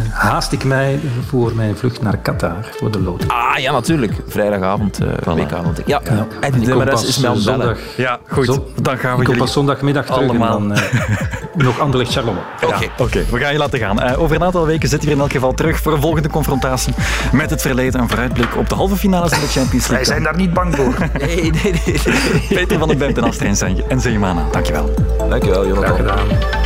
[0.09, 3.31] haast ik mij voor mijn vlucht naar Qatar voor de loting.
[3.31, 4.13] Ah ja, natuurlijk.
[4.27, 5.33] Vrijdagavond, uh, voilà.
[5.33, 5.81] weekavond.
[5.85, 6.27] Ja, ja.
[6.39, 7.77] en de rest is mij aan het bellen.
[7.97, 8.45] Ja, goed.
[8.45, 10.57] Zon, dan gaan we ik kom pas zondagmiddag terug allemaal.
[10.57, 12.39] en dan uh, nog Anderlecht Charleroi.
[12.55, 12.81] Oké, okay.
[12.97, 13.25] ja, okay.
[13.29, 14.03] we gaan je laten gaan.
[14.03, 16.93] Uh, over een aantal weken zitten we in elk geval terug voor een volgende confrontatie
[17.31, 19.95] met het verleden en vooruitblik op de halve finales van de Champions League.
[19.95, 20.95] Wij zijn daar niet bang voor.
[21.19, 21.81] nee, nee, nee.
[21.85, 22.47] nee.
[22.49, 24.93] Peter van den Bent en Astrid en Zeymana, dankjewel.
[25.29, 25.95] Dankjewel, Jonathan.
[25.95, 26.62] Graag gedaan.